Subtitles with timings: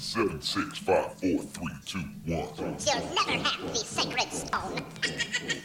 [0.00, 2.48] Seven, six, five, four, three, two, one.
[2.56, 2.74] You'll
[3.14, 4.82] never have the sacred stone.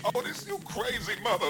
[0.14, 1.48] Oh, this you crazy mother.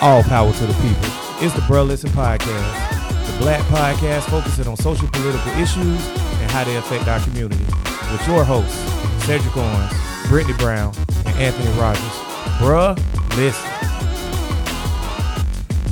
[0.00, 1.44] All power to the people.
[1.44, 6.06] It's the Bruh Listen Podcast, the black podcast focusing on social political issues
[6.40, 7.62] and how they affect our community.
[8.10, 8.74] With your hosts,
[9.26, 9.92] Cedric Owens,
[10.28, 10.94] Brittany Brown,
[11.26, 12.02] and Anthony Rogers.
[12.58, 12.96] Bruh,
[13.36, 13.70] listen.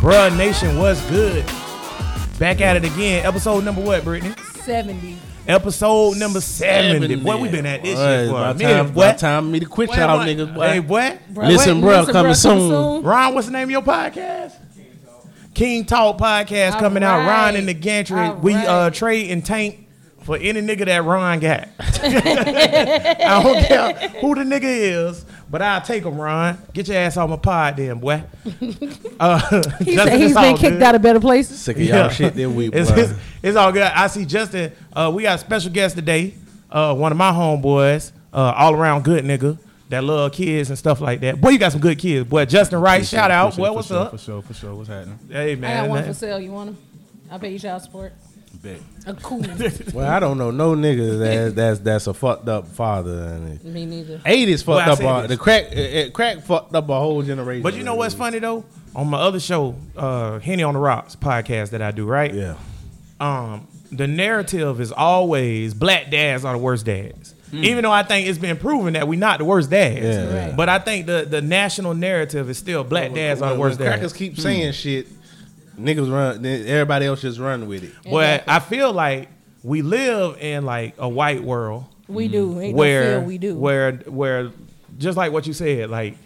[0.00, 1.44] Bruh Nation was good.
[2.38, 3.26] Back at it again.
[3.26, 4.34] Episode number what, Brittany?
[4.64, 5.18] 70.
[5.48, 7.16] Episode number 70.
[7.16, 9.12] Boy, we been at this shit for a About minute, time, boy.
[9.18, 10.24] time me to quit Boy, y'all boy.
[10.24, 10.66] niggas, boy.
[10.68, 11.18] Hey, boy.
[11.34, 13.02] Listen, bro, bruh, listen, coming bruh, soon.
[13.02, 14.54] Ron, what's the name of your podcast?
[15.54, 17.18] King Talk podcast All coming out.
[17.18, 17.54] Ron right.
[17.56, 18.20] in the gantry.
[18.20, 19.88] All We uh trade and tank
[20.22, 21.68] for any nigga that Ron got.
[21.80, 26.58] I don't care who the nigga is, but I'll take him, Ron.
[26.72, 28.24] Get your ass on my pod then, boy.
[29.20, 29.38] Uh,
[29.84, 30.82] He Justin, said he's it's all been kicked good.
[30.82, 31.60] out of better places.
[31.60, 32.96] Sick of y'all shit this week, It's, boy.
[33.02, 33.82] it's, it's all good.
[33.82, 34.72] I see Justin.
[34.92, 36.34] Uh, we got a special guest today.
[36.68, 39.58] Uh, one of my homeboys, uh, all around good nigga
[39.90, 41.40] that love kids and stuff like that.
[41.40, 42.28] Boy, you got some good kids.
[42.28, 43.54] Boy, Justin Wright, shout out.
[43.56, 44.10] Boy, what's up?
[44.12, 44.74] For sure, for sure.
[44.74, 45.18] What's happening?
[45.30, 46.08] Hey man, I man, got one man.
[46.08, 46.40] for sale.
[46.40, 46.76] You want him?
[47.30, 48.12] I pay you child support.
[48.62, 48.80] Bet.
[49.06, 49.44] A cool.
[49.94, 53.12] well, I don't know no niggas that, that's that's a fucked up father.
[53.34, 54.20] And Me neither.
[54.24, 54.98] eighties Well, fucked I up.
[54.98, 55.30] say A, this.
[55.30, 57.62] the crack, uh, uh, crack fucked up a whole generation.
[57.62, 58.64] But you know what's funny though?
[58.94, 62.32] On my other show, uh, Henny on the Rocks podcast that I do, right?
[62.32, 62.56] Yeah.
[63.20, 67.34] Um, the narrative is always black dads are the worst dads.
[67.54, 70.00] Even though I think it's been proven that we're not the worst dads.
[70.02, 70.46] Yeah.
[70.46, 70.56] Right.
[70.56, 73.78] But I think the, the national narrative is still black dads are the When- worst
[73.78, 74.18] when Crackers dads.
[74.18, 75.06] keep saying shit.
[75.78, 76.42] Niggas run.
[76.42, 77.92] then Everybody else just run with it.
[78.10, 79.28] But I feel like
[79.62, 82.60] we live in like a white world We do.
[82.60, 83.54] Ain't where no we do.
[83.54, 84.50] where where
[84.98, 86.16] just like what you said, like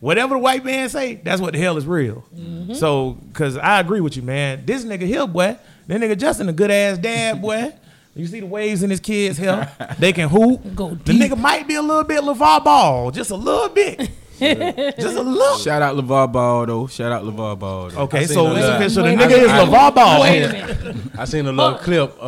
[0.00, 2.24] whatever the white man say, that's what the hell is real.
[2.34, 2.74] Mm-hmm.
[2.74, 4.64] So, cause I agree with you, man.
[4.66, 7.72] This nigga here, boy, that nigga Justin a good ass dad, boy.
[8.16, 9.72] You see the waves in his kids' hair.
[9.98, 10.74] They can hoop.
[10.74, 15.16] Go the nigga might be a little bit LeVar Ball, just a little bit, just
[15.16, 15.58] a little.
[15.58, 16.86] Shout out LeVar Ball though.
[16.86, 18.00] Shout out LeVar Ball though.
[18.02, 18.80] Okay, so the it's live.
[18.80, 19.02] official.
[19.04, 20.20] The nigga is LeVar Ball.
[20.22, 20.96] Wait a minute.
[21.18, 22.22] I seen a little clip, uh,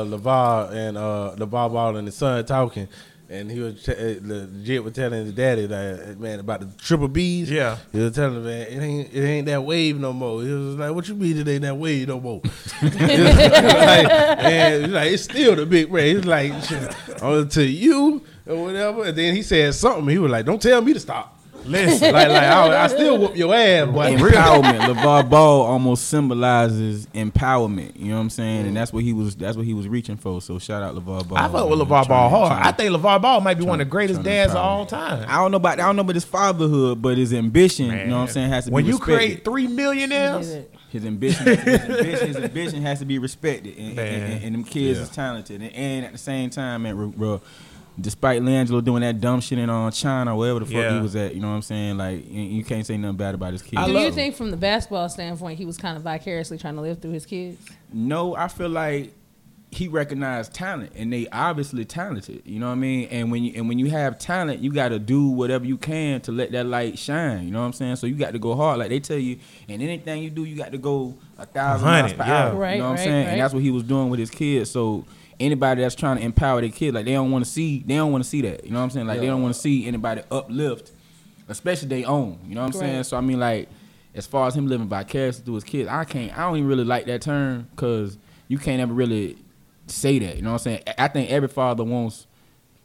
[0.00, 2.88] uh, LeVar and uh, LeVar Ball and his son talking,
[3.28, 7.08] and he was t- uh, legit was telling his daddy that man about the triple
[7.08, 7.50] B's.
[7.50, 7.78] Yeah.
[7.92, 10.42] he was telling him, man, it ain't it ain't that wave no more.
[10.42, 12.42] He was like, "What you mean it ain't that wave no more?"
[12.80, 16.14] He was like, man, he's like it's still the big ray.
[16.14, 19.04] He's like, "Shit, only to you or whatever.
[19.04, 20.08] And then he said something.
[20.08, 21.33] He was like, "Don't tell me to stop."
[21.66, 24.14] Listen, Like, like I, I still whoop your ass, boy.
[24.16, 24.80] Empowerment.
[24.94, 27.92] LeVar Ball almost symbolizes empowerment.
[27.96, 28.66] You know what I'm saying?
[28.66, 29.34] And that's what he was.
[29.36, 30.40] That's what he was reaching for.
[30.42, 31.38] So shout out LeVar Ball.
[31.38, 31.88] I fuck with man.
[31.88, 32.50] LeVar Ball hard.
[32.52, 35.24] trying- I think LeVar Ball might be one of the greatest dads of all time.
[35.28, 37.86] I don't know about I don't know about his fatherhood, but his ambition.
[37.86, 38.50] You know what I'm saying?
[38.50, 39.16] Has to when be you respected.
[39.16, 40.56] create three millionaires,
[40.90, 44.06] His ambition, his ambition, his ambition has to be respected, and, Man.
[44.06, 47.06] and, and, and them kids is talented, and, and at the same time, man, bro,
[47.08, 47.40] bro,
[48.00, 50.96] despite LiAngelo doing that dumb shit in on China, wherever the fuck Yeah.
[50.96, 51.96] he was at, you know what I'm saying?
[51.96, 53.76] Like, you, you can't say nothing bad about his kids.
[53.76, 54.12] I Do you him.
[54.12, 57.26] think, from the basketball standpoint, he was kind of vicariously trying to live through his
[57.26, 57.64] kids?
[57.92, 59.12] No, I feel like
[59.70, 62.42] he recognized talent, and they obviously talented.
[62.44, 63.08] You know what I mean?
[63.10, 66.20] And when you and when you have talent, you got to do whatever you can
[66.22, 67.44] to let that light shine.
[67.44, 67.96] You know what I'm saying?
[67.96, 69.38] So you got to go hard, like they tell you.
[69.68, 72.44] And anything you do, you got to go a thousand miles per yeah.
[72.44, 72.54] hour.
[72.54, 73.26] Right, you know what I'm saying?
[73.26, 73.32] right.
[73.32, 74.70] And that's what he was doing with his kids.
[74.70, 75.04] So
[75.40, 78.12] anybody that's trying to empower their kid, like they don't want to see, they don't
[78.12, 78.64] want to see that.
[78.64, 79.06] You know what I'm saying?
[79.06, 80.92] Like they don't want to see anybody uplift,
[81.48, 82.38] especially their own.
[82.48, 83.04] You know what I'm saying?
[83.04, 83.68] So I mean, like
[84.14, 86.36] as far as him living vicariously through his kids, I can't.
[86.36, 88.16] I don't even really like that term because
[88.48, 89.36] you can't ever really
[89.86, 90.36] say that.
[90.36, 90.82] You know what I'm saying?
[90.86, 92.26] I- I think every father wants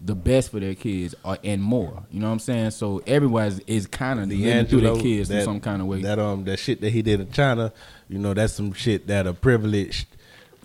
[0.01, 2.03] the best for their kids or, and more.
[2.09, 2.71] You know what I'm saying?
[2.71, 5.87] So everyone is, is kind of living through their D'Angelo, kids in some kind of
[5.89, 6.01] way.
[6.03, 7.73] That um that shit that he did in China,
[8.07, 10.07] you know, that's some shit that a privileged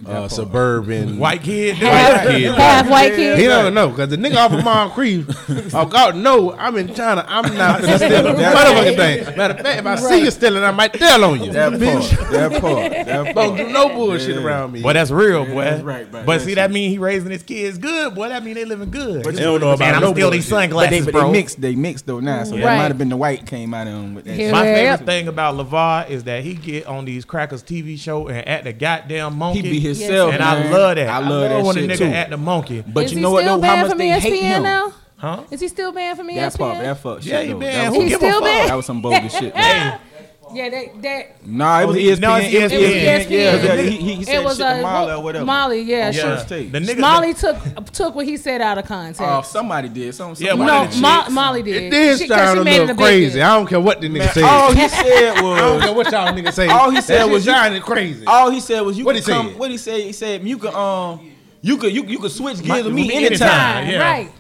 [0.07, 2.31] uh, suburban white kid, do Half, it.
[2.31, 2.55] kid.
[2.55, 3.39] half white kid.
[3.39, 5.27] He don't know because the nigga off of Mount Creek.
[5.73, 6.53] Oh God, no!
[6.53, 7.25] I'm in China.
[7.27, 9.37] I'm not gonna steal a motherfucking thing.
[9.37, 11.53] Matter of fact, if I see you stealing, I might tell on you.
[11.53, 14.83] that part, that part, that Don't do no bullshit around me.
[14.83, 15.65] Boy, that's real, boy.
[15.65, 16.25] that's right, right.
[16.27, 18.29] But That's see, that mean he raising his kids good, boy.
[18.29, 19.25] That mean they living good.
[19.25, 20.71] But they don't know about Man, I'm no still these bullshit.
[20.71, 21.23] But they, sunglasses, but bro.
[21.27, 22.45] they mixed, they mixed though now.
[22.45, 24.37] So that might have been the white came out of him with that.
[24.37, 24.53] Yeah.
[24.53, 28.47] My favorite thing about LeVar is that he get on these crackers TV show and
[28.47, 29.63] act the goddamn monkey.
[29.63, 30.67] He be himself, and man.
[30.67, 31.09] I love that.
[31.09, 32.05] I love that when shit a nigga too.
[32.07, 32.85] act the monkey.
[32.87, 33.67] But Is you know what still though?
[33.67, 34.63] How banned much from they hate him.
[34.63, 34.93] now?
[35.17, 35.43] Huh?
[35.51, 36.37] Is he still banned from E ESPN?
[36.53, 37.33] That part, that fuck shit.
[37.33, 37.63] Yeah, he banned.
[37.63, 38.43] That Who was, give still a fuck?
[38.45, 38.69] banned?
[38.71, 39.55] that was some bogus shit.
[39.55, 40.01] man.
[40.55, 42.21] Yeah, that that Nah, it was Oh, ESPN.
[42.21, 43.31] no, it's It was ESPN.
[43.31, 43.77] Yeah, Yeah.
[43.83, 45.45] he, he, he said it was shit uh, to Molly or whatever.
[45.45, 46.73] Molly, yeah, On she- first take.
[46.73, 47.57] The nigga, Molly took
[47.93, 49.21] took what he said out of context.
[49.21, 50.15] Oh, somebody did.
[50.15, 51.83] Some, Yeah, somebody one no, of Mo- Molly did.
[51.85, 53.35] It did She- sound a little crazy.
[53.35, 53.43] deal.
[53.45, 54.43] I don't care what the nigga said.
[54.45, 55.59] all he said was.
[55.59, 56.69] I don't was care what y'all niggas say.
[56.69, 58.27] All he said was shit you- sounded crazy.
[58.27, 59.49] all he said was you What'd can he come.
[59.53, 59.59] say?
[59.59, 60.01] What he said?
[60.01, 61.31] He said you can um
[61.63, 63.85] You could you, you could switch gears with me me anytime.
[63.85, 64.01] anytime.
[64.01, 64.31] Right.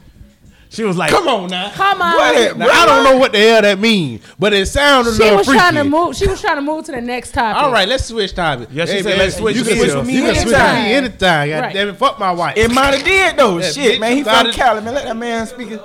[0.75, 1.71] She was like, Come on now.
[1.71, 2.15] Come on.
[2.15, 2.57] What?
[2.57, 5.47] Now, I don't know what the hell that means, but it sounded a She was
[5.47, 5.59] freaky.
[5.59, 6.17] trying to move.
[6.17, 7.63] She was trying to move to the next topic.
[7.63, 8.69] All right, let's switch topic.
[8.73, 10.43] Yeah, she said, man, let's switch You can switch with me You can anytime.
[10.45, 11.49] switch with me anytime.
[11.49, 11.73] God Right.
[11.75, 12.57] damn it, fuck my wife.
[12.57, 13.59] It might have did though.
[13.59, 14.13] Yeah, Shit, man.
[14.13, 14.55] He you got from.
[14.55, 14.95] Cali, man.
[14.95, 15.81] Let that man speak it.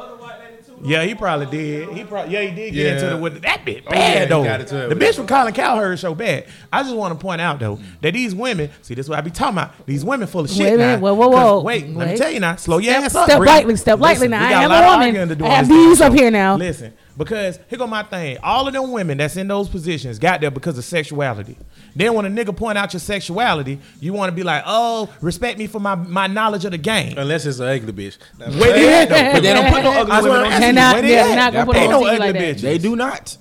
[0.84, 1.90] Yeah, he probably did.
[1.90, 2.92] He probably yeah, he did get Yeah.
[2.94, 4.44] into it with that bitch Oh, yeah, bad he though.
[4.44, 6.46] got into it the bitch from Colin Cowherd is so bad.
[6.72, 9.22] I just want to point out though that these women, see, this is what I
[9.22, 9.86] be talking about.
[9.86, 10.98] These women full of shit Wait a now.
[11.00, 11.62] Whoa, whoa, 'Cause- whoa.
[11.62, 12.56] Wait, let me tell you now.
[12.56, 13.26] Slow your Step- ass up.
[13.26, 13.58] step Brittany.
[13.58, 14.40] lightly, step lightly Listen, now.
[14.40, 15.08] we I got am lot a of woman.
[15.08, 16.56] arguing to do I have this these up here now.
[16.56, 18.38] Listen, because here go my thing.
[18.42, 21.58] All of them women that's in those positions got there because of sexuality.
[21.96, 25.60] Then when a nigga point out your sexuality, you want to be like, oh, respect
[25.60, 27.18] me for my, my knowledge of the game.
[27.18, 28.18] Unless it's an ugly bitch.
[28.40, 29.32] Where they at though?
[29.34, 30.74] But they don't put no ugly That's women on TV.
[30.74, 31.36] Not- Where they they're at?
[31.36, 32.62] not gonna put Ain't no on ugly like bitches.
[32.62, 33.38] They do not.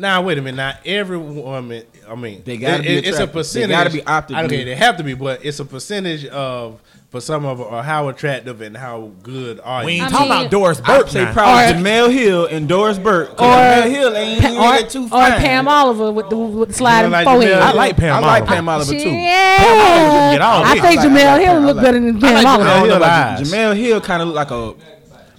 [0.00, 0.56] Now wait a minute.
[0.56, 1.84] Not every woman.
[2.08, 3.32] I mean, They gotta it- be it's a attractive.
[3.32, 3.70] They percentage.
[3.76, 6.80] gotta be optically- Okay, they have to be, but it's a percentage of
[7.10, 10.02] for some of them, or how attractive and how good are We you.
[10.04, 11.32] ain't I talking mean, about Doris I Burke say now.
[11.32, 13.32] probably Or- Jemele Hill and Doris Burke.
[13.32, 15.08] Or- Jemele Hill ain't Pa- really or, too or.
[15.26, 17.56] Pam Oliver with the, with the sliding like forehead.
[17.56, 18.54] Jemele I like Pam I like Oliver.
[18.54, 19.10] Pam Oliver too.
[19.10, 20.32] Yeah.
[20.32, 20.82] get all I this.
[20.84, 21.66] think I Jemele Hill Pam.
[21.66, 22.64] look better than Pam Oliver.
[22.70, 23.46] Jemele Hill.
[23.46, 24.74] Jemele Hill kind of look like a.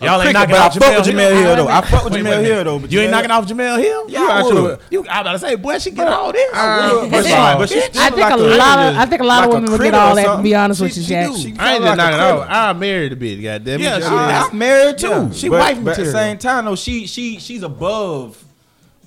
[0.02, 1.44] a Y'all ain't knocking but I off fuck with Jemele Jemele Hill.
[1.44, 1.68] Hill though.
[1.68, 2.80] I fuck with Wait, Jemele wait Hill though.
[2.80, 4.10] but You ain't knocking off Jemele Hill?
[4.10, 4.54] Yeah, I would.
[4.56, 4.80] would.
[4.90, 6.50] You, I about to say, boy, she get all this.
[6.52, 9.48] First but but she I think like a lot of I think a lot like
[9.50, 10.38] of women would get all that.
[10.38, 11.28] To be honest She- with you, she Jack.
[11.32, 11.38] do.
[11.38, 12.48] She I ain't just knocking off.
[12.50, 13.44] I married the bitch.
[13.44, 13.84] Goddamn it.
[13.84, 15.30] Yeah, Just- I- I'm married too.
[15.34, 16.14] She but, wife but at the material.
[16.14, 18.44] same time though, she she she's above.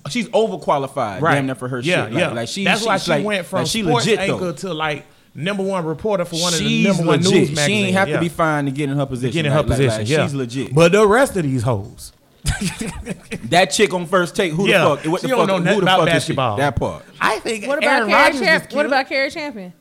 [0.09, 2.13] She's overqualified, damn near for her yeah, shit.
[2.13, 4.37] Yeah, Like, like she, That's why she like, went from like, she sports legit anchor
[4.37, 4.51] though.
[4.53, 5.05] to like
[5.35, 7.49] number one reporter for one of the She's number one legit.
[7.49, 8.15] news She ain't have yeah.
[8.15, 9.33] to be fine to get in her position.
[9.33, 9.99] Get in her Like- like- position.
[9.99, 10.73] like, yeah, she's legit.
[10.73, 12.13] But the rest of these hoes,
[13.49, 14.83] that chick on first take, who Yeah.
[14.83, 15.05] the fuck?
[15.11, 15.47] What She the don't fuck?
[15.47, 16.33] know nothing who the about fuck is she?
[16.33, 16.57] basketball.
[16.57, 17.03] That part.
[17.19, 18.73] I think What about Aaron Cari Rodgers Champ?
[18.73, 19.73] What about Cari Champion?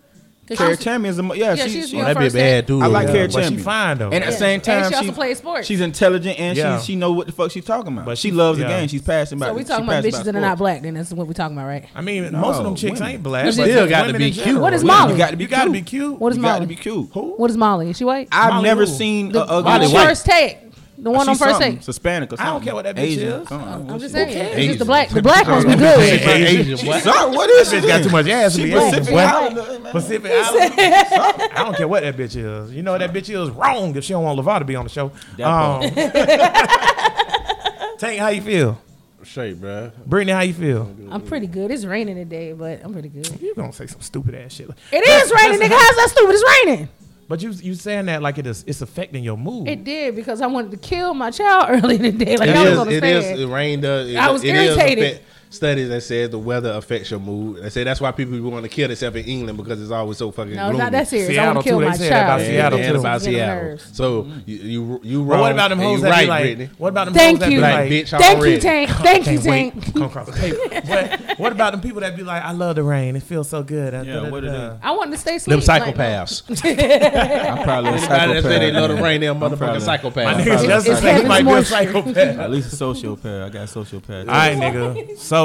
[0.47, 1.55] 'Cause Cari she's- Champion is a mo- yeah.
[1.55, 2.83] Yeah, she, she's she, That'd be a first bad dude.
[2.83, 3.63] I like Yeah, Cari but she Champion.
[3.63, 4.05] fine, though.
[4.11, 4.39] And at the Yeah.
[4.39, 5.67] same And time, she also plays sports.
[5.67, 6.79] She's intelligent and Yeah.
[6.81, 8.05] she she know what the fuck she's talking about.
[8.05, 8.79] But But she she- loves the yeah.
[8.81, 8.89] game.
[8.89, 9.47] She's passionate about.
[9.49, 10.59] So we she talking about passionate bitches that are not sports.
[10.61, 10.83] black.
[10.83, 11.85] Then that's what we talking about, right?
[11.95, 13.15] I mean, No, most of them chicks women.
[13.15, 13.47] ain't black.
[13.47, 14.45] Which but Still got to women be in cute.
[14.45, 14.63] general.
[14.63, 15.13] What is Molly?
[15.13, 15.87] You got to be You got to be cute.
[15.87, 16.21] cute.
[16.21, 16.67] What is You got to Molly?
[16.67, 17.09] be cute.
[17.15, 17.35] Who?
[17.37, 17.91] What is Molly?
[17.91, 18.29] Is she white?
[18.31, 18.87] I've Molly never who?
[18.93, 20.09] seen The a ugly Molly white.
[20.09, 20.59] first take.
[20.97, 21.85] The one on first something, take.
[21.85, 23.49] Hispanic or I don't care what that bitch Asian, is.
[23.49, 23.91] something.
[23.91, 24.33] I'm just saying.
[24.33, 24.57] cares?
[24.57, 25.09] It's just the black.
[25.09, 25.99] The black ones be good.
[26.01, 27.03] Asian, what?
[27.03, 27.87] Sorry, what is Bitch she?
[27.89, 28.93] got too much ass to be black.
[28.93, 29.19] Pacific boy.
[29.19, 29.91] Islander.
[29.91, 30.75] Pacific Island.
[30.79, 32.73] I don't care what that bitch is.
[32.73, 34.85] You know what that bitch is wrong if she don't want LeVar to be on
[34.85, 35.07] the show.
[35.43, 35.83] Um,
[37.99, 38.81] Tank, how you feel?
[39.23, 39.91] Straight, bro.
[40.07, 40.95] Brittany, how you feel?
[41.11, 41.71] I'm pretty good.
[41.71, 43.41] It's raining today, but I'm pretty good.
[43.41, 44.69] You gonna say some stupid ass shit?
[44.93, 45.71] It is raining, nigga.
[45.79, 46.35] How's that stupid?
[46.35, 46.89] It's raining.
[47.35, 49.67] But you you saying that like it is it's affecting your mood.
[49.67, 52.37] It did because I wanted to kill my child early today.
[52.37, 52.79] Like It I is.
[52.79, 53.25] was It understand.
[53.35, 53.41] is.
[53.41, 53.83] It rained.
[53.83, 55.21] does- It, I was it is irritated.
[55.55, 57.63] Affect- studies that says the weather affects your mood.
[57.63, 60.31] They say that's why people want to kill themselves in England because it's always so
[60.31, 60.79] fucking No, gloomy.
[60.79, 61.29] not that serious.
[61.31, 61.85] I Seattle, want to kill too.
[61.85, 62.41] They my said that about child.
[62.41, 63.01] And, Seattle, and too.
[63.01, 63.65] about Getting Seattle.
[63.65, 63.91] nerves.
[63.93, 65.29] So you you you wrong.
[65.29, 66.43] But what about them and hoes you that right, be like?
[66.45, 66.71] Brittany.
[66.79, 67.59] What about them Thank hoes that you.
[67.59, 67.91] be Like, like?
[67.91, 68.55] bitch, Thank already.
[68.55, 68.91] you, Tank.
[68.91, 69.93] Thank you, Tank.
[69.95, 70.59] Come across the table.
[70.85, 73.17] What, what about them people that be like, I love the rain.
[73.17, 73.95] It feels so good.
[73.95, 74.79] Uh, yeah, what it is?
[74.83, 75.69] I want to stay Them asleep.
[75.69, 76.43] Like, psychopaths.
[77.51, 80.35] I'm probably a Everybody that say they love the rain, they're probably- motherfucking My psychopaths.
[80.35, 82.17] nigga probably- just It's say might be a psychopath.
[82.39, 83.45] At least a sociopath.
[83.45, 84.21] I got a sociopath.
[84.29, 85.19] All right, nigga.
[85.19, 85.44] So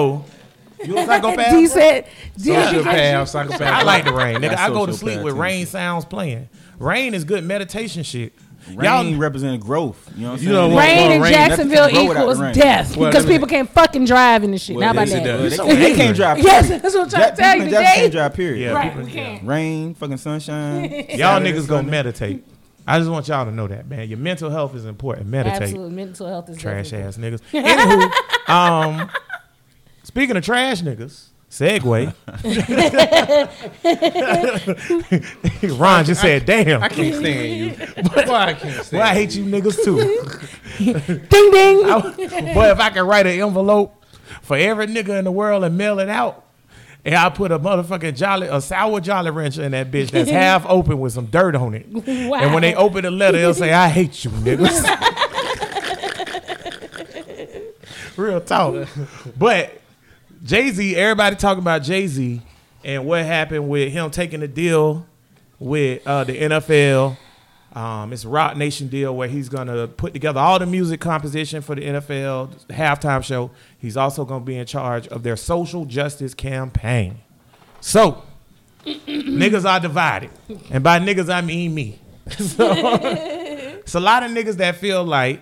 [0.83, 1.51] you a psychopath?
[1.51, 2.07] D said,
[2.37, 3.61] D Sociopath, psychopath.
[3.61, 4.55] I like the rain, nigga.
[4.57, 6.49] I go to sleep with rain sounds playing.
[6.79, 8.33] Rain is good meditation shit.
[8.75, 10.11] Rain Y'all, represent growth.
[10.15, 10.69] You know what I'm You saying?
[10.71, 10.77] know?
[10.77, 14.05] Rain in rain, Jacksonville nothing can grow without equals death Well, because people can't fucking
[14.05, 14.79] drive in this shit.
[14.81, 15.37] How about yes, it that?
[15.37, 15.49] does.
[15.51, 16.37] They, so can't- they can't drive.
[16.39, 16.83] Yes, period.
[16.83, 18.01] that's what I'm trying Jack- to tell people you in Jackson today.
[18.01, 18.33] can't drive.
[18.35, 18.61] Period.
[18.61, 19.47] Yeah, Right, people- we can't.
[19.47, 20.83] Rain, fucking sunshine.
[21.09, 22.45] y'all niggas go meditate.
[22.85, 24.07] I just want y'all to know that, man.
[24.09, 25.27] Your mental health is important.
[25.27, 25.61] Meditate.
[25.63, 27.63] Absolute mental health is Trash definitely- ass niggas.
[28.47, 28.49] Anywho,
[29.01, 29.09] um,
[30.09, 32.13] speaking of trash niggas, segue.
[35.79, 37.69] Ron just said, "Damn, I can't stand you.
[38.25, 39.97] Why I can't stand well, I hate you niggas too."
[41.29, 42.53] Ding ding.
[42.55, 44.03] Boy, if I could write an envelope
[44.41, 46.43] for every nigga in the world and mail it out,
[47.05, 50.65] and I put a motherfucking jolly, a sour jolly rancher in that bitch that's half
[50.65, 51.85] open with some dirt on it.
[51.87, 52.39] Wow.
[52.39, 55.05] And when they open the letter, they'll say, "I hate you, niggas."
[58.17, 58.87] Real talk.
[59.37, 59.79] But
[60.43, 62.41] Jay Z, everybody talking about Jay Z
[62.83, 65.05] and what happened with him taking the deal
[65.59, 67.17] with uh, the NFL.
[67.73, 71.61] Um, it's a Roc Nation deal where he's gonna put together all the music composition
[71.61, 73.51] for the NFL halftime show.
[73.77, 77.17] He's also gonna be in charge of their social justice campaign.
[77.81, 78.23] So
[78.85, 80.31] niggas are divided,
[80.71, 81.99] and by niggas I mean me.
[82.29, 85.41] so, it's a lot of niggas that feel like,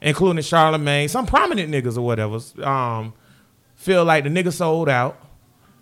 [0.00, 3.12] including Charlamagne, some prominent niggas or whatever, um,
[3.80, 5.18] feel like the nigga sold out,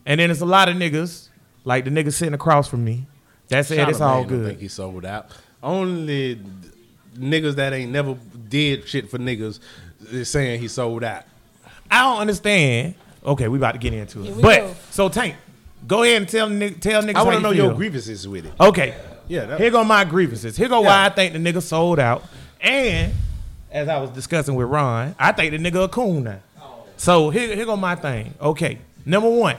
[0.07, 1.29] and then there's a lot of niggas
[1.65, 3.07] like the nigga sitting across from me
[3.49, 4.47] that said it's all Charlamagne don't good.
[4.49, 5.31] think he sold out.
[5.63, 6.41] only
[7.17, 8.17] niggas that ain't never
[8.49, 9.59] did shit for niggas
[10.13, 11.25] is saying he sold out.
[11.91, 12.95] I don't understand.
[13.25, 14.37] Okay, we about to get into it.
[14.37, 14.75] we But go.
[14.91, 15.35] so Tank,
[15.87, 17.65] go ahead and tell tell niggas I want to you know feel.
[17.67, 18.53] your grievances with it.
[18.61, 18.95] Okay.
[19.27, 20.57] Yeah, that- Here go my grievances.
[20.57, 22.25] Here go why I think the nigga sold out.
[22.61, 23.13] And
[23.71, 26.41] as I was discussing with Ron, I think the nigga a coon now.
[26.99, 28.35] So here, here go my thing.
[28.41, 28.79] Okay.
[29.07, 29.57] Number one,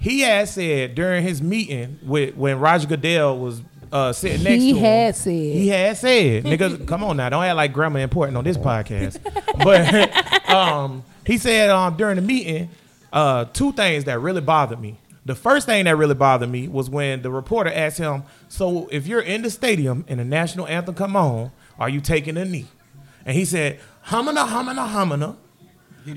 [0.00, 3.62] he had said during his meeting with when Roger Goodell was
[3.92, 4.84] uh, sitting next He to him.
[4.84, 5.30] had said.
[5.32, 6.44] He had said.
[6.44, 7.28] Niggas, come on now.
[7.28, 9.18] Don't act like grammar important on this podcast.
[9.62, 12.70] But um, he said um, during the meeting
[13.12, 14.96] uh, two things that really bothered me.
[15.24, 19.06] The first thing that really bothered me was when the reporter asked him, "So if
[19.06, 22.66] you're in the stadium and the national anthem come on, are you taking a knee?"
[23.24, 25.36] And he said, "Humana, humana, humana."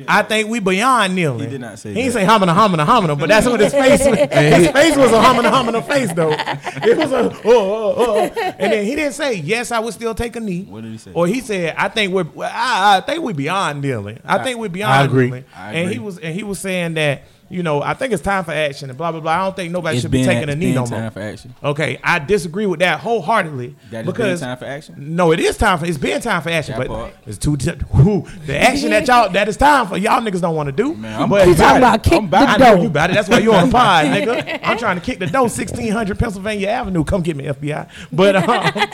[0.08, 1.40] I think we beyond kneeling.
[1.42, 2.20] He did not say He didn't that.
[2.22, 4.18] say humana, humana, humana, but that's what his face was.
[4.56, 6.32] His face was a humana, humana face, though.
[6.32, 8.42] It was a, oh, oh, oh.
[8.58, 10.64] And then he didn't say, yes, I would still take a knee.
[10.64, 11.12] What did he say?
[11.14, 14.20] Or he said, I think we're, I, I think we beyond kneeling.
[14.26, 15.26] I think we're beyond agree.
[15.26, 15.46] kneeling.
[15.56, 16.06] I And he agree.
[16.06, 18.98] was, and he was saying that, you know, I think it's time for action and
[18.98, 19.32] blah, blah, blah.
[19.32, 21.12] I don't think nobody It's should be taking a knee been no time more.
[21.12, 21.54] for action.
[21.64, 23.68] Okay, I disagree with that wholeheartedly.
[23.68, 24.96] That it's been because time for action?
[25.16, 27.14] No, it is time for it's been time for action, That but part.
[27.28, 30.56] it's too t- whew, the action that y'all that is time for y'all niggas don't
[30.56, 30.96] want to do.
[30.96, 33.14] Man, I'm but He talking about kick I'm about- the I know you about it.
[33.14, 34.60] That's why you on pod, nigga.
[34.64, 37.04] I'm trying to kick the door, sixteen hundred Pennsylvania Avenue.
[37.04, 37.88] Come get me, FBI.
[38.12, 38.88] But um,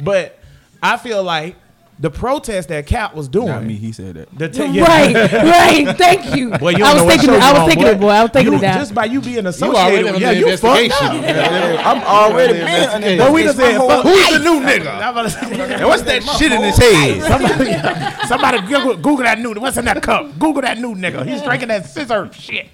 [0.00, 0.38] but
[0.82, 1.56] I feel like
[1.98, 3.46] the protest that Cap was doing.
[3.48, 3.74] Not me.
[3.74, 4.36] He said that.
[4.38, 4.82] The t- yeah.
[4.84, 5.14] Right,
[5.86, 5.96] right.
[5.96, 6.50] Thank you.
[6.50, 7.30] Boy, you I was thinking.
[7.30, 8.08] I was on, thinking it, boy.
[8.08, 8.78] I was thinking You- it down.
[8.78, 11.34] Just by you being associated, already with on yeah, the you fucked investigation.
[11.78, 11.86] up.
[11.86, 14.94] I'm already been But we just said, My fuck- whole Who's the new nigga?
[15.02, 17.22] I'm about to say- And what's that shit in his head?
[17.22, 19.52] Somebody, somebody Google, Google that new.
[19.54, 20.38] What's in that cup?
[20.38, 21.24] Google that new nigga.
[21.26, 22.72] He's drinking that scissor shit.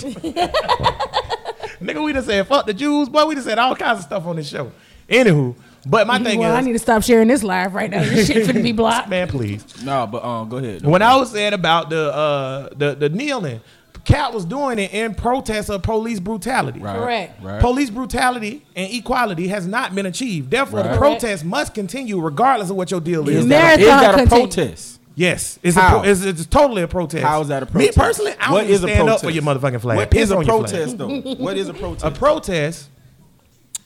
[1.81, 3.27] nigga, we just said fuck the Jews, boy.
[3.27, 4.73] We just said all kinds of stuff on this show.
[5.09, 5.55] Anywho,
[5.87, 8.01] but my thing well, I need to stop sharing this live right now.
[8.03, 9.09] This shit finna be blocked.
[9.09, 9.65] man, please.
[9.83, 10.85] No, but um, go ahead.
[10.85, 13.61] When I was saying about the uh the the kneeling,
[14.05, 16.81] Cat was doing it in protest of police brutality.
[16.81, 17.43] Right, Correct.
[17.43, 17.61] Right.
[17.61, 20.51] Police brutality and equality has not been achieved.
[20.51, 20.99] Therefore, the Right.
[20.99, 23.37] protest must continue regardless of what your deal is.
[23.37, 25.01] Is that, a, is Marathon that a protest?
[25.17, 25.99] Yes, it's How?
[25.99, 27.23] a pro- it's, it's totally a protest.
[27.25, 27.97] How is that a protest?
[27.97, 29.97] Me personally, I don't What even a stand up for your motherfucking flag.
[29.97, 31.21] What Piss is a protest though?
[31.21, 32.05] What is a protest?
[32.07, 32.89] A protest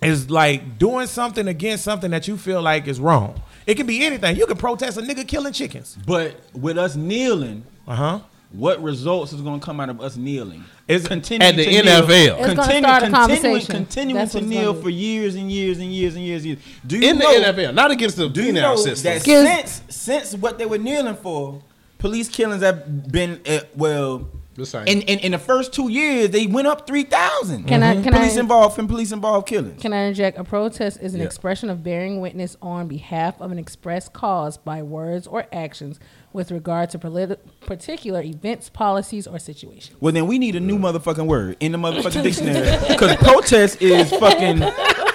[0.05, 3.41] is like doing something against something that you feel like is wrong.
[3.67, 4.37] It can be anything.
[4.37, 5.97] You can protest a nigga killing chickens.
[6.07, 8.21] but with us kneeling, Uh huh.
[8.53, 10.65] what results is going to come out of us kneeling?
[10.87, 12.11] Is- continuing At the to kneel, NFL.
[12.11, 13.75] It's gonna continue- start a continuing, conversation.
[13.75, 16.51] continuing That's to what it's kneel for years and years and years and years and
[16.51, 16.59] years.
[16.87, 19.15] Do you In the NFL, not against the Do you penal know system.
[19.15, 21.63] that since since what they were kneeling for,
[21.99, 24.29] police killings have been uh, well.
[24.55, 24.87] The same.
[24.87, 27.65] In, in in the first two years, they went up three thousand.
[27.65, 28.05] Can I- mm-hmm.
[28.05, 29.83] can police I- involved in police involved killings.
[29.83, 30.39] Can I interject?
[30.39, 31.27] A protest is an Yeah.
[31.27, 35.99] expression of bearing witness on behalf of an express cause by words or actions
[36.33, 39.97] with regard to politi- particular events, policies, or situations.
[40.01, 44.11] Well, then we need a new motherfucking word in the motherfucking dictionary because protest is
[44.11, 44.61] fucking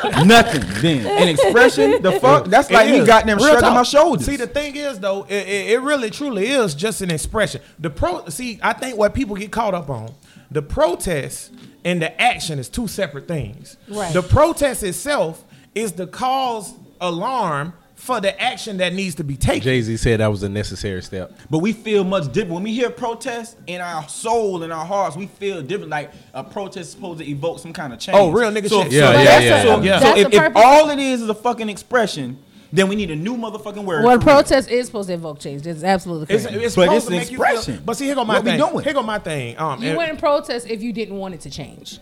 [0.26, 0.62] nothing.
[0.82, 3.08] Then an expression, the fuck, that's like It me is.
[3.08, 3.74] goddamn Real shrugging talk.
[3.76, 4.26] my shoulders.
[4.26, 7.62] See, the thing is though, it, it, it really truly is just an expression.
[7.80, 10.14] The pro, see, I think what people get caught up on,
[10.52, 11.52] the protest
[11.86, 13.78] and the action is two separate things.
[13.88, 14.14] Right.
[14.14, 15.44] The protest itself
[15.76, 17.74] is the cause alarm
[18.10, 19.62] for the action that needs to be taken.
[19.62, 21.32] Jay Z said that was a necessary step.
[21.50, 25.16] But we feel much different when we hear protest in our soul and our hearts.
[25.16, 25.92] We feel different.
[25.92, 28.18] Like a protest is supposed to evoke some kind of change.
[28.18, 28.92] Oh, real nigga so, shit.
[28.94, 30.00] So, Yeah, so yeah, that's- yeah, So, yeah.
[30.00, 32.40] so That's if, if all it is is a fucking expression,
[32.74, 34.04] then we need a new motherfucking word.
[34.04, 34.36] Well, a for real.
[34.38, 35.66] protest is supposed to evoke change.
[35.68, 36.64] It's absolutely It's, correct.
[36.64, 37.84] it's But supposed it's to an make you feel- expression.
[37.86, 38.60] but see, here go my What we thing.
[38.60, 38.84] doing?
[38.84, 39.58] Here go my thing.
[39.58, 42.00] Um, you wouldn't protest if you didn't want it to change.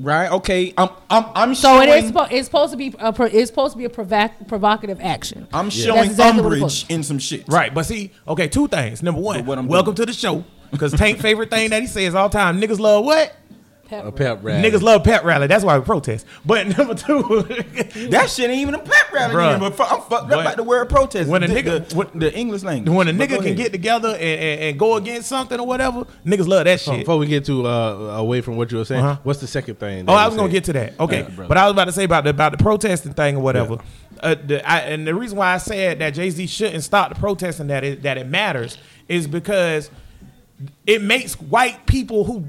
[0.00, 0.30] Right?
[0.32, 1.88] Okay, I'm I'm I'm So showing.
[1.88, 2.12] it is.
[2.12, 2.94] Spo- it's supposed to be.
[2.98, 5.46] A pro- it's supposed to be a provoc- provocative action.
[5.52, 7.44] I'm That's showing exactly umbrage in some shit.
[7.48, 9.02] Right, but see, okay, two things.
[9.02, 10.06] Number one, what I'm welcome doing.
[10.06, 10.44] to the show.
[10.70, 13.34] Because Tank favorite thing that he says all time, niggas love what?
[13.90, 14.62] A pep rally.
[14.70, 15.46] Niggas love pet rally.
[15.46, 16.26] That's why we protest.
[16.44, 17.22] But number two,
[18.10, 19.34] That shit ain't even a pep rally.
[19.34, 19.50] Bruh.
[19.52, 21.28] anymore, But fu- I'm fucked But up by the word protest.
[21.30, 22.94] when a the, nigga- the, when- the English language.
[22.94, 23.56] when a nigga can ahead.
[23.56, 26.98] get together and, and, and go against something or whatever, niggas love that shit.
[27.00, 29.20] Before we get to uh, away from what you were saying, Uh-huh.
[29.22, 30.04] what's the second thing?
[30.08, 31.00] Oh, I was gonna get to that.
[31.00, 33.40] Okay, Thank but I was about to say about the about the protesting thing or
[33.42, 33.78] whatever.
[34.20, 37.14] Uh, the, I, and the reason why I said that Jay Z shouldn't stop the
[37.14, 38.76] protesting that it, that it matters
[39.08, 39.90] is because
[40.86, 42.44] it makes white people who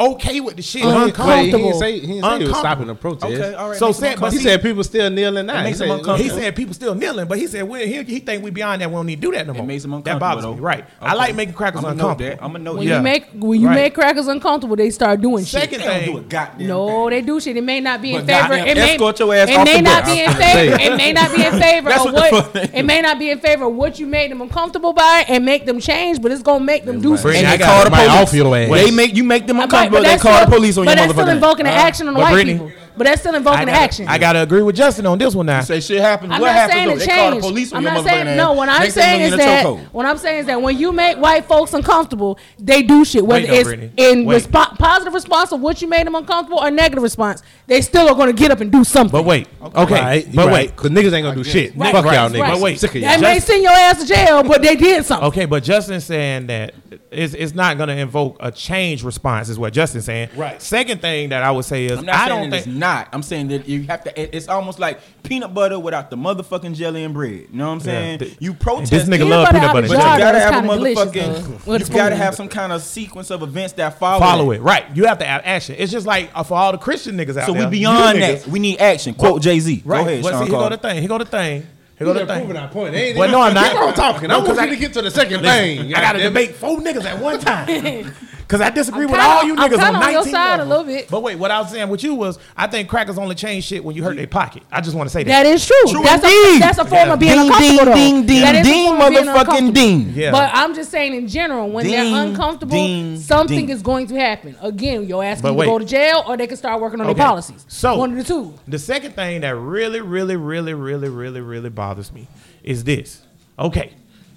[0.00, 0.82] okay with the shit.
[0.84, 1.58] Well, he Uncomfortable.
[1.58, 3.24] didn't say he, didn't say he was stopping the protest.
[3.32, 3.78] Okay, all right.
[3.78, 5.54] So said- but He see- said people still kneeling now.
[5.54, 6.34] It He makes said, him uncomfortable.
[6.34, 8.88] He said people still kneeling, but he said well, he, he think we beyond that.
[8.90, 9.66] We don't need to do that no more.
[9.66, 10.54] makes him That bothers though.
[10.54, 10.60] me.
[10.60, 10.84] Right.
[11.00, 12.36] I like making crackers I'm gonna note uncomfortable.
[12.36, 12.44] that.
[12.44, 12.96] I'm gonna note When Yeah.
[12.96, 13.74] you make when you Right.
[13.74, 15.60] make crackers uncomfortable, they start doing shit.
[15.62, 17.56] Second They don't do a thing, goddamn No, they do shit.
[17.56, 18.48] It may not be in But favor.
[18.48, 20.76] goddamn, It may, escort your ass it may not be in favor.
[20.80, 22.52] It may not be in favor of what the what.
[22.52, 25.44] fuck- It may not be in favor of what you made them uncomfortable by and
[25.44, 27.18] make them change, but it's gonna make them do right.
[27.20, 27.38] something.
[27.38, 28.08] And I they got call the police.
[28.08, 28.70] off your ass.
[28.70, 29.89] They make you make them uncomfortable.
[29.90, 31.34] But They that's call the still- police on but your that's still motherfucker.
[31.34, 32.72] invoking the action on the but white Brittany- people.
[33.00, 34.08] But that's still invoking gotta, action.
[34.08, 35.62] I gotta agree with Justin on this one now.
[35.62, 36.34] Say shit happens.
[36.34, 36.94] I'm what not happens saying though?
[36.98, 38.52] to They call the police I'm not saying no.
[38.52, 39.84] What I'm saying is that chokehold.
[39.86, 43.24] what I'm saying is that when you make white folks uncomfortable, they do shit.
[43.24, 43.92] Whether Wait, no, it's Brittany.
[43.96, 48.06] in respo- positive response of what you made them uncomfortable or negative response, they still
[48.06, 49.12] are going to get up and do something.
[49.12, 50.52] But wait, okay, Right, but right.
[50.52, 51.74] wait, Cause niggas ain't gonna do shit.
[51.74, 52.32] Right, Fuck right, y'all right.
[52.32, 52.52] niggas.
[52.52, 52.80] But wait.
[52.80, 53.20] sick of they y'all.
[53.22, 55.28] may send your ass to jail, but they did something.
[55.28, 56.74] okay, but Justin's saying that
[57.10, 60.28] it's, it's not gonna invoke a change response, is what Justin's saying.
[60.36, 60.60] Right.
[60.60, 63.08] Second thing that I would say is I'm not I don't that it's think not.
[63.12, 64.36] I'm saying that you have to.
[64.36, 67.32] It's almost like peanut butter without the motherfucking jelly and bread.
[67.32, 68.18] You know what I'm saying?
[68.20, 68.90] th- you protest.
[68.90, 71.64] this nigga love butter peanut butter apple but you gotta have a kinda delicious, motherfucking.
[71.64, 74.20] though, with You gotta have some kind of sequence of events that follow.
[74.20, 74.56] follow that.
[74.56, 74.62] it.
[74.62, 74.84] Right.
[74.94, 75.76] You have to have action.
[75.78, 77.62] It's just like uh, for all the Christian niggas out So there.
[77.62, 78.38] So we beyond that.
[78.42, 79.14] niggas- We need action.
[79.14, 79.82] Quote Jay Z.
[79.84, 80.02] Right.
[80.04, 80.98] Go ahead, but Sean see, here go the thing.
[81.00, 81.66] Here go the thing.
[81.98, 82.38] Here go the They're thing.
[82.46, 82.92] proving our point.
[82.94, 83.72] They ain't Well, no, I'm not.
[83.72, 84.28] Keep on talking.
[84.28, 85.94] No, I want 'cause you I- to get to the second Listen, thing.
[85.94, 88.14] I got to debate four niggas at one time.
[88.50, 90.24] Because I disagree I'm with kinda- all you I'm niggas kinda on on 19 your
[90.24, 91.08] side a little bit.
[91.08, 93.84] But wait, what I was saying with you was, I think crackers only change shit
[93.84, 94.64] when you hurt their pocket.
[94.72, 95.44] I just want to say that.
[95.44, 95.76] That is true.
[95.88, 97.84] True that's, a, that's a form of being Ding, uncomfortable.
[97.84, 97.94] though.
[97.94, 99.72] ding, ding, That is a ding, form of being motherfucking uncomfortable.
[99.72, 100.12] ding.
[100.16, 100.30] Yeah.
[100.32, 103.68] But I'm just saying in general, when Ding, they're uncomfortable, ding, something ding.
[103.68, 104.56] is going to happen.
[104.60, 105.66] Again, your ass But can wait.
[105.66, 107.14] go to jail or they can start working on Okay.
[107.18, 107.64] their policies.
[107.68, 108.54] So one of the two.
[108.66, 112.26] The second thing that really, really, really, really, really, really bothers me
[112.64, 113.20] is this.
[113.60, 113.92] Okay,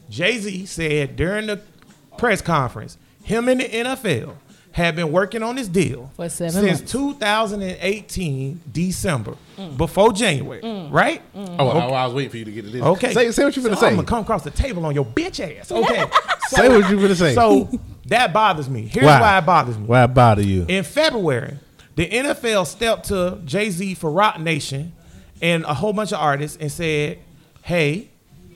[0.08, 1.60] Jay Z said during the
[2.20, 4.36] press conference, him and the NFL
[4.74, 6.92] have been working on this deal For seven since months.
[6.92, 9.36] 2018 December,
[9.78, 10.92] before January, mm.
[10.92, 11.22] right?
[11.36, 11.56] Mm.
[11.60, 12.82] Oh, I, I was waiting for you to get to this.
[12.82, 13.14] Okay.
[13.14, 13.88] Say, say what you finna so gonna say.
[13.88, 15.72] I'm gonna come across the table on your bitch ass.
[15.84, 16.06] Okay.
[16.48, 17.36] Say what you finna say.
[17.36, 17.70] so
[18.08, 18.84] that bothers me.
[18.88, 19.22] Here's Why?
[19.22, 19.86] why it bothers me.
[19.86, 20.66] Why it bother you?
[20.68, 21.58] In February,
[21.96, 24.94] the NFL stepped to Jay Z for Roc Nation
[25.42, 27.20] and a whole bunch of artists and said,
[27.62, 28.10] "Hey,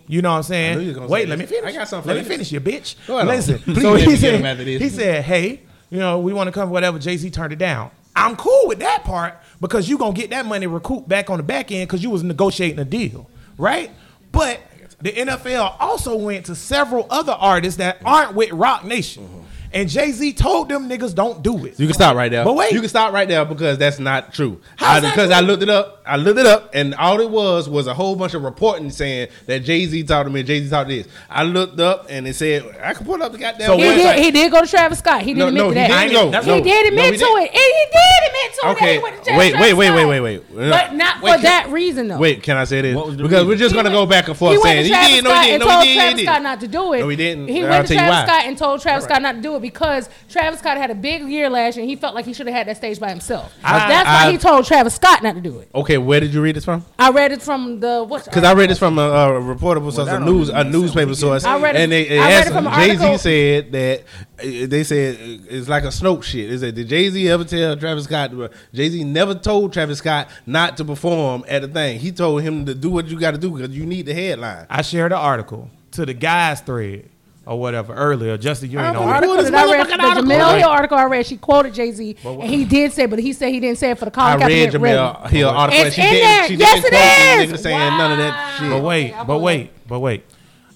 [0.08, 0.80] you know what I'm saying?
[0.80, 1.70] you was gonna Wait, let me finish.
[1.70, 2.96] I got something Let me finish, you bitch.
[3.08, 3.60] Listen.
[3.76, 6.70] So he me get him said, he said, "Hey, you know, we want to come
[6.70, 7.91] whatever." Jay Z turned it down.
[8.15, 11.43] I'm cool with that part because you gonna get that money recouped back on the
[11.43, 13.91] back end because you was negotiating a deal, right?
[14.32, 14.60] But
[15.02, 19.24] the NFL also went to several other artists that aren't with Roc Nation.
[19.26, 19.41] Mm-hmm.
[19.73, 21.80] And Jay Z told them niggas don't do it.
[21.80, 22.43] You can stop right there.
[22.45, 22.71] But wait.
[22.71, 24.60] you can stop right there because that's not true.
[24.77, 25.32] How's I- because?
[25.32, 25.95] I looked it up.
[26.06, 29.27] I looked it up, and all it was was a whole bunch of reporting saying
[29.45, 30.41] that Jay Z talked to me.
[30.41, 31.08] Jay Z talked to this.
[31.30, 33.67] I looked up, and it said I can pull up the goddamn.
[33.67, 34.15] So He website.
[34.15, 35.21] did, he did go to Travis Scott.
[35.21, 35.99] He did No, admit no, to he that.
[36.01, 36.25] didn't go.
[36.32, 36.56] That's- No.
[36.56, 37.38] He did No, admit he to didn't.
[37.43, 37.49] it.
[37.49, 38.71] And he did admit to it.
[38.71, 38.86] Okay.
[38.86, 40.58] that he went to jail Wait, wait, wait, wait, wait, Scott.
[40.58, 40.69] wait.
[40.69, 42.17] But not Wait, for can- that reason, though.
[42.17, 42.95] Wait, can I say this?
[42.95, 43.47] What was the Because reason?
[43.49, 45.23] we're just gonna went- go back and forth he saying went he to Travis did,
[45.25, 46.60] no, Scott he and didn't, no, told he didn't, Travis he Scott didn't.
[46.62, 46.99] to do it.
[46.99, 47.47] No, he didn't.
[47.49, 48.30] He went to Travis.
[48.32, 51.24] Scott and told Travis Scott not to do it because Travis Scott had a big
[51.24, 53.54] year last year and he felt like he should have had that stage by himself.
[53.63, 55.70] I- That's why I- he told Travis Scott not to do it.
[55.74, 56.86] Okay, where did you read this from?
[57.00, 58.26] I read it from the what?
[58.26, 61.43] Because I read this from a, a reportable source, that a news, a newspaper source,
[61.46, 64.00] I read it- and they, I read it from an Jay Z said that
[64.39, 66.50] uh, they said uh, it's like a Snoke shit.
[66.50, 68.32] They said did Jay Z ever tell Travis Scott?
[68.74, 72.00] Jay Z never told Travis Scott not to perform at a thing.
[72.00, 74.65] He told him to do what you got to do because you need the headline.
[74.70, 77.10] I shared an article to the guys thread
[77.48, 78.38] or whatever earlier.
[78.38, 79.12] Justin, you ain't The on it.
[79.14, 80.58] article that I read, the motherfucking article.
[80.60, 83.50] Hill article I read, she quoted Jay Z, and he did say, but he said
[83.54, 85.30] he didn't say it for the I read Kaepernick Jemele rally.
[85.32, 85.80] Hill article.
[85.80, 86.48] and It's she in didn't, there.
[86.48, 87.62] She Yes, didn't it quote is.
[87.64, 88.70] saying none of that shit.
[88.70, 90.24] But wait, but wait, but wait.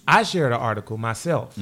[0.07, 1.55] I shared an article myself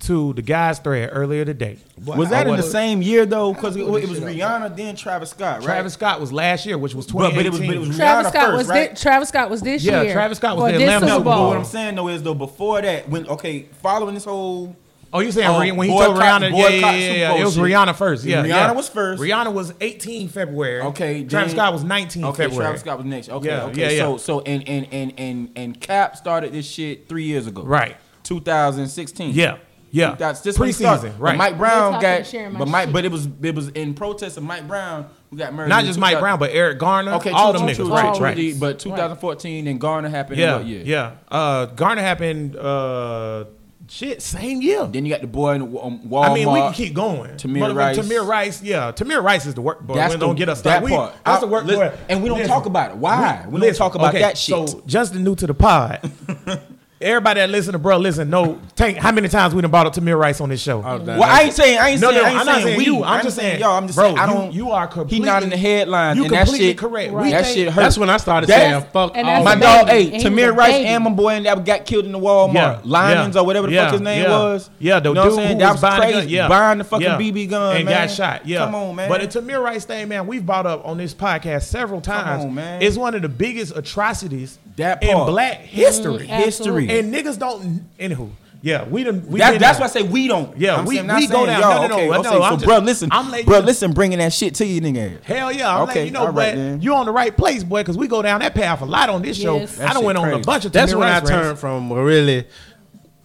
[0.00, 1.76] to the guys thread earlier today.
[2.04, 3.52] Was that I in the same year though?
[3.52, 5.64] Because it, it was Rihanna, then Travis Scott, right?
[5.64, 7.36] Travis Scott was last year, which was But- 2018.
[7.36, 8.90] but it was- but it was Travis Rihanna Scott first, was right?
[8.96, 10.12] thi- Travis Scott was this Yeah, year.
[10.12, 12.34] Travis Scott was for the this Atlanta No, but what I'm saying though is though
[12.34, 14.74] before that, when okay, following this whole
[15.12, 16.50] Oh, you saying Oh, when he boycott- told Rihanna?
[16.56, 17.34] Yeah, yeah, yeah, yeah.
[17.40, 17.56] It was.
[17.58, 18.24] Rihanna first.
[18.24, 18.72] Yeah, Rihanna yeah.
[18.72, 19.20] was first.
[19.20, 20.82] Rihanna was 18 February.
[20.82, 22.64] Okay, Travis then- Scott was 19 okay, February.
[22.64, 23.28] Travis Scott was next.
[23.28, 23.80] Okay, Yeah, okay.
[23.80, 24.02] yeah, yeah.
[24.02, 27.62] So so and and and and and Cap started this shit three years ago.
[27.62, 27.96] Right.
[28.22, 29.32] 2016.
[29.34, 29.56] Yeah,
[29.90, 30.14] yeah.
[30.14, 31.10] That's this when he started.
[31.12, 31.36] preseason, But right?
[31.36, 32.92] Mike Brown talking got, sharing but Mike, shit.
[32.92, 35.70] but it was it was in protest of Mike Brown who got murdered.
[35.70, 37.14] Not just Mike Brown, but Eric Garner.
[37.14, 37.90] Okay, all true, them niggas.
[37.90, 38.54] right, right.
[38.60, 40.38] But 2014 and Garner happened.
[40.40, 40.82] in Yeah, what year?
[40.84, 41.12] yeah.
[41.28, 42.54] Uh, Garner happened.
[42.56, 43.44] Uh,
[43.90, 44.86] shit, same year.
[44.86, 46.30] Then you got the boy in um, Walmart.
[46.30, 47.32] I mean, we can keep going.
[47.32, 47.98] Tamir Rice.
[47.98, 48.92] Tamir Rice, yeah.
[48.92, 49.94] Tamir Rice is the work boy.
[49.94, 50.82] That's we the, don't get us that.
[50.82, 51.14] We- part.
[51.24, 51.98] That's I- the work listen, boy.
[52.08, 52.52] and we don't Listen.
[52.52, 52.96] talk about it.
[52.96, 53.44] Why?
[53.46, 54.68] We, don't Listen, talk about okay, that shit.
[54.68, 56.10] So Justin new to the pod.
[57.00, 59.94] everybody that listen to bro, listen, no, Tank, how many times we done brought up
[59.94, 60.78] Tamir Rice on this show?
[60.84, 62.66] Oh, Well, I ain't saying I ain't No, saying no, I ain't I'm not saying
[62.66, 62.84] saying we.
[62.84, 62.96] you.
[63.04, 63.76] I'm I just ain't saying, y'all.
[63.76, 64.52] I'm just bro, saying I don't.
[64.52, 66.16] you are He not in the headlines.
[66.18, 67.12] you and that completely shit, correct.
[67.12, 67.80] We That shit hurt.
[67.82, 70.10] That's when I started That's- saying fuck and all My dog, baby.
[70.10, 72.80] hey, He was Tamir Rice and my boy that got killed in the Walmart, Yeah,
[72.84, 74.30] Lions yeah, or whatever the yeah, fuck his name yeah.
[74.30, 74.70] was.
[74.78, 75.52] Yeah, the you know dude what I'm saying?
[75.56, 76.28] who That was was buying the crazy.
[76.34, 77.06] yeah, buying the fucking.
[77.08, 78.46] BB gun and got shot.
[78.46, 79.08] Yeah, come on, man.
[79.08, 82.44] But the Tamir Rice thing, man, we've brought up on this podcast several times.
[82.44, 82.82] on, man.
[82.82, 85.16] It's one of the biggest atrocities That in.
[85.26, 86.26] Black history.
[86.26, 86.89] History.
[86.98, 87.18] Absolutely.
[87.18, 87.98] And niggas don't.
[87.98, 88.30] Anywho,
[88.62, 89.26] yeah, we done.
[89.26, 89.86] We That, that's there.
[89.86, 90.56] why I say we don't.
[90.58, 91.60] Yeah, I'm we- saying, we go down.
[91.60, 93.58] Y'all, No, no, no, okay, no, okay, no, so, just- bro, listen, I'm letting bro,
[93.60, 95.22] you- listen, bringing that shit to you, nigga.
[95.22, 96.82] Hell yeah, I'm Okay, letting you know, all right but then.
[96.82, 99.22] you on the right place, boy, because we go down that path a lot on
[99.22, 99.56] this show.
[99.56, 99.78] Yes.
[99.80, 102.44] I That done went shit on a bunch of That's when I turned from really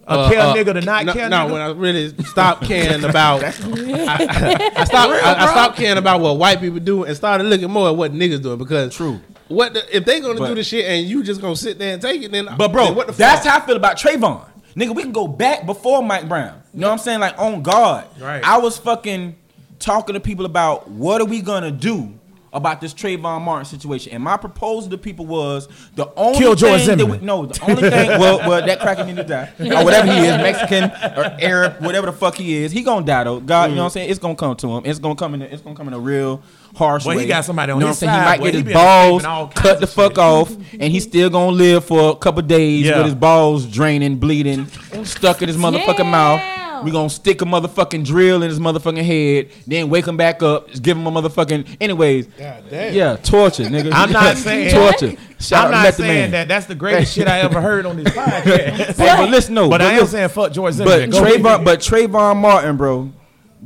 [0.08, 1.52] A uh, care uh, nigga to not no, care No, nigga?
[1.52, 5.12] when I really stopped caring about, I, I, I stopped.
[5.12, 8.12] I, I stopped caring about what white people do and started looking more at what
[8.12, 9.20] niggas doing because True.
[9.48, 11.92] What the, if they gonna But- do the shit and you just gonna sit there
[11.94, 12.32] and take it?
[12.32, 13.52] Then But bro, then what the that's fuck?
[13.52, 14.44] how I feel about Trayvon.
[14.76, 16.60] Nigga, we can go back before Mike Brown.
[16.74, 17.20] You know what I'm saying?
[17.20, 18.06] Like on God.
[18.20, 18.42] Right.
[18.44, 19.36] I was fucking
[19.78, 22.12] talking to people about what are we gonna do
[22.52, 24.12] about this Trayvon Martin situation.
[24.12, 27.26] And my proposal to people was the only Kill George thing that we, Zimmerman.
[27.26, 29.50] no, the only thing well, well that cracker need to die.
[29.58, 33.24] Or whatever he is, Mexican or Arab, whatever the fuck he is, he gonna die
[33.24, 33.40] though.
[33.40, 34.10] God, you know what I'm saying?
[34.10, 34.82] It's gonna come to him.
[34.86, 36.42] It's gonna come in a, it's gonna come in a real
[36.76, 37.22] harsh Well, way.
[37.22, 38.24] he got somebody on you know his what I'm saying?
[38.26, 40.18] side, He might He get his balls escaping all kinds cut the of fuck shit.
[40.18, 42.98] off and he's still gonna live for a couple days Yeah.
[42.98, 44.66] with his balls draining, bleeding,
[45.04, 46.10] stuck in his motherfucking Damn.
[46.10, 46.42] mouth.
[46.84, 50.68] We gonna stick a motherfucking drill in his motherfucking head, then wake him back up,
[50.68, 51.78] just give him a motherfucking.
[51.80, 53.90] Anyways, yeah, torture, nigga.
[53.94, 55.16] I'm not saying- torture.
[55.40, 56.30] Shout I'm out not Method saying Man.
[56.32, 58.96] that that's the greatest shit I ever heard on this podcast.
[58.96, 61.10] Hey, but listen, no, but I am listen, saying fuck George but Zimmerman.
[61.10, 61.64] Go Trayvon, ahead.
[61.64, 63.10] but Trayvon Martin, bro,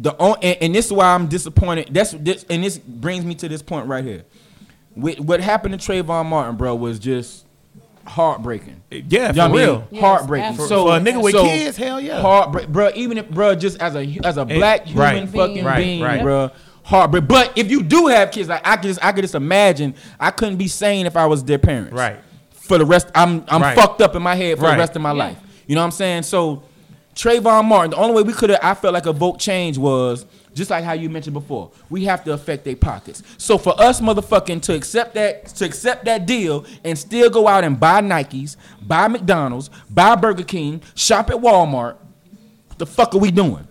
[0.01, 1.89] the on, and, and this is why I'm disappointed.
[1.93, 4.25] That's this, and this brings me to this point right here.
[4.97, 7.45] With, what happened to Trayvon Martin, bro, was just
[8.07, 8.83] heartbreaking.
[8.91, 9.57] yeah, You for what I mean?
[9.57, 9.89] real.
[9.91, 10.47] Yes, heartbreaking.
[10.49, 10.77] absolutely.
[10.77, 12.21] So For a nigga with so kids, hell yeah.
[12.21, 12.91] Heartbreak, bro.
[12.95, 16.23] Even if, bro, just as a as a black human right, fucking right, being, right.
[16.23, 16.51] bro.
[16.83, 17.29] Heartbreak.
[17.29, 20.31] But if you do have kids, like I could just I could just imagine I
[20.31, 21.93] couldn't be sane if I was their parents.
[21.93, 22.19] Right.
[22.51, 23.77] For the rest, I'm I'm Right.
[23.77, 24.73] fucked up in my head for Right.
[24.73, 25.19] the rest of my Yeah.
[25.19, 25.39] life.
[25.67, 26.23] You know what I'm saying?
[26.25, 26.63] So
[27.15, 30.25] Trayvon Martin, the only way we could have, I felt like a vote change was
[30.55, 31.71] just like how you mentioned before.
[31.89, 33.23] We have to affect their pockets.
[33.37, 37.65] So for us, motherfucking, to accept that, to accept that deal and still go out
[37.65, 41.97] and buy Nikes, buy McDonald's, buy Burger King, shop at Walmart,
[42.79, 43.67] the fuck are we doing?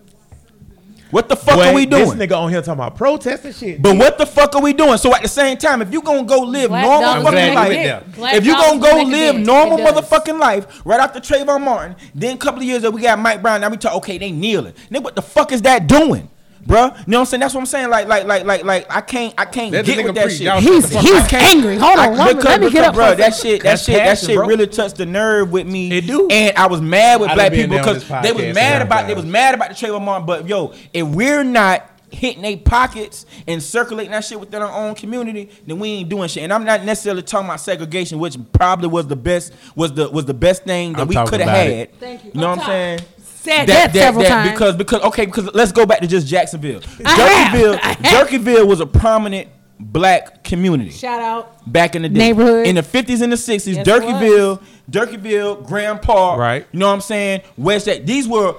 [1.11, 2.17] What the fuck Boy, are we doing?
[2.17, 3.81] This nigga on here talking about protesting shit.
[3.81, 4.97] But what the fuck are we doing?
[4.97, 8.17] So at the same time, if you gonna go live Black normal dollars fucking life,
[8.17, 9.45] went if you dollars gonna go live dent.
[9.45, 13.01] normal It motherfucking life, right after Trayvon Martin, then a couple of years ago we
[13.01, 13.61] got Mike Brown.
[13.61, 14.73] Now we talk, okay, they kneeling.
[14.91, 16.29] Nigga, what the fuck is that doing?
[16.69, 17.41] Bruh, you know what I'm saying?
[17.41, 17.89] That's what I'm saying.
[17.89, 20.37] Like, like, like, like, like, I can't, I can't Let get with that preach.
[20.37, 20.45] shit.
[20.45, 21.77] Y'all He's shut the fuck he's angry.
[21.77, 22.93] Hold on, I- let me, because- get because, up.
[22.93, 23.15] bro.
[23.15, 24.45] That shit, that That's shit, that shit bro.
[24.47, 25.91] really touched the nerve with me.
[25.91, 26.27] It do.
[26.29, 29.15] And I was mad with I black people because they was mad several about they
[29.15, 30.27] was mad about the Trayvon Martin.
[30.27, 34.95] But yo, if we're not hitting their pockets and circulating that shit within our own
[34.95, 36.41] community, then we ain't doing shit.
[36.43, 40.25] And I'm not necessarily talking about segregation, which probably was the best was the was
[40.25, 41.67] the best thing that I'm we could have had.
[41.69, 41.95] it.
[41.99, 42.31] Thank you.
[42.33, 42.99] You know Up what I'm saying?
[43.41, 44.51] Said that, several times.
[44.51, 46.81] because because okay because let's go back to just Jacksonville.
[47.05, 47.53] I have.
[47.57, 48.27] Durkeeville, I have.
[48.27, 49.47] Durkeeville was a prominent
[49.79, 51.71] black community Shout out.
[51.71, 52.19] back in the day.
[52.19, 52.67] Neighborhood.
[52.67, 56.67] In the 50s and the 60s, Yes, it Durkeeville, Durkeeville, Grand Park, Right.
[56.73, 57.41] You know what I'm saying?
[57.57, 58.05] West Side.
[58.05, 58.55] These were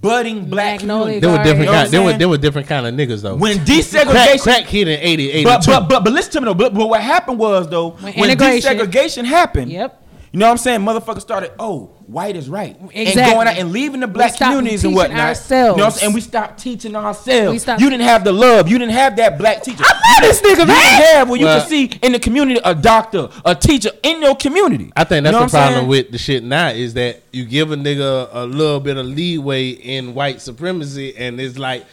[0.00, 1.22] budding black Magnolia communities.
[1.22, 1.90] They were different You know what kind.
[1.92, 3.36] They were they were different kind of niggas though.
[3.36, 5.44] When crack, desegregation crack hit in 80, 82.
[5.44, 6.54] but, but but but listen to me though.
[6.54, 9.70] But, but what happened was though When when, integration- desegregation happened.
[9.70, 10.00] Yep.
[10.34, 10.80] You know what I'm saying?
[10.80, 12.76] Motherfuckers started, oh, white is right.
[12.92, 15.20] And going out and leaving the black communities and whatnot.
[15.20, 15.76] ourselves.
[15.76, 16.06] You know what I'm saying?
[16.06, 17.52] And we stopped teaching ourselves.
[17.52, 18.68] We stopped- you didn't have the love.
[18.68, 19.84] You didn't have that black teacher.
[19.86, 20.66] I know this nigga, You man.
[20.98, 24.22] didn't have where you Well- can see in the community a doctor, a teacher in
[24.22, 24.90] your community.
[24.96, 25.86] I think You that's know the problem saying?
[25.88, 29.68] with the shit now is that you give a nigga a little bit of leeway
[29.68, 31.84] in white supremacy, and it's like,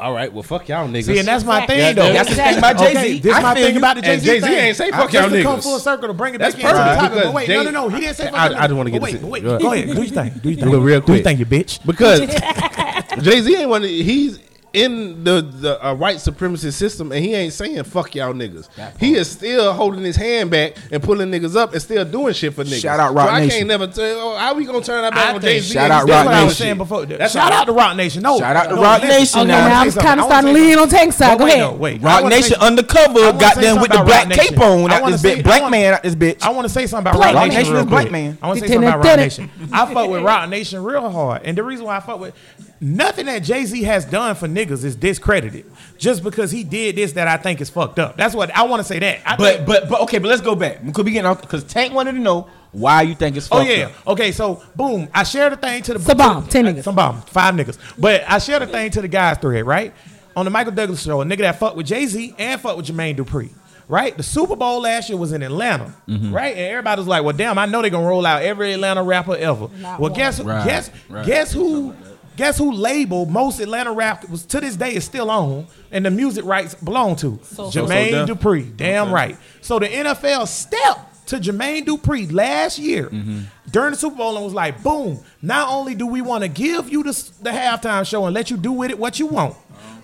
[0.00, 1.04] all right, well, fuck y'all niggas.
[1.04, 2.12] See, and that's my thing, Yeah, though.
[2.12, 3.18] That's the thing about Jay-Z.
[3.20, 3.78] This I my thing you.
[3.78, 4.26] about the Jay Z.
[4.26, 6.54] Jay-Z ain't say I- fuck just y'all to come full circle to bring it That's
[6.54, 7.10] back into the perfect, topic.
[7.14, 7.88] But because wait, Jay- no, no, no.
[7.88, 9.30] He didn't say fuck I- y'all I just wanna get But this wait, in.
[9.30, 9.62] wait, Go ahead.
[9.62, 10.40] Go ahead, do your thing.
[10.42, 10.70] Do your thing.
[10.70, 11.24] Do it real Do your quick.
[11.24, 11.84] thing, you bitch.
[11.84, 12.20] because
[13.24, 13.82] Jay Z ain't one.
[13.82, 14.38] of- He's
[14.84, 18.68] in the the uh, white supremacy system, and he ain't saying fuck y'all niggas.
[18.98, 22.54] He is still holding his hand back and pulling niggas up, and still doing shit
[22.54, 22.80] for niggas.
[22.82, 23.58] Shout out Roc so I Nation.
[23.58, 24.04] can't never tell.
[24.20, 25.74] Oh, how we gonna turn our back I on Jay Z?
[25.74, 27.06] Shout out That's Roc what I was saying before.
[27.06, 28.22] That's Shout out to Roc Nation.
[28.22, 29.18] No, Shout out to no, Roc listen.
[29.18, 29.68] Nation Okay, now.
[29.68, 31.38] now I'm kind of starting to lean on Tank's side.
[31.38, 31.72] Go wait, ahead.
[31.72, 32.02] no, wait.
[32.02, 34.96] Roc wanna say Nation undercover wanna got them with the black Roc cape on I
[34.96, 35.44] out wanna this say- bitch.
[35.44, 36.42] Black man out this bitch.
[36.42, 38.38] I want to say something about Roc Nation Nation real is black man.
[38.42, 39.16] I want to say something about Roc.
[39.16, 39.50] Nation.
[39.72, 42.34] I fuck with Roc Nation real hard, and the reason why I fuck with
[42.80, 45.66] nothing that Jay Z has done for niggas is discredited
[45.98, 48.16] just because he did this that I think is fucked up.
[48.16, 48.98] That's what I want to say.
[48.98, 50.82] That I But think- but but okay, but let's go back.
[50.84, 53.58] We could be getting off because Tank wanted to know why you think it's Oh
[53.58, 53.86] fucked yeah.
[53.86, 54.06] up.
[54.08, 56.46] Okay, so boom, I shared a thing to the It's a bomb.
[56.48, 56.84] Ten niggas.
[56.84, 57.22] Some bomb.
[57.22, 57.78] Five niggas.
[57.98, 59.92] But I shared a thing to the guys thread, right?
[60.36, 63.16] On the Michael Douglas show, a nigga that fucked with Jay-Z and fucked with Jermaine
[63.16, 63.50] Dupri.
[63.88, 64.14] Right?
[64.14, 65.94] The Super Bowl last year was in Atlanta.
[66.06, 66.30] Mm-hmm.
[66.32, 66.54] Right?
[66.54, 69.34] And everybody was like, well, damn, I know they're gonna roll out every Atlanta rapper
[69.34, 69.68] ever.
[69.78, 70.12] Not well, one.
[70.12, 71.24] guess Right, guess right.
[71.24, 71.94] guess who
[72.38, 76.10] guess who label most Atlanta rap was to this day is still on and the
[76.10, 77.38] music rights belong to?
[77.42, 78.76] So- Jermaine So- so Dupri.
[78.76, 79.12] Damn Okay.
[79.12, 79.36] right.
[79.60, 83.40] So the NFL stepped to Jermaine Dupri last year Mm-hmm.
[83.70, 86.88] during the Super Bowl and was like, boom, not only do we want to give
[86.90, 89.54] you the, the halftime show and let you do with it what you want,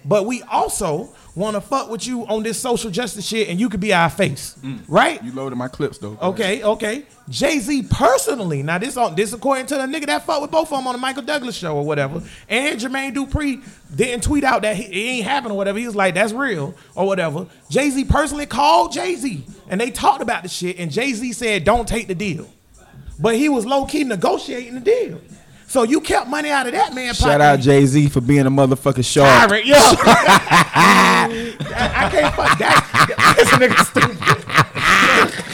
[0.04, 3.68] but we also want to fuck with you on this social justice shit and you
[3.68, 4.56] could be our face.
[4.62, 4.80] Mm.
[4.86, 5.22] Right?
[5.22, 6.16] You loaded my clips though.
[6.20, 7.04] Okay, okay.
[7.28, 10.70] Jay Z personally, now this on this according to the nigga that fucked with both
[10.70, 13.62] of them on the Michael Douglas show or whatever, and Jermaine Dupri
[13.94, 15.78] didn't tweet out that he, it ain't happened or whatever.
[15.78, 17.46] He was like, "That's real" or whatever.
[17.70, 21.32] Jay Z personally called Jay Z and they talked about the shit, and Jay Z
[21.32, 22.46] said, "Don't take the deal,"
[23.18, 25.20] but he was low key negotiating the deal.
[25.66, 27.14] So you kept money out of that man.
[27.14, 27.42] Shout pocket.
[27.42, 29.48] out Jay Z for being a motherfucking shark.
[29.48, 29.74] Tyrant, yo.
[30.76, 33.34] I, I can't fuck that.
[33.36, 34.18] This nigga stupid.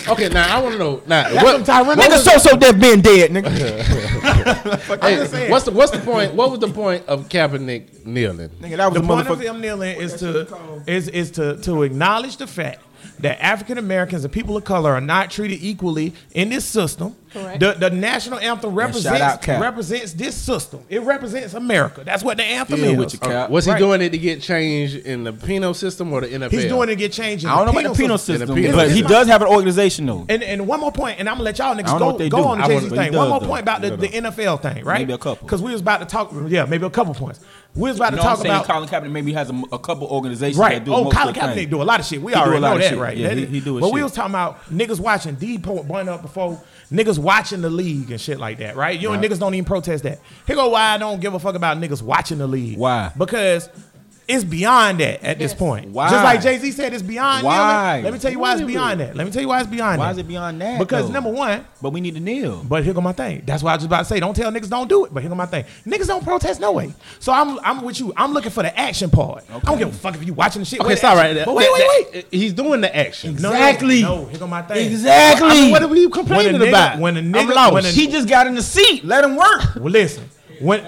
[0.08, 3.00] Okay, now I want to know now That's what, Tyrant Nigga, so so dead being
[3.00, 3.48] dead, nigga.
[5.02, 6.34] hey, what's the what's the point?
[6.34, 8.48] What was the point of Kaepernick kneeling?
[8.48, 9.42] nigga, that was the a point of motherfucker.
[9.42, 12.80] him kneeling is to is is to to acknowledge the fact
[13.20, 17.16] that African Americans and people of color are not treated equally in this system.
[17.32, 17.60] Correct.
[17.60, 20.82] The the national anthem represents out represents this system.
[20.88, 22.02] It represents America.
[22.04, 22.98] That's what the anthem Yeah, is.
[22.98, 23.50] with your cap.
[23.50, 23.78] Uh, was he Right.
[23.78, 26.50] doing it to get changed in the penal system or the NFL?
[26.50, 27.44] He's doing it to get changed.
[27.44, 28.48] In I don't know the about the penal system.
[28.48, 30.26] system, penal but he does have an organization though.
[30.28, 32.36] And, and one more point, and I'm gonna let y'all niggas go, go do.
[32.48, 33.16] on the Jay Z but he thing.
[33.16, 33.46] One more though.
[33.46, 34.08] point about the, the.
[34.08, 34.98] NFL thing, right?
[34.98, 35.46] Maybe a couple.
[35.46, 36.32] Because we was about to talk.
[36.48, 37.38] Yeah, maybe a couple points.
[37.74, 39.62] We was about You to know what I'm talk about Colin Kaepernick maybe has a,
[39.72, 40.74] a couple organizations Right.
[40.74, 41.70] that do Oh, Colin Kaepernick thing.
[41.70, 42.20] do a lot of shit.
[42.20, 42.98] We He already know that, shit.
[42.98, 43.16] right?
[43.16, 44.04] Yeah, That he- he do But we shit.
[44.04, 46.61] was talking about niggas watching D point brought up before
[46.92, 48.98] niggas watching the league and shit like that, right?
[48.98, 50.18] You and niggas don't even protest that.
[50.48, 52.76] Here go why I don't give a fuck about niggas watching the league.
[52.76, 53.12] Why?
[53.16, 53.68] Because
[54.30, 55.88] it's beyond that at this point.
[55.88, 56.08] Why?
[56.08, 57.44] Just like Jay Z said, it's beyond.
[57.44, 57.96] Why?
[57.96, 58.04] kneeling.
[58.04, 59.16] Let me tell you why it's beyond that.
[59.16, 59.98] Let me tell you why it's beyond that.
[59.98, 60.12] Why that.
[60.12, 60.78] is it beyond that?
[60.78, 61.12] Because though?
[61.12, 62.62] number one, but we need to kneel.
[62.62, 63.42] but here go my thing.
[63.44, 65.12] That's why I was about to say, don't tell niggas don't do it.
[65.12, 65.64] But here go my thing.
[65.84, 66.94] Niggas don't protest no way.
[67.18, 68.12] So I'm I'm with you.
[68.16, 69.44] I'm looking for the action part.
[69.50, 70.80] I don't give a fuck if you watching the shit.
[70.80, 71.44] Okay, Where the stop right there.
[71.44, 72.30] But wait, wait, That- wait.
[72.30, 73.34] that- He's doing the action.
[73.36, 74.02] No, Exactly.
[74.02, 74.90] No, here go my thing.
[74.90, 75.48] Exactly.
[75.48, 76.98] I mean, what are we complaining a nigga, about?
[76.98, 77.74] when a I'm nigga, lost.
[77.74, 79.04] when a, he just got in the seat.
[79.04, 79.74] Let him work.
[79.76, 80.28] well, listen,
[80.60, 80.84] when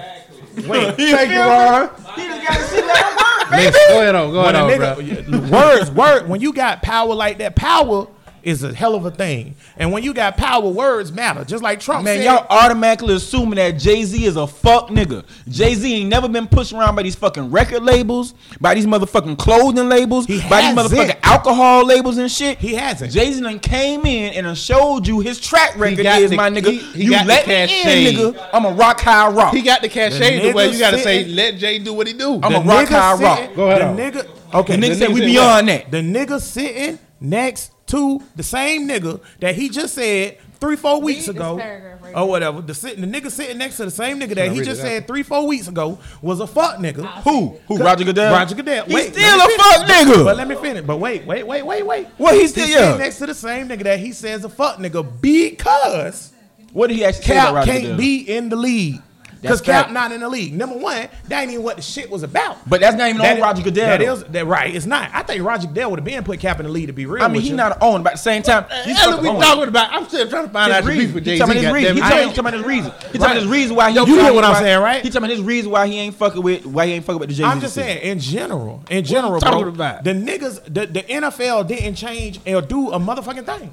[0.56, 1.90] wait, Thank you, Ron.
[2.14, 2.86] He just got in the seat.
[2.86, 4.96] Let him work, Next, go ahead on, go ahead a on, bro.
[4.96, 8.06] nigga, words, word, when you got power like that, power
[8.42, 9.54] is a hell of a thing.
[9.76, 11.44] And when you got power, words matter.
[11.44, 12.24] Just like Trump Man, said.
[12.24, 15.24] y'all automatically assuming that Jay Z is a fuck nigga.
[15.48, 19.38] Jay Z ain't never been pushed around by these fucking record labels, by these motherfucking
[19.38, 20.78] clothing labels, He by these hasn't.
[20.98, 22.58] motherfucking alcohol labels and shit.
[22.58, 23.12] He hasn't.
[23.12, 26.36] Jay Z done came in and done showed you his track record got is the-
[26.36, 26.70] my nigga.
[26.72, 28.48] he- he you got the let me in, nigga.
[28.52, 29.54] I'm a rock high rock.
[29.54, 32.06] He got the cachet The the way you got to say, let Jay do what
[32.06, 32.40] he do.
[32.42, 33.54] I'm the a rock high sitting- rock.
[33.56, 33.96] Go ahead The on.
[33.96, 34.76] nigga, okay.
[34.76, 35.90] The nigga said we beyond that.
[35.90, 41.26] The nigga sitting next to the same nigga that he just said three, four weeks
[41.28, 42.60] Read ago, right or whatever.
[42.60, 45.06] The sitting, the nigga sitting next to the same nigga that he just it said
[45.06, 47.04] three, four weeks ago was a fuck nigga.
[47.06, 47.58] Ah, Who?
[47.68, 47.78] Who?
[47.78, 48.32] Roger Goodell?
[48.32, 48.84] Roger Goodell.
[48.84, 50.24] He's Wait, still a me fuck nigga.
[50.24, 50.84] But let me finish.
[50.84, 52.06] But wait, wait, wait, wait, wait.
[52.18, 52.76] What he still- yeah.
[52.78, 56.32] sitting next to the same nigga that he says a fuck nigga because
[56.72, 57.96] What did he actually say about Cap Roger can't Goodell?
[57.98, 59.02] be in the league.
[59.42, 59.92] Because Cap fact.
[59.92, 60.54] not in the league.
[60.54, 62.58] Number one, that ain't even what the shit was about.
[62.68, 63.86] But that's not even on That- Roger Goodell.
[63.86, 64.12] That though.
[64.14, 64.74] is that right.
[64.74, 65.10] It's not.
[65.12, 67.22] I think Roger Goodell would have been put Cap in the lead to be real.
[67.24, 69.28] I mean, with he's not owned, but at the same time, he's Hell, fucking we
[69.30, 69.42] owned.
[69.42, 69.92] talking about?
[69.92, 71.14] I'm still trying to find out His the beef reason.
[71.16, 71.38] with Jay Z.
[71.40, 71.96] talking about his reason.
[71.96, 72.90] He I talking ain't- he talking about his reason.
[72.92, 73.96] He's talking about his reason why he.
[73.98, 75.02] You get fucking what I'm saying, right?
[75.02, 77.28] He talking about his reason why he ain't fucking with why he ain't fucking with
[77.28, 77.48] the Jay Z.
[77.48, 82.38] I'm just saying, in general, in general, bro, the niggas, the, the NFL didn't change
[82.46, 83.72] or do a motherfucking thing.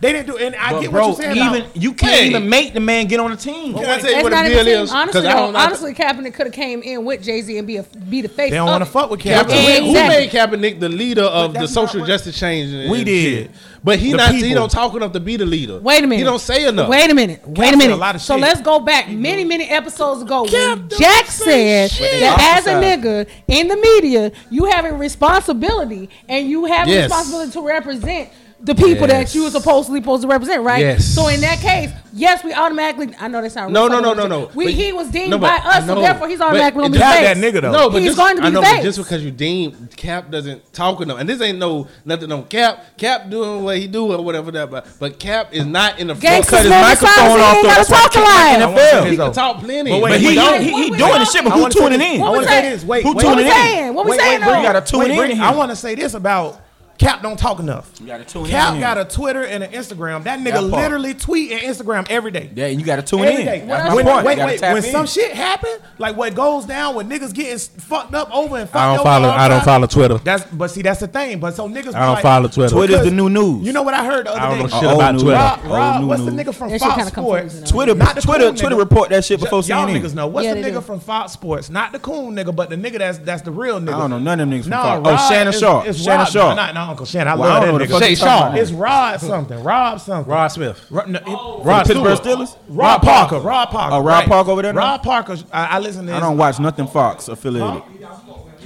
[0.00, 1.36] They didn't do, and I But get bro, what you're saying.
[1.46, 2.26] even about- you can't Hey.
[2.28, 3.74] even make the man get on the team.
[3.74, 4.84] Can I tell you It's what not the even deal team.
[4.84, 4.92] is?
[4.92, 7.78] Honestly, I though, don't honestly, Kaepernick could have came in with Jay Z and be
[7.78, 8.50] a be the face.
[8.50, 9.78] They don't wanna fuck with Kaepernick, Kaepernick.
[9.80, 10.16] Who Exactly.
[10.16, 12.88] made Kaepernick the leader of the social justice change?
[12.88, 13.50] We did.
[13.82, 14.34] But he The not.
[14.34, 15.78] He don't talk enough to be the leader.
[15.80, 16.18] Wait a minute.
[16.18, 16.88] He don't say enough.
[16.88, 17.40] Wait a minute.
[17.46, 17.94] Wait Cap a minute.
[17.94, 18.42] a lot of so shit.
[18.42, 22.20] let's go back many, many episodes ago Cap when Jack said shit.
[22.20, 27.02] that as a nigga in the media, you have a responsibility and you have a
[27.02, 28.28] responsibility to represent
[28.60, 30.80] the people that you are supposedly supposed to represent, right?
[30.80, 31.04] Yes.
[31.04, 33.14] So in that case, yes, we automatically.
[33.20, 33.70] I know that's not.
[33.70, 34.50] No, no, no, no, no.
[34.54, 35.94] We, But- he was deemed no, by us, no.
[35.94, 37.70] so therefore he's automatically going to be Cap the that nigga though.
[37.70, 39.88] No, but He's just, going to be I know, the but just because you deem
[39.96, 42.84] Cap doesn't talk enough, and this ain't no nothing on Cap.
[42.98, 46.16] Cap doing what he do or whatever that, but, but Cap is not in the
[46.16, 46.46] front.
[46.48, 47.68] Cut his microphone Songs, he off, ain't though.
[47.68, 48.78] gotta That's talk he a can't lot.
[48.78, 49.10] NFL.
[49.10, 49.90] He can talk plenty.
[49.92, 52.22] But But he, he, he, he doing the shit, but who wanna tuning in?
[52.22, 52.84] I want to say this.
[52.84, 53.94] Wait, Who wait, tuning we saying?
[53.94, 54.56] What we saying wait.
[54.56, 56.60] You gotta tune in I want to say this about
[56.98, 57.88] Cap don't talk enough.
[58.00, 58.80] You gotta tune Cap in.
[58.80, 60.24] got a Twitter and an Instagram.
[60.24, 60.82] That nigga That part.
[60.82, 62.50] literally tweet and Instagram every day.
[62.54, 63.46] Yeah, you got to tune Every in.
[63.46, 63.64] day.
[63.68, 64.26] That's my When, point.
[64.26, 64.58] wait, You gotta wait.
[64.60, 64.90] tap When in.
[64.90, 68.68] some shit happen, like what goes down when niggas getting s- fucked up over and
[68.68, 69.28] fucked I don't over follow.
[69.28, 70.18] all the I don't time, follow Twitter.
[70.24, 71.38] That's but see that's the thing.
[71.38, 71.90] But so niggas.
[71.90, 72.74] be I don't like, follow Twitter.
[72.74, 73.64] Twitter's the new news.
[73.64, 74.62] You know what I heard the other I don't day?
[74.74, 75.36] know shit about new Twitter.
[75.38, 76.46] Rob, Oh, Rob new what's the news.
[76.46, 77.60] nigga from That shit Fox kinda Sports?
[77.60, 77.66] though.
[77.66, 78.78] Twitter, Not the Twitter, cool Twitter nigga.
[78.80, 80.02] report that shit before Y'all CNN.
[80.02, 80.80] niggas know what's Yeah, the they nigga do.
[80.80, 83.94] from Fox Sports, not the coon nigga, but the nigga that's that's the real nigga.
[83.94, 85.06] I don't know none of them niggas from No, Fox.
[85.08, 85.86] Rod Oh, Shannon is- Sharp.
[85.86, 86.56] is Shannon Rod, Sharp.
[86.56, 87.28] Not, not Uncle Shannon.
[87.28, 87.88] I Well, love don't that nigga.
[87.92, 88.46] you Shay talking Sharp.
[88.50, 88.58] about.
[88.58, 89.62] It's Rod something.
[89.64, 90.32] Rob something.
[90.32, 90.86] Rod Smith.
[90.90, 91.60] Ro- no, oh.
[91.60, 92.56] it- Rod Pittsburgh Steelers.
[92.68, 93.38] Rod Parker.
[93.40, 93.94] Rod Parker.
[93.96, 94.80] Oh, Rod Parker over there now?
[94.80, 95.36] Rod Parker.
[95.52, 96.12] I, I listen to.
[96.12, 97.82] I His, don't watch nothing Fox affiliated.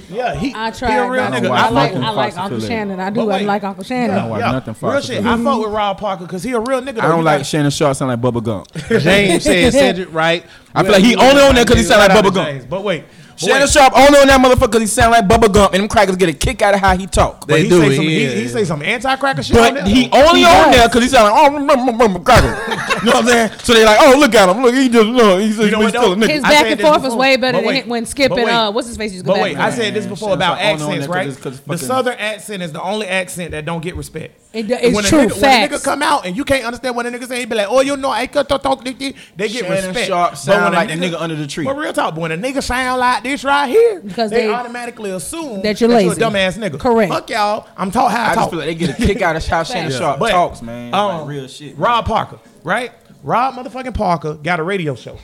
[0.09, 0.53] Yeah, he.
[0.53, 1.49] I He a real not nigga.
[1.49, 2.59] watch I like, I like Uncle.
[2.59, 2.99] Shannon.
[2.99, 3.31] I But do.
[3.31, 4.11] I like Uncle Shannon.
[4.15, 5.25] I don't watch nothing Fox Real shit.
[5.25, 5.45] I affiliated.
[5.45, 6.99] fuck with Rod Parker because he a real nigga.
[6.99, 8.71] I don't He like Shannon Sharpe sound like Bubba Gump.
[9.01, 10.45] James said Cedric Wright.
[10.75, 12.69] I feel like he only on there 'cause he sound like Bubba Gump.
[12.69, 13.05] But wait.
[13.43, 13.69] But Shannon wait.
[13.69, 16.29] Sharpe only on that motherfucker because he sound like Bubba Gump, and them crackers get
[16.29, 17.41] a kick out of how he talk.
[17.41, 18.29] But They he do, Say some, he, yeah.
[18.31, 19.55] he say some anti-cracker shit.
[19.55, 20.75] But there, he only He on does.
[20.75, 22.79] there because he sound like oh mm, mm, mm, mm, cracker.
[23.03, 23.59] You know what I'm saying?
[23.63, 25.93] So they like oh look at him, look he just no he's, You know he's
[25.93, 26.29] what, still a nigga.
[26.29, 28.87] His back and forth was way better but than when Skip but and uh, what's
[28.87, 29.43] his face used to go But back.
[29.43, 31.65] wait, I said this before about Sharpe only on accents, right?
[31.67, 34.39] The southern accent is the only accent that don't get respect.
[34.53, 36.95] It it's when true, A nigga, When a nigga come out and you can't understand
[36.95, 38.93] what a nigga say, he be like, "Oh, you know, I could talk, talk, this,
[38.93, 40.07] this." They get Shannon respect.
[40.07, 41.65] Sharpe But sound when a like the nigga under the tree.
[41.65, 44.53] But real talk, but when a nigga sound like this right here, Because they, they-
[44.53, 46.21] automatically assume that you're lazy.
[46.21, 46.79] a dumbass nigga.
[46.79, 47.11] Correct.
[47.11, 47.67] Fuck y'all.
[47.75, 49.63] I'm talk how I, I just feel like they get a kick out of how
[49.63, 50.93] Shannon Sharpe But, talks, man.
[50.93, 51.75] um, like real shit.
[51.75, 52.91] Rob Parker, right?
[53.23, 55.17] Rob motherfucking Parker got a radio show.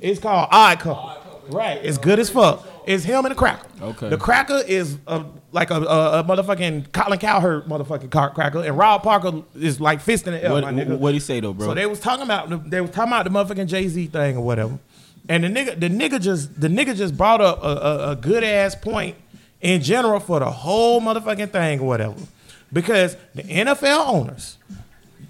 [0.00, 1.16] It's called Odd Couple.
[1.48, 1.80] Right.
[1.82, 2.64] It's good as fuck.
[2.86, 3.66] It's him and the cracker.
[3.82, 4.08] Okay.
[4.08, 8.78] The cracker is a, like a, a, a motherfucking Colin Cowherd motherfucking car- cracker, and
[8.78, 10.98] Rob Parker is like fist in the air, What my nigga.
[10.98, 11.66] what he say though, bro?
[11.68, 14.36] So they was talking about the, they was talking about the motherfucking Jay Z thing
[14.36, 14.78] or whatever,
[15.28, 18.44] and the nigga the nigga just the nigga just brought up a, a, a good
[18.44, 19.16] ass point
[19.60, 22.14] in general for the whole motherfucking thing or whatever,
[22.72, 24.58] because the NFL owners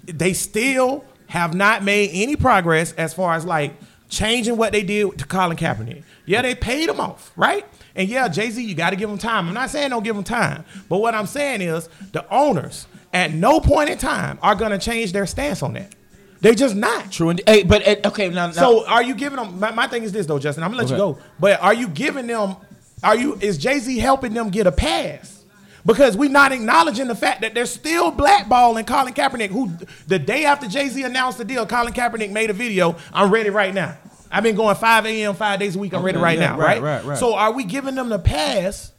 [0.05, 3.73] they still have not made any progress as far as like
[4.09, 6.03] changing what they did to Colin Kaepernick.
[6.27, 7.65] Yeah, they paid him off, right?
[7.95, 9.47] And yeah, Jay Z, you got to give him time.
[9.47, 13.33] I'm not saying don't give him time, but what I'm saying is the owners at
[13.33, 15.95] no point in time are gonna change their stance on that.
[16.41, 17.11] They just not.
[17.11, 17.29] True.
[17.29, 19.59] And, hey, but eh, okay, now, now So are you giving them?
[19.59, 20.63] My, my thing is this though, Justin.
[20.63, 21.17] I'm gonna let you go.
[21.39, 22.57] But are you giving them?
[23.01, 23.37] Are you?
[23.39, 25.45] Is Jay Z helping them get a pass?
[25.85, 29.71] Because we're not acknowledging the fact that they're still blackballing Colin Kaepernick, who
[30.07, 32.97] the day after Jay Z announced the deal, Colin Kaepernick made a video.
[33.13, 33.97] I'm ready right now.
[34.31, 35.35] I've been going 5 a.m.
[35.35, 35.93] five days a week.
[35.93, 36.97] I'm ready right yeah, now, right, right?
[36.97, 37.17] right, right.
[37.17, 38.93] So are we giving them the pass?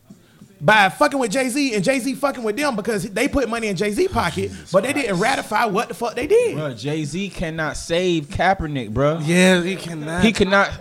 [0.60, 3.68] By fucking with Jay Z and Jay Z fucking with them because they put money
[3.68, 6.76] in Jay Z oh, pocket, but they didn't ratify what the fuck they did.
[6.76, 9.20] Jay Z cannot save Kaepernick, bro.
[9.22, 10.24] Yeah, he cannot.
[10.24, 10.72] He cannot.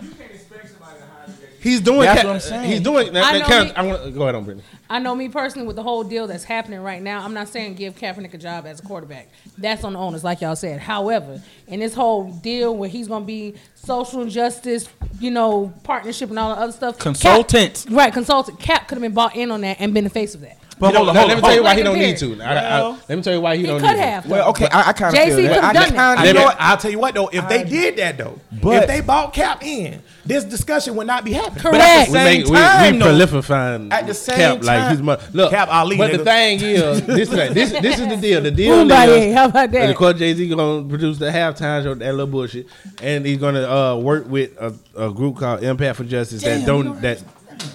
[1.60, 2.00] He's doing.
[2.02, 2.70] That's Ca- what I'm saying.
[2.70, 3.12] He's doing.
[3.12, 3.70] That, I that know counts.
[3.72, 4.14] he- I want.
[4.14, 4.64] Go ahead on Brittany.
[4.90, 7.22] I know me personally with the whole deal that's happening right now.
[7.24, 9.28] I'm not saying give Kaepernick a job as a quarterback.
[9.58, 10.80] That's on the owners, like y'all said.
[10.80, 14.88] However, in this whole deal where he's gonna be social justice,
[15.20, 17.86] you know, partnership and all the other stuff, Cap- Consultant.
[17.90, 18.12] right?
[18.12, 18.58] Consultant.
[18.60, 20.56] Cap could have been bought in on that and been the face of that.
[20.80, 21.98] But You know, hold on, let, hold let on, me tell you why he don't
[21.98, 22.42] need to.
[22.42, 24.22] I, I, Well- let me tell you why he, He don't could need have.
[24.24, 24.28] to.
[24.30, 25.64] Well, okay, I, I kind of feel that.
[25.64, 25.88] I, done I it.
[25.88, 26.56] kinda, I you know bet- what?
[26.60, 29.62] I'll tell you what though, if they did that though, But- if they bought Cap
[29.64, 31.62] in, this discussion would not be happening.
[31.62, 31.72] Correct.
[31.72, 34.56] But at the We same make we, time, we though, proliferying At the same cap
[34.62, 35.24] like time- his mother.
[35.32, 38.40] Look, Cap Ali, But the thing is, this is this this is the deal.
[38.42, 39.90] The deal Boombayah, is, how about and that?
[39.90, 42.66] of course Jay Z gonna produce the halftime show, that little bullshit,
[43.02, 47.00] and he's gonna uh, work with a, a group called Impact for Justice that don't
[47.00, 47.22] that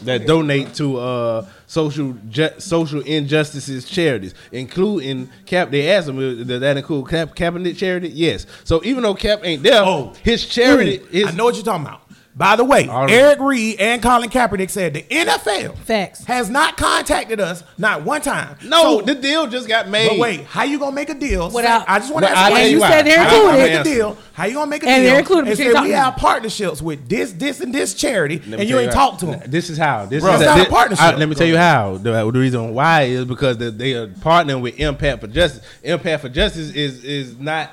[0.04, 5.72] that donate to uh, social ju- social injustices charities, including Cap.
[5.72, 8.10] They asked him, does that include Cap Kaepernick charity?
[8.10, 8.46] Yes.
[8.64, 10.14] So even though Cap ain't there, Oh.
[10.24, 12.03] his charity mm, Ooh, is I know what you're talking about.
[12.36, 13.12] By the way, All right.
[13.12, 16.26] Eric Reid and Colin Kaepernick said the NFL Facts.
[16.26, 18.56] has not contacted us not one time.
[18.66, 18.82] no.
[18.82, 20.10] So- the deal just got made.
[20.10, 21.52] but wait, how you gonna make a deal?
[21.52, 22.58] Without- I just want to Well, ask you.
[22.58, 22.90] tell you you why.
[22.90, 23.62] said they're I'll- included.
[23.62, 24.18] I'll Make a deal.
[24.34, 25.10] How you gonna make a And deal?
[25.12, 28.42] they're included, And but say you're we have partnerships with this, this, and this charity,
[28.48, 29.42] Let and you ain't how- talk to them.
[29.46, 30.08] This is how.
[30.08, 31.06] This Bro, is it's not a thi- partnership.
[31.06, 31.98] I- let me tell you how.
[32.02, 35.62] The, the reason why is because the, they are partnering with Impact for Justice.
[35.84, 37.70] Impact for Justice is is not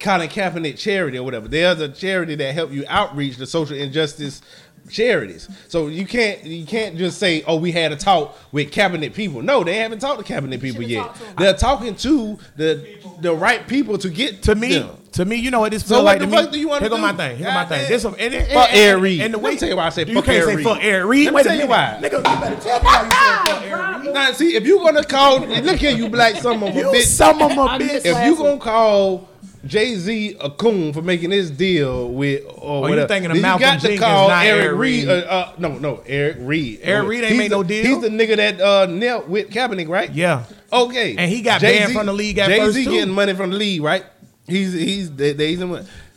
[0.00, 1.48] Colin Kaepernick charity or whatever.
[1.48, 4.42] There's a charity that help you outreach the social injustice
[4.90, 5.48] charities.
[5.68, 9.42] So you can't you can't just say, "Oh, we had a talk with Kaepernick people."
[9.42, 11.02] No, they haven't talked to Kaepernick people yet.
[11.04, 11.34] talked to 'em.
[11.38, 12.86] They're talking to the
[13.20, 14.90] the right people to get To me, them.
[15.12, 16.52] to me, you know what this So feel what like the to fuck me.
[16.52, 17.02] do you wanna Here go do?
[17.02, 17.36] my thing.
[17.36, 17.80] Here go my thing.
[17.80, 17.88] damn.
[17.90, 19.20] This and, and, and, Fuck and, Eric Reid.
[19.20, 21.06] And the Let me tell you why I say you fuck can't say fuck Eric
[21.06, 21.24] Reid.
[21.26, 21.98] Let me Wait a tell you why.
[22.00, 24.14] Nigga, you better tell me why you say fuck Eric Reid.
[24.14, 27.02] Now, see, if you gonna call, look here, you black son of a bitch.
[27.04, 28.06] some of a I'm bitch.
[28.06, 29.28] If you gonna call
[29.68, 33.08] Jay Z a coon for making this deal with or Oh, you whatever.
[33.08, 35.08] thinking of Malcolm you got to Jenkins, call not Eric Eric Reid?
[35.08, 35.08] Reid.
[35.08, 36.80] Uh, uh, no, no, Eric Reid.
[36.82, 37.84] Eric Reid ain't made the- no deal.
[37.84, 40.10] He's the nigga that uh, knelt with Kaepernick, right?
[40.12, 40.44] Yeah.
[40.72, 41.14] Okay.
[41.16, 42.84] And he got banned from the league at Jay first, too.
[42.84, 44.04] getting money from the league, right?
[44.46, 45.60] He's he's they, he's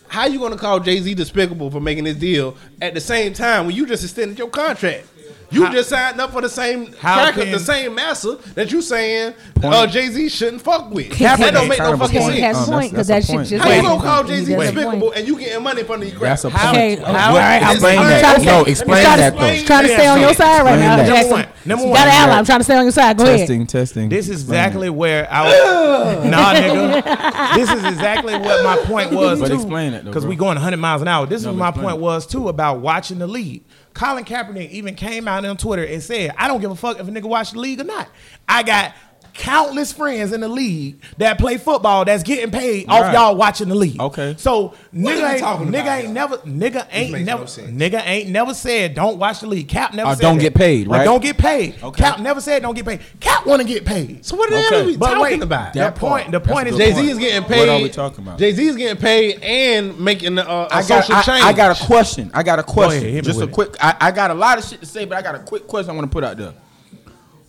[0.07, 3.65] how you gonna call Jay Z despicable for making this deal at the same time
[3.65, 5.05] when you just extended your contract?
[5.51, 8.71] You How- just signed up for the same How cracker, can- the same massa that
[8.71, 11.11] you saying uh, Jay Z shouldn't fuck with.
[11.11, 12.35] Can't- that don't make no fucking point.
[12.35, 12.39] Sense.
[12.39, 13.87] have a Um, point because that shit just How you happened.
[13.87, 16.19] gonna call Jay Z doesn't have a despicable and you getting money from the these
[16.19, 16.63] That's a point.
[16.69, 18.19] Okay, How- all right, I'm Explain that.
[18.21, 19.65] trying to No, explain to- that, though.
[19.65, 21.15] Trying to stay on your side right now, Jackson.
[21.29, 21.45] Number one.
[21.65, 21.97] Number You one.
[21.99, 22.37] got an ally.
[22.39, 23.17] I'm trying to stay on your side.
[23.17, 23.37] Go ahead.
[23.39, 24.09] Testing, testing.
[24.09, 26.25] This is exactly where I was.
[26.31, 27.55] nah, nigga.
[27.55, 30.77] This is exactly what my point was But explain it, though, because we going 100
[30.77, 31.25] miles an hour.
[31.27, 33.63] This is but my point was too about watching the league.
[33.93, 37.07] Colin Kaepernick even came out on Twitter and said, "I don't give a fuck if
[37.07, 38.07] a nigga watch the league or not.
[38.47, 38.93] I got."
[39.33, 43.13] Countless friends in the league that play football that's getting paid off Right.
[43.13, 43.99] y'all watching the league.
[43.99, 44.35] Okay.
[44.37, 46.13] So are nigga ain't, talking nigga about, ain't y'all?
[46.13, 47.71] never nigga ain't makes never no sense.
[47.71, 49.67] nigga ain't never said don't watch the league.
[49.67, 50.41] Cap never Or said don't that.
[50.43, 51.03] get paid, Or right?
[51.05, 51.75] don't get paid.
[51.81, 52.03] Okay.
[52.03, 52.99] Cap never said don't get paid.
[53.19, 54.25] Cap want to get paid.
[54.25, 54.65] So what the Okay.
[54.69, 55.73] hell are we But talking wait, about?
[55.73, 56.23] the That point.
[56.25, 56.31] part.
[56.31, 57.59] The point is Jay Z is getting paid.
[57.59, 57.79] What paid.
[57.79, 58.37] are we talking about?
[58.37, 61.43] Jay Z is getting paid and making uh, a, a I got, social I, change.
[61.45, 62.31] I got a question.
[62.33, 63.01] I got a question.
[63.03, 63.51] ahead, hit me Just a it.
[63.51, 63.75] quick.
[63.81, 65.89] I, I got a lot of shit to say, but I got a quick question
[65.91, 66.53] I want to put out there.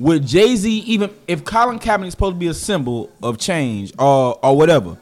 [0.02, 3.92] Would Jay Z even if Colin Kaepernick is supposed to be a symbol of change
[3.98, 4.96] or or whatever?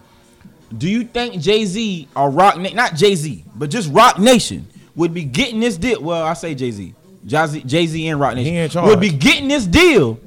[0.77, 4.67] Do you think Jay Z or Roc Na- not Jay Z, but just Roc Nation
[4.95, 6.03] would be getting this deal?
[6.03, 6.95] Well, I say Jay Z,
[7.27, 10.21] Jay Z and Roc Nation would be getting this deal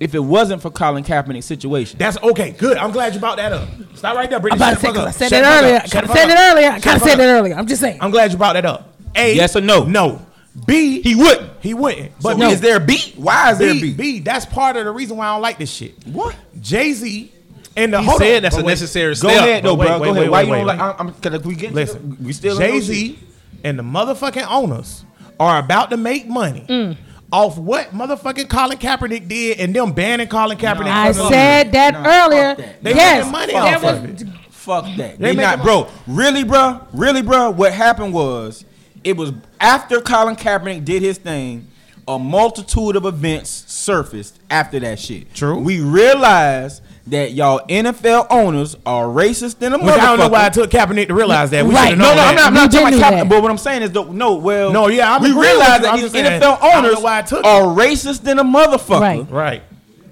[0.00, 1.98] if it wasn't for Colin Kaepernick's situation.
[1.98, 2.52] That's okay.
[2.52, 2.78] Good.
[2.78, 3.68] I'm glad you brought that up.
[3.94, 5.76] Stop right there, I'm about to say the fuck 'cause I said Shut it earlier.
[5.76, 6.68] I Shut kind said it earlier.
[6.70, 7.54] I kind of said it earlier.
[7.54, 7.98] I'm just saying.
[8.00, 8.94] I'm glad you brought that up.
[9.14, 9.34] A.
[9.34, 9.84] Yes or no?
[9.84, 10.22] No.
[10.64, 11.02] B.
[11.02, 11.50] He wouldn't.
[11.60, 12.12] He wouldn't.
[12.22, 12.50] But But no.
[12.50, 13.14] is there a beat?
[13.16, 13.96] Why is there a B, beat?
[13.96, 14.18] B.
[14.20, 15.94] That's part of the reason why I don't like this shit.
[16.06, 16.34] What?
[16.60, 17.32] Jay Z
[17.76, 18.72] and the He hold said on, that's but a wait.
[18.72, 19.32] necessary Go step.
[19.36, 19.98] ahead, though, But wait, bro.
[19.98, 20.30] wait, Go wait, ahead.
[20.30, 20.78] Why wait, you don't wait.
[20.78, 21.00] like?
[21.00, 21.74] I'm, I'm, we get?
[21.74, 22.80] Listen, we still Jay.
[22.80, 23.18] Z
[23.64, 25.04] and the motherfucking owners
[25.38, 26.96] are about to make money Mm.
[27.30, 30.86] off what motherfucking Colin Kaepernick did and them banning Colin Kaepernick.
[30.86, 32.54] I from the said that Nah, fuck earlier.
[32.54, 32.82] that.
[32.82, 34.28] They yes, making money that off was of it.
[34.50, 35.18] Fuck that.
[35.18, 35.88] They They, not, making bro.
[36.06, 36.80] Really, bro.
[36.94, 37.50] Really, bro.
[37.50, 38.64] What happened was,
[39.06, 41.68] it was after Colin Kaepernick did his thing.
[42.08, 45.34] A multitude of events surfaced after that shit.
[45.34, 45.58] True.
[45.58, 50.46] We realized that y'all NFL owners are racist than a Which I don't know why
[50.46, 51.64] it took Kaepernick to realize that.
[51.66, 51.90] We Right.
[51.90, 52.40] should No, have no, known I'm that.
[52.42, 53.28] not, I'm not We talking did about knew Kaepernick, that.
[53.28, 55.86] but what I'm saying is, though, no, well, No, yeah, I'm we agreeing realized that
[55.86, 58.38] I'm these just saying, NFL I don't know owners why it took are racist than
[58.38, 59.00] a motherfucker.
[59.00, 59.30] Right.
[59.30, 59.62] Right.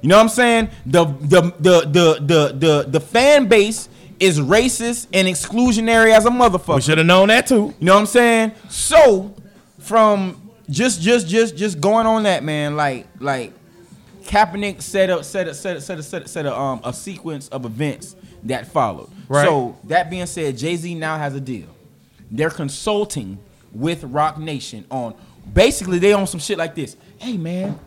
[0.03, 0.71] You know what I'm saying?
[0.87, 3.89] The the the the the the, the fan base
[4.21, 6.77] is racist and exclusionary as a motherfucker.
[6.77, 7.75] We should have known that too.
[7.79, 8.53] You know what I'm saying?
[8.69, 9.35] So
[9.79, 13.53] from just just just just going on that man, like like
[14.23, 16.93] Kaepernick set up set up set up set up, set up, set up um a
[16.93, 19.11] sequence of events that followed.
[19.29, 19.47] Right.
[19.47, 21.69] So that being said, Jay Z now has a deal.
[22.31, 23.39] They're consulting
[23.73, 25.15] with Roc Nation on
[25.53, 26.97] basically they on some shit like this.
[27.19, 27.79] Hey man,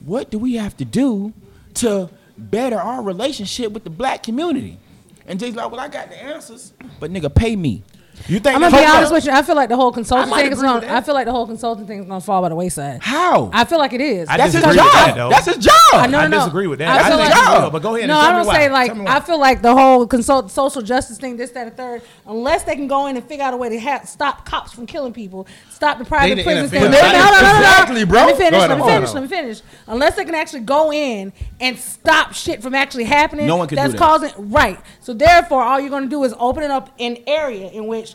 [0.00, 1.32] what do we have to do
[1.74, 4.78] to better our relationship with the black community?
[5.26, 7.82] And Jay's like, well, I got the answers, but nigga, pay me.
[8.28, 8.56] You think?
[8.56, 9.12] I'm gonna be honest up.
[9.12, 9.30] with you.
[9.32, 10.86] I feel like the whole consulting thing is gonna.
[10.92, 13.00] I feel like the whole consulting thing is gonna fall by the wayside.
[13.02, 13.50] How?
[13.52, 14.28] I feel like it is.
[14.28, 14.84] I That's his disagree job.
[14.86, 15.28] with that, though.
[15.30, 15.72] That's his job.
[15.92, 16.88] I know, I no, disagree with that.
[16.88, 18.36] I I feel think like, it's real, but go ahead and No, tell I me
[18.38, 18.54] don't why.
[18.54, 18.96] say Tell like.
[18.96, 19.16] me why.
[19.16, 22.02] I feel like the whole consult social justice thing, this, that, and third.
[22.26, 24.86] Unless they can go in and figure out a way to ha- stop cops from
[24.86, 26.70] killing people, stop the private the prisons.
[26.70, 26.80] NFL.
[26.80, 26.90] thing.
[26.90, 27.58] But No, no, no, no, no.
[27.58, 28.18] Exactly, bro.
[28.20, 28.50] Let me finish.
[28.50, 28.96] Go ahead, let me hold on.
[29.02, 29.14] finish.
[29.14, 29.60] Let me finish.
[29.86, 33.46] Unless they can actually go in and stop shit from actually happening.
[33.46, 33.98] No one can do That's that.
[33.98, 34.80] causing right.
[35.00, 38.05] So therefore, all you're gonna do is open it up an area in which.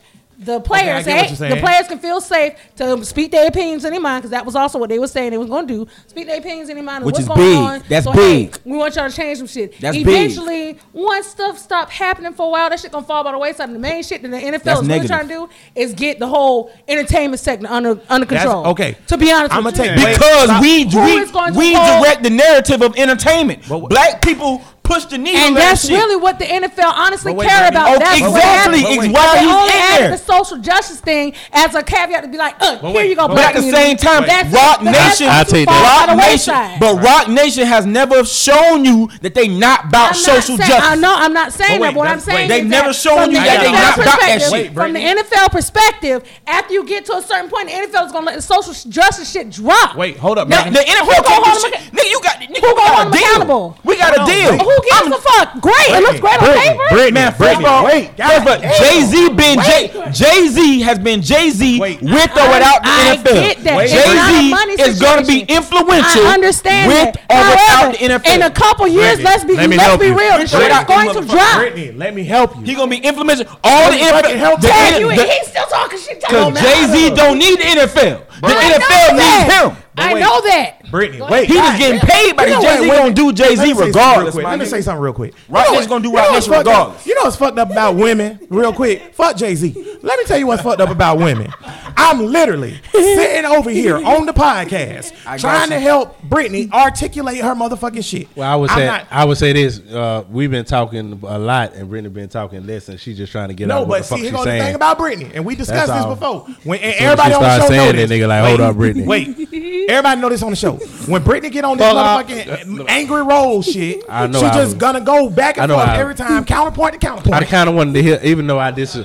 [0.43, 3.91] The players, get what hey, the players can feel safe to speak their opinions in
[3.91, 5.91] their mind because that was also what they were saying they was going to do.
[6.07, 7.03] Speak their opinions in their mind.
[7.03, 7.57] of Which what's is going big.
[7.57, 7.83] On.
[7.87, 8.57] That's so, hey, big.
[8.65, 9.79] we want y'all to change some shit.
[9.79, 10.07] That's big.
[10.07, 13.67] Eventually, once stuff stop happening for a while, that shit gonna fall by the wayside.
[13.69, 16.17] And the main shit that the NFL That's is really trying to do is get
[16.17, 18.65] the whole entertainment sector under under That's- control.
[18.71, 18.97] okay.
[19.07, 19.83] To be honest, I'ma with you.
[19.83, 23.61] take- Wait, Because we we, is going to we direct the narrative of entertainment.
[23.69, 25.91] But- Black people push the needle And that's shit.
[25.97, 27.95] really what the NFL honestly wait, care wait, about.
[27.95, 28.81] oh, that's exactly.
[28.81, 28.83] happened.
[28.83, 29.11] But wait.
[29.13, 30.11] Why They he's only in added there.
[30.11, 33.27] the social justice thing as a caveat to be like, uh, But here you go,
[33.27, 33.83] but But black at the community.
[33.83, 36.07] same time, That's- Roc but Nation, I'll take that.
[36.07, 40.57] Roc Nation, but Roc Nation has never shown you that they not about I'm social
[40.57, 40.89] not justice.
[40.91, 41.93] I know I'm not saying wait, that.
[41.93, 44.73] But what I'm saying They've never shown you that they not about that shit.
[44.73, 48.25] From the NFL perspective, after you get to a certain point, the NFL is gonna
[48.25, 49.95] let the social justice shit drop.
[49.95, 50.73] Wait, hold up, man.
[50.73, 51.81] the NFL Who gonna can't hold do them.
[51.95, 53.77] Nigga, you got, nigga, Who gonna hold a them accountable?
[53.83, 54.51] We got a deal.
[54.51, 54.80] wait.
[54.81, 55.61] Who gives a fuck?
[55.61, 55.89] Great.
[55.93, 56.83] It looks great on paper.
[56.89, 60.47] Brittany, Man, first Brittany, of all, wait, first of all, Jay Z been Jay Jay
[60.47, 63.33] Z has been Jay Z with or without the I NFL.
[63.33, 63.77] get that.
[63.85, 67.29] It's Jay money Z is going to be influential I understand with that.
[67.29, 68.35] or However, without the NFL.
[68.35, 70.37] in a couple years, let's be let me let's be real.
[70.37, 71.29] The shit is going to motherfucker.
[71.31, 71.57] drop.
[71.59, 72.63] Brittany, let me help you.
[72.63, 73.45] He gonna be influential.
[73.63, 74.61] All the me fucking NFL.
[74.61, 76.21] the You, the- he's still talking shit.
[76.23, 78.27] Cause Jay Z don't need the NFL.
[78.41, 79.77] The NFL needs him.
[80.01, 80.19] I wait.
[80.19, 80.91] know that.
[80.91, 81.47] Brittany, wait.
[81.47, 83.55] He was getting paid by You the know Jay what, Z wait, gonna do Jay
[83.55, 84.23] Z me regardless.
[84.25, 84.43] real quick.
[84.43, 85.33] my Let me say something real quick.
[85.47, 87.05] Roc You know Nation gonna do what- Roc you know what's Nation fucked up- regardless.
[87.07, 89.13] You know what's fucked up about women, real quick?
[89.15, 89.97] Fuck Jay Z.
[90.01, 91.51] Let me tell you what's fucked up about women.
[91.95, 95.75] I'm literally sitting over here on the podcast trying you.
[95.75, 98.27] to help Brittany articulate her motherfucking shit.
[98.35, 99.79] Well, I would I'm say not- I would say this.
[99.79, 103.49] Uh, we've been talking a lot, and Brittany been talking less, and she's just trying
[103.49, 104.63] to get no, out what but the fuck see, here she's goes the saying.
[104.63, 106.39] thing about Brittany, and we discussed That's this all.
[106.41, 106.55] before.
[106.63, 108.75] When and Soon everybody on the show saying know that, nigga, like, wait, hold up,
[108.75, 109.05] Brittany.
[109.05, 109.27] Wait,
[109.91, 110.73] everybody know this on the show.
[111.07, 112.27] When Brittany get on this Fuck up.
[112.27, 115.97] motherfucking angry roll shit, I know she I just gonna go back and forth I-
[115.97, 117.35] every time, counterpoint to counterpoint.
[117.35, 118.97] I kind of wanted to hear, even though I dis.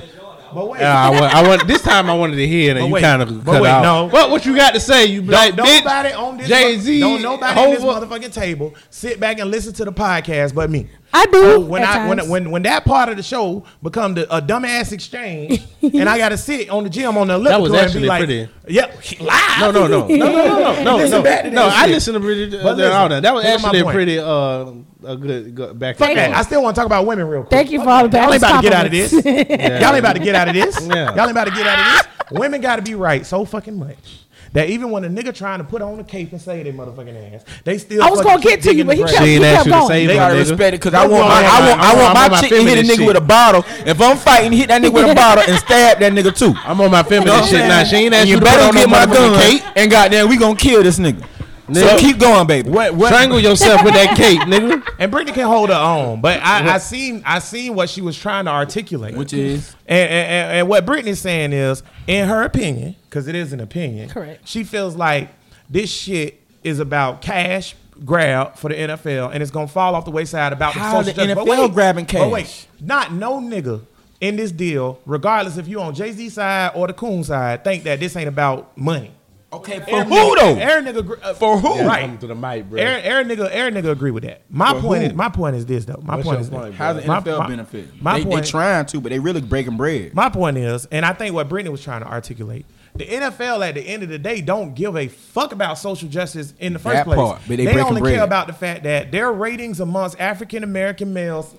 [0.53, 2.09] but wait, Uh, I, want, I want this time.
[2.09, 3.81] I wanted to hear, and But you kind of cut wait, out.
[3.83, 4.05] no.
[4.09, 5.05] What what you got to say?
[5.05, 5.55] You bitch.
[5.57, 6.99] nobody on this Jay Z.
[6.99, 10.87] don't nobody on this motherfucking table sit back and listen to the podcast but me.
[11.13, 11.41] I do.
[11.41, 12.29] So when at I when, times.
[12.29, 16.29] when when that part of the show become the, a dumbass exchange, and I got
[16.29, 19.19] to sit on the gym on the elliptical was and actually be like, pretty- "Yep,
[19.21, 21.49] live." No, no, no, no, no, no, no, Listen no.
[21.51, 21.89] no I shit.
[21.91, 22.51] listened to pretty.
[22.51, 23.23] But Uh, listen, all that.
[23.23, 24.25] That was actually pretty uh,
[25.05, 25.97] a good, good back.
[25.97, 26.35] Fuck that.
[26.35, 27.51] I still want to talk about women real quick.
[27.51, 29.11] Thank you for all the Y'all ain't about to get out of this.
[29.13, 30.79] Y'all ain't about to get out of this.
[30.87, 32.39] Y'all ain't about to get out of this.
[32.39, 34.26] Women got to be right so fucking much.
[34.57, 37.35] That even when a nigga trying to put on a cape and say they motherfucking
[37.35, 38.01] ass, they still.
[38.01, 39.13] I was gonna get to you, but he grave.
[39.13, 39.87] kept, She he kept you going.
[39.87, 41.93] save They her, gotta respect it because I want go my, ahead, I want, I
[42.01, 43.05] want my my chick to hit a nigga shit.
[43.07, 43.63] with a bottle.
[43.85, 46.53] If I'm fighting, hit that nigga with a bottle and stab that nigga too.
[46.65, 47.83] I'm on my feminist You know what I'm shit now.
[47.83, 47.85] saying?
[47.85, 49.61] She ain't And asked you you to better put on get my gun cape.
[49.77, 51.23] and goddamn, we gonna kill this nigga.
[51.73, 52.69] So keep going, baby.
[52.69, 54.87] What, what, Strangle yourself with that cape, nigga.
[54.99, 58.17] And Brittany can hold her own, but I, I seen I seen what she was
[58.17, 62.43] trying to articulate, Which is and, and, and, and what Brittany's saying is, in her
[62.43, 64.47] opinion, because it is an opinion, Correct.
[64.47, 65.29] She feels like
[65.69, 70.11] this shit is about cash grab for the NFL, and it's gonna fall off the
[70.11, 71.35] wayside about How the the social justice.
[71.35, 73.81] But NFL wait, grabbing But wait, not no nigga
[74.21, 77.83] in this deal, regardless if you on Jay Z side or the Coon side, think
[77.83, 79.11] that this ain't about money.
[79.53, 80.55] Okay for Aaron who though?
[80.55, 81.75] Aaron nigga uh, For who?
[81.75, 82.01] Yeah, Right.
[82.05, 82.79] come to the mic, bro.
[82.81, 84.41] Aaron, Aaron nigga, Aaron nigga agree with that.
[84.49, 85.07] My For point who?
[85.09, 85.99] is, my point is this though.
[86.03, 86.75] My What's point is point, this.
[86.75, 88.01] How's the NFL my- benefit?
[88.01, 90.13] my they, they point- trying to, but they really breaking bread.
[90.13, 93.75] My point is, and I think what Brittany was trying to articulate, the NFL at
[93.75, 96.95] the end of the day don't give a fuck about social justice in the first
[96.95, 97.17] That place.
[97.17, 98.15] part, but they breaking only bread.
[98.15, 101.53] care about the fact that their ratings amongst African American males,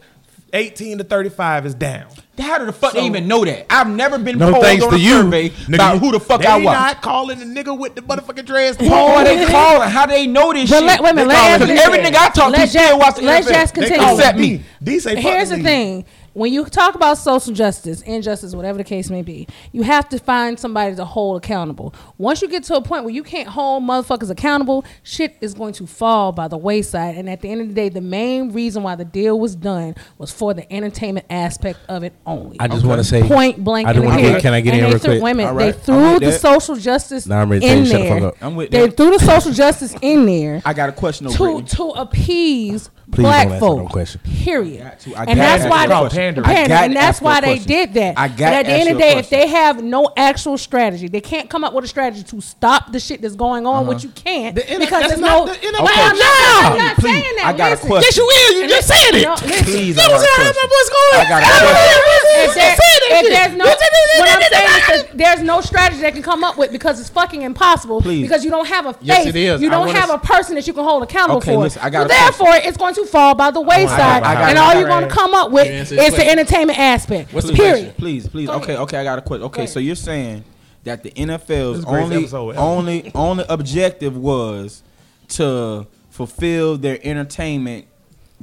[0.53, 2.07] eighteen to thirty five, is down.
[2.39, 3.67] How the fuck So- they even know that?
[3.69, 6.21] I've never been No polled thanks on to a you, survey Nigga, about who the
[6.21, 6.65] fuck they I was.
[6.65, 8.77] not calling the nigga with the motherfucking dreads.
[8.81, 9.89] Oh, Paul, they calling?
[9.91, 10.87] How they know this But shit?
[10.87, 12.69] let, wait a minute, They let calling- Anthony- 'cause every nigga I talk to let
[12.69, 13.53] still Jack- watch the let NFL.
[13.53, 14.05] Jack They continue.
[14.07, 14.49] call Except it me.
[14.59, 14.65] D.
[14.85, 16.05] D say fuck Here's the thing.
[16.35, 20.19] When you talk about social justice, injustice, whatever the case may be, you have to
[20.19, 21.95] find somebody to hold accountable.
[22.19, 25.73] Once you get to a point where you can't hold motherfuckers accountable, shit is going
[25.75, 27.17] to fall by the wayside.
[27.17, 29.95] And at the end of the day, the main reason why the deal was done
[30.19, 32.59] was for the entertainment aspect of it only.
[32.61, 33.89] I just want to say Point blank.
[33.89, 34.43] I just and want to get.
[34.43, 35.23] Can I get And in they real threw, quick?
[35.23, 35.51] Wait a minute.
[35.51, 35.69] All They.
[35.69, 36.41] I'm threw the that.
[36.41, 38.29] social justice Nah, I'm ready to in you, shut the fuck there.
[38.29, 38.37] up.
[38.41, 38.97] I'm with They that.
[38.97, 43.49] threw the social justice in there I got a question to to appease Please black
[43.49, 43.91] don't answer no folk.
[43.91, 44.21] question.
[44.45, 44.83] Period.
[44.83, 45.15] Got to.
[45.17, 46.19] I And that's why they you a question.
[46.19, 46.47] Pandering.
[46.47, 46.69] I Pandering.
[46.79, 48.19] got and that's ask you a why they did that.
[48.19, 51.09] I But got at the end of the day, if they have no actual strategy,
[51.09, 54.05] they can't come up with a strategy to stop the shit that's going on, which
[54.05, 54.13] uh-huh.
[54.15, 55.47] you can't The N- because there's no.
[55.47, 57.45] the NFL Well, I'm not, I'm not Please, saying that.
[57.47, 57.89] I got a Listen.
[57.89, 58.07] question.
[58.09, 58.63] Yes, you is.
[58.63, 59.23] You just said it.
[59.25, 59.65] No, listen.
[59.65, 60.69] Please, That I was got a how my question.
[60.69, 61.17] boys going.
[61.19, 62.29] I got a question.
[62.41, 62.75] If, there,
[63.11, 66.57] if there's no, what I'm saying is that there's no strategy they can come up
[66.59, 68.01] with because it's fucking impossible.
[68.03, 68.23] Please.
[68.23, 69.61] Because you don't have a face, Yes, it is.
[69.61, 71.61] you I don't wanna have s- a person that you can hold accountable Okay, for.
[71.63, 74.51] listen, I got so a therefore, it's going to fall by the wayside, I got
[74.51, 77.33] and all you're gonna come up with is his the entertainment aspect.
[77.33, 77.97] What's the Period.
[77.97, 78.47] Please, please.
[78.49, 78.83] Go Okay, ahead.
[78.85, 78.99] okay.
[78.99, 79.45] I got a question.
[79.47, 80.45] Okay, so you're saying
[80.85, 82.59] that the NFL's is the greatest only episode eh?
[82.59, 84.83] only only objective was
[85.29, 87.87] to fulfill their entertainment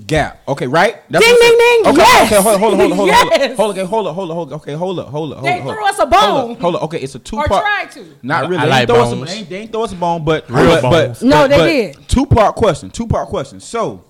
[0.08, 0.42] gap.
[0.48, 0.98] Okay, right?
[1.10, 1.84] That's Ding, what ding, you're saying?
[1.84, 1.92] ding.
[1.94, 2.32] Okay, Yes.
[2.32, 2.42] okay.
[2.42, 3.40] Hold on, hold on, hold on, hold on.
[3.40, 3.58] Yes.
[3.58, 4.56] Hold on, hold on, hold on, hold on.
[4.60, 6.52] Okay, hold up, hold up, hold They hold threw us a Hold bone.
[6.56, 6.84] up, hold up.
[6.84, 7.64] Okay, it's a two Or part.
[7.64, 8.06] tried to.
[8.22, 8.58] Not really.
[8.58, 10.24] I they, like ain't throw us a, they, ain't, they ain't throw us a bone,
[10.26, 11.20] but Real but, bones.
[11.20, 11.58] but No, but- they
[11.92, 12.08] but did.
[12.10, 12.90] Two part question.
[12.90, 13.60] Two part question.
[13.60, 14.04] So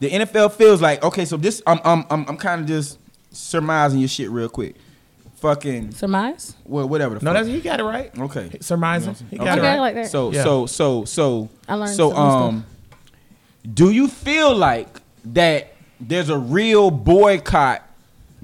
[0.00, 1.24] the NFL feels like okay.
[1.24, 2.98] So this I'm I'm I'm, I'm kind of just
[3.30, 4.74] surmising your shit real quick.
[5.36, 6.56] Fucking Surmise?
[6.64, 7.16] well, whatever.
[7.16, 7.44] The No, fuck.
[7.44, 8.10] that's he got it right.
[8.18, 8.58] Okay.
[8.60, 9.14] Surmising.
[9.30, 9.66] He got Okay.
[9.66, 9.78] it right.
[9.78, 10.10] Like that.
[10.10, 10.42] So Yeah.
[10.42, 12.42] so so so I learned so some stuff.
[12.42, 12.66] um
[13.72, 17.88] do you feel like that there's a real boycott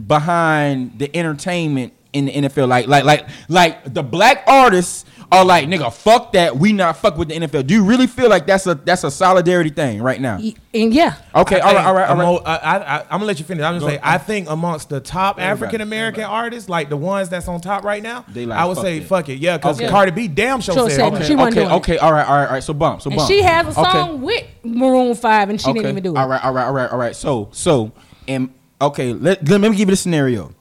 [0.07, 5.05] behind the entertainment in the NFL like like like like the black artists
[5.39, 6.57] are like, nigga, fuck that.
[6.57, 7.67] We not fuck with the NFL.
[7.67, 10.37] Do you really feel like that's a that's a solidarity thing right now?
[10.37, 12.25] And yeah, Okay, all right, all right, all right.
[12.27, 13.63] Amo- I, I, I, I'm gonna let you finish.
[13.65, 17.29] I'm gonna Go say I think amongst the top African American artists, like the ones
[17.29, 19.09] that's on top right now, They like, I would fuck say that.
[19.09, 19.91] fuck it, yeah, because Okay.
[19.91, 21.25] Cardi B damn sure Sure said, said okay.
[21.25, 21.77] she wasn't okay, it.
[21.77, 22.63] okay, all right, all right, all right.
[22.63, 23.29] So bump, so and bump.
[23.31, 23.91] she has a Okay.
[23.91, 26.19] song with Maroon Five, and she didn't even do it.
[26.19, 27.15] All right, all right, all right, all right.
[27.17, 27.93] So, so,
[28.29, 30.53] and okay, let, let me give you a scenario.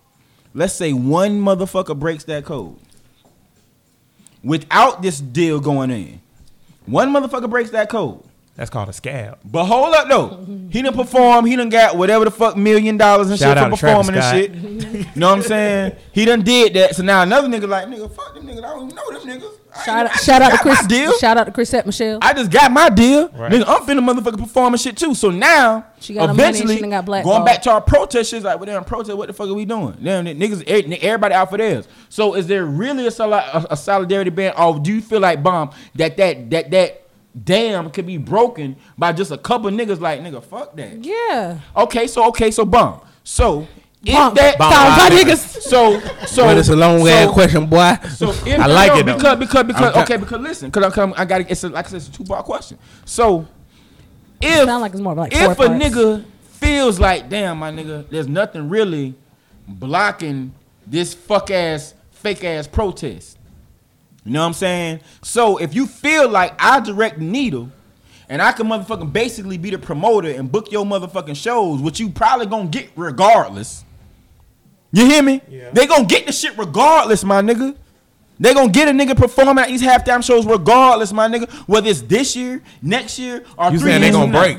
[0.53, 2.77] Let's say one motherfucker breaks that code
[4.43, 6.21] without this deal going in.
[6.85, 8.23] One motherfucker breaks that code.
[8.55, 9.39] That's called a scab.
[9.43, 10.45] But hold up though.
[10.69, 13.71] He didn't perform, he done got whatever the fuck million dollars and Shout shit for
[13.71, 14.53] performing and shit.
[14.53, 15.95] You know what I'm saying?
[16.11, 16.95] He done did that.
[16.95, 18.59] So now another nigga like, nigga, fuck them niggas.
[18.59, 19.57] I don't even know them niggas.
[19.75, 20.85] I Shout out, shout out to Chris.
[20.87, 21.17] deal.
[21.17, 22.19] Shout out to Chrisette Michele.
[22.21, 23.29] I just got my deal.
[23.29, 23.51] Right.
[23.51, 25.15] Nigga, I'm finna motherfucker performing shit too.
[25.15, 27.45] So now, She got her money and eventually, she done got going blackballed.
[27.45, 29.97] back to our protest shit, like, well, damn, protest, what the fuck are we doing?
[30.03, 30.63] Damn, niggas,
[31.01, 31.87] everybody out for theirs.
[32.09, 35.41] So is there really a, soli- a, a solidarity band, or do you feel like,
[35.41, 36.99] bomb, that that that that
[37.43, 41.03] dam could be broken by just a couple niggas like, nigga, fuck that.
[41.03, 41.59] yeah.
[41.75, 43.01] Okay, so okay, so bomb.
[43.23, 44.35] So if Bump.
[44.35, 44.73] that Bump.
[44.73, 45.13] Bump.
[45.13, 45.61] niggas.
[45.61, 47.95] so so But it's a long so, question, boy.
[48.15, 49.15] so if, I like no, it, though.
[49.15, 51.89] because because because I'm okay because listen because I'm I got it's a, like I
[51.89, 52.77] said it's a two part question.
[53.05, 53.47] So
[54.41, 55.71] if Sound like it's more like if a parts.
[55.71, 59.13] nigga feels like damn my nigga there's nothing really
[59.67, 60.53] blocking
[60.85, 63.37] this fuck ass fake ass protest.
[64.25, 64.99] You know what I'm saying?
[65.21, 67.69] So if you feel like I direct the needle.
[68.29, 72.09] And I can motherfucking basically be the promoter and book your motherfucking shows, which you
[72.09, 73.83] probably gonna get regardless.
[74.93, 75.41] You hear me?
[75.49, 75.71] Yeah.
[75.73, 77.75] They gonna get the shit regardless, my nigga.
[78.39, 81.51] They gonna get a nigga performing at these halftime shows regardless, my nigga.
[81.67, 84.41] Whether it's this year, next year, or You three saying they years gonna from now.
[84.41, 84.57] break?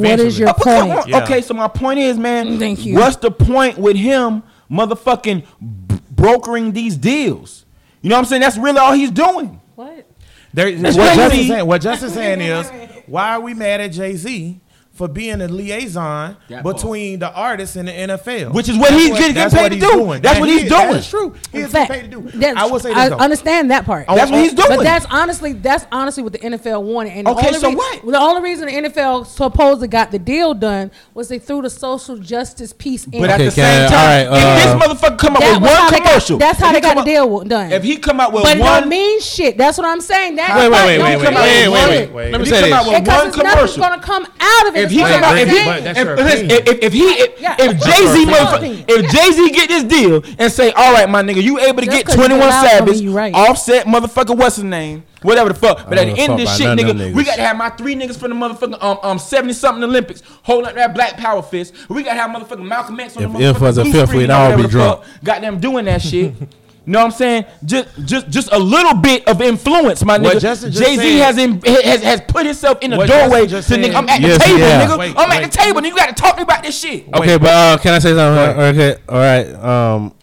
[0.00, 1.06] What is your point?
[1.08, 1.22] Yeah.
[1.22, 2.58] Okay, so my point is, man.
[2.58, 2.96] Thank you.
[2.96, 5.44] What's the point with him, motherfucking
[5.86, 7.64] b- brokering these deals?
[8.02, 8.42] You know what I'm saying?
[8.42, 9.60] That's really all he's doing.
[9.76, 10.04] What?
[10.52, 10.96] There, what, crazy.
[10.96, 12.68] Justin's saying, what Justin's saying is,
[13.06, 14.60] why are we mad at Jay Z
[14.96, 16.76] for being a liaison That part.
[16.76, 18.52] between the artists and the NFL?
[18.52, 19.92] Which is what That's he's getting- that's getting what paid to do.
[20.04, 20.22] doing.
[20.22, 20.92] That's That what he's is- doing.
[20.92, 21.34] That's true.
[21.52, 22.38] He is getting paid to do.
[22.38, 23.16] that's- I will say this I though.
[23.16, 24.06] understand that part.
[24.08, 24.68] That's what he's doing.
[24.76, 27.12] But that's honestly that's honestly what the NFL wanted.
[27.12, 28.06] And the Okay, only so rea- what?
[28.06, 32.16] The only reason the NFL supposedly got the deal done was they threw the social
[32.16, 33.20] justice piece in.
[33.20, 35.42] But at the same can I- time, all right, if uh, this motherfucker come up
[35.42, 37.72] with one they got- commercial, that's how they got the deal done.
[37.72, 39.58] If he come out with but it one, don't mean shit.
[39.58, 40.36] That's what I'm saying.
[40.36, 42.32] That Wait, wait, part wait, wait, wait, wait, wait, wait, wait.
[42.32, 42.88] Let me say this.
[43.00, 44.85] Because nothing's gonna come out of it.
[44.86, 45.84] If he come out, if he, saying.
[45.84, 49.84] But that's if, he, if, Yeah, if Jay Z, motherfucker, if Jay Z get this
[49.84, 52.70] deal and say, all right, my nigga, you able to Just get 'cause 21 get
[52.70, 53.34] Savage, right.
[53.34, 55.88] offset, motherfucker, what's his name, whatever the fuck.
[55.88, 57.56] But at the end of this shit, about none of nigga, we got to have
[57.56, 61.16] my three niggas from the motherfucking um um 70 something Olympics holding up that black
[61.16, 61.74] power fist.
[61.88, 64.08] We got to have motherfucking Malcolm X on If- the if was a blue fifth,
[64.08, 65.02] screen we'd or all whatever be drunk.
[65.24, 66.34] Goddamn doing that shit.
[66.86, 67.44] You know what I'm saying?
[67.64, 70.70] Just, just, just a little bit of influence, my What nigga.
[70.72, 73.94] Jay Z has, in, has has put himself in the What doorway to just nigga.
[73.94, 74.86] I'm at Yes, the table, yeah.
[74.86, 74.98] nigga.
[74.98, 77.08] Wait, I'm at the table, and you got to talk to me about this shit.
[77.12, 78.62] Okay, but uh, can I say something?
[78.62, 79.52] Okay, all right.
[79.54, 80.14] Um,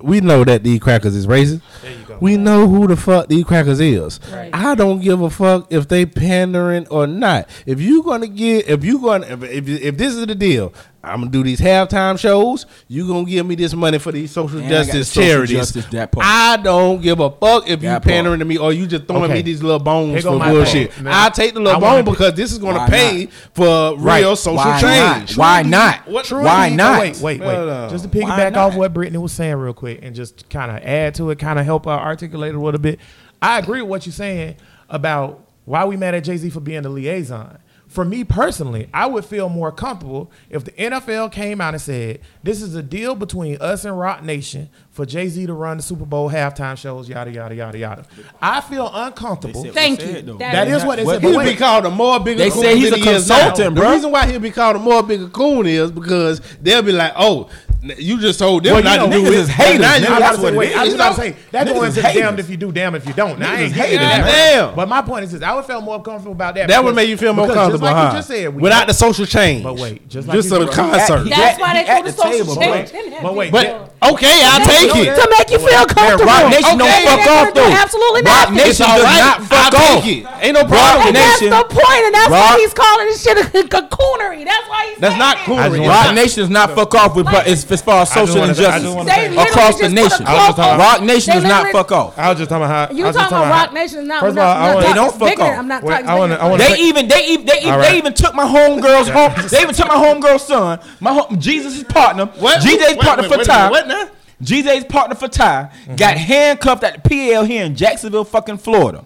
[0.00, 1.60] we know that these crackers is racist.
[1.82, 2.18] There you go.
[2.20, 4.20] We know who the fuck these crackers is.
[4.32, 4.50] Right.
[4.54, 7.48] I don't give a fuck if they pandering or not.
[7.66, 10.72] If you gonna get, if you gonna, if, if, if this is the deal,
[11.04, 12.66] I'm gonna do these halftime shows.
[12.88, 15.56] You gonna give me this money for these social And I the justice social charities.
[15.56, 16.26] justice, that part.
[16.26, 18.12] I don't give a fuck if you That part.
[18.12, 19.34] pandering to me or you just throwing Okay.
[19.34, 21.00] me these little bones for bullshit.
[21.00, 21.12] man.
[21.14, 23.32] I take the little bone be- because this is gonna Why pay not?
[23.54, 24.20] for Right.
[24.22, 25.36] real social Why change.
[25.36, 25.40] not?
[25.40, 26.08] Why not?
[26.08, 27.00] What- Why Oh, not?
[27.00, 27.54] wait, wait, wait.
[27.56, 27.90] Hold on.
[27.90, 28.72] Just to Why piggyback not?
[28.72, 31.60] off what Brittany was saying real quick and just kind of add to it, kind
[31.60, 32.98] of help uh, articulate it a little bit.
[33.40, 34.56] I agree with what you're saying
[34.90, 37.58] about why we mad at Jay Z for being the liaison.
[37.96, 42.20] For me personally, I would feel more comfortable if the NFL came out and said,
[42.42, 45.82] "This is a deal between us and Roc Nation for Jay Z to run the
[45.82, 48.04] Super Bowl halftime shows." Yada yada yada yada.
[48.42, 49.62] I feel uncomfortable.
[49.64, 50.08] Said- Thank you.
[50.12, 50.36] said, though.
[50.36, 51.22] That is what they said.
[51.22, 53.28] But He'll be called a more bigger They coon say he's than a he is
[53.30, 53.36] now.
[53.38, 53.90] consultant, The bro.
[53.92, 57.48] reason why he'll be called a more bigger coon is because they'll be like, oh,
[57.65, 57.65] n-
[57.98, 59.38] you just told them Well, you not know, to do niggas it.
[59.40, 59.80] is haters.
[59.80, 61.66] Now I you was got about to to say, I was about to say that
[61.66, 62.14] Niggas the one haters.
[62.14, 63.38] damned if you do, damn if you don't.
[63.38, 64.56] Now, I ain't is getting haters, that.
[64.66, 64.74] man.
[64.76, 66.68] But my point is this: I would feel more comfortable about that.
[66.68, 68.08] That would make you feel more comfortable, just like huh?
[68.12, 69.62] you just said, Without got- the social change.
[69.62, 71.24] But wait, just like just you a concert.
[71.24, 73.00] He That's at- why they at threw the the social table, change bro.
[73.00, 73.22] in.
[73.22, 73.66] But wait, But
[74.14, 75.14] okay, I'll take it.
[75.16, 76.26] to make you feel comfortable.
[76.26, 77.70] Roc Nation Okay, don't fuck off though.
[77.70, 78.54] Absolutely Roc nothing.
[78.56, 80.04] Nation It's does not fuck off.
[80.06, 80.26] it.
[80.42, 81.06] Ain't no Roc problem.
[81.08, 84.44] And that's the point, and that's why he's calling this shit a cocoonery.
[84.44, 85.44] That's why he's That's not that.
[85.46, 85.56] cool.
[85.58, 88.12] I just It's want- Roc Nation does not fuck off with as, as far as
[88.12, 90.26] social wanna- injustice They across the nation.
[90.26, 92.18] I was just talking- Roc Nation They does not fuck off.
[92.18, 94.20] I was just talking about how You talking about Roc Nation is not.
[94.20, 95.58] First of all, I not wanna- They don't fuck off.
[95.58, 96.06] I'm not talking.
[96.08, 96.42] I wanna- bigger.
[96.44, 99.32] I wanna- They even they even they, even they even took my homegirl's home.
[99.50, 102.60] They even took my homegirl's son, my home, Jesus' partner, What?
[102.60, 103.70] GJ's partner for wait time.
[103.72, 103.86] minute.
[103.86, 104.08] What now?
[104.42, 106.18] GJ's partner for Ty got mm-hmm.
[106.18, 109.04] handcuffed at the PL here in Jacksonville, fucking Florida,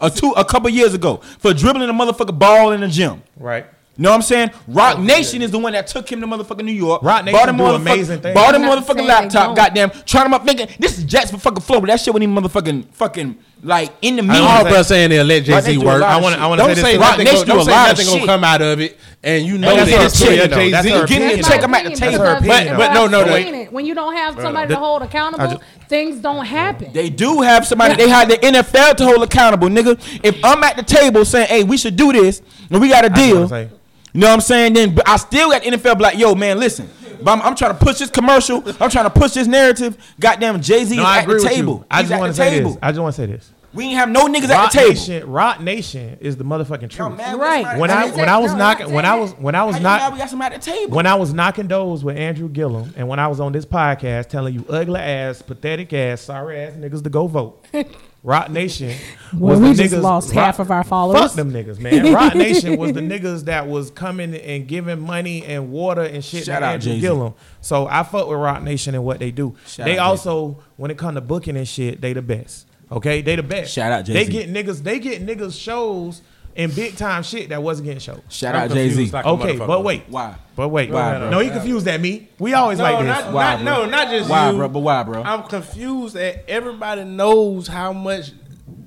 [0.00, 3.22] a two a couple years ago for dribbling a motherfucker ball in the gym.
[3.38, 3.66] Right.
[3.98, 4.50] You know what I'm saying?
[4.68, 7.02] Roc oh, Nation is the one that took him to motherfucking New York.
[7.02, 8.34] Roc Nation bought him do motherfucking- amazing things.
[8.34, 9.56] Bought him motherfucking laptop.
[9.56, 11.88] Goddamn, trying him up thinking this is Jacksonville, Florida.
[11.88, 14.42] That shit when he motherfucking fucking like in the media.
[14.42, 14.72] All media.
[14.72, 16.00] bro saying they'll let Jay Z work.
[16.00, 16.40] I want to.
[16.40, 17.00] I want to say say this.
[17.00, 18.80] Roc Nothing Nation go- do a Don't say lot of nothing gonna come out of
[18.80, 20.56] it, and you know that's that her it's still opinion, though.
[20.56, 21.02] Jay That's her Z.
[21.02, 21.28] opinion.
[21.28, 22.24] Getting That's check my him at the table.
[22.24, 23.64] But- in but no, no, no.
[23.72, 26.92] When you don't have somebody to hold accountable, things don't happen.
[26.92, 27.96] They do have somebody.
[27.96, 29.98] They had the NFL to hold accountable, nigga.
[30.22, 33.08] If I'm at the table saying, "Hey, we should do this," and we got a
[33.08, 33.70] deal, I'm saying.
[34.12, 34.72] You know what I'm saying?
[34.74, 36.88] Then but I still got NFL be like, "Yo, man, listen."
[37.22, 38.58] But I'm, I'm trying to push this commercial.
[38.80, 39.96] I'm trying to push this narrative.
[40.20, 41.84] Goddamn, Jay Z No, is at the table.
[41.90, 42.70] I He's just want to say table.
[42.70, 42.78] this.
[42.80, 43.50] I just want to say this.
[43.74, 44.90] We ain't have no niggas Roc at the table.
[44.94, 47.16] Nation, Roc Nation is the motherfucking truth.
[47.18, 47.76] man, Right.
[47.78, 48.28] When I when.
[48.28, 49.04] I was knocking when.
[49.04, 50.96] I was when I was How you know not we got some at the table.
[50.96, 54.28] when I was knocking doors with Andrew Gillum and when I was on this podcast
[54.28, 57.62] telling you ugly ass, pathetic ass, sorry ass niggas to go vote.
[58.24, 58.96] Roc Nation
[59.32, 61.20] Well, was we the just niggas, lost Roc- half of our followers.
[61.20, 62.12] Fuck them niggas, man.
[62.12, 66.44] Roc Nation was the niggas that was coming and giving money and water and shit
[66.44, 67.00] Shout to out Andrew Jay-Z.
[67.00, 67.34] Gillum.
[67.60, 69.56] So I fuck with Roc Nation and what they do.
[69.66, 72.66] Shout they out also, when it come to booking and shit, they the best.
[72.90, 73.72] Okay, they the best.
[73.72, 74.32] Shout out They Jay-Z.
[74.32, 74.82] They get niggas.
[74.82, 76.22] They get niggas shows
[76.56, 78.20] and big time shit that wasn't getting shows.
[78.28, 79.10] Shout I'm out Jay Z.
[79.10, 80.04] like Okay, but wait.
[80.08, 80.34] Why?
[80.56, 80.90] But wait.
[80.90, 81.30] Why, bro?
[81.30, 82.28] no, he confused at me.
[82.38, 83.06] We always No, like this.
[83.24, 84.56] not, Why, not, no, not just Why, you.
[84.56, 84.68] bro?
[84.68, 85.22] But why, bro?
[85.22, 88.32] I'm confused that everybody knows how much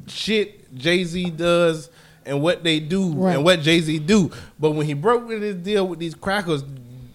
[0.07, 1.89] shit Jay Z does
[2.25, 3.35] and what they do Right.
[3.35, 4.31] and what Jay Z do.
[4.59, 6.63] But when he broke with his deal with these crackers,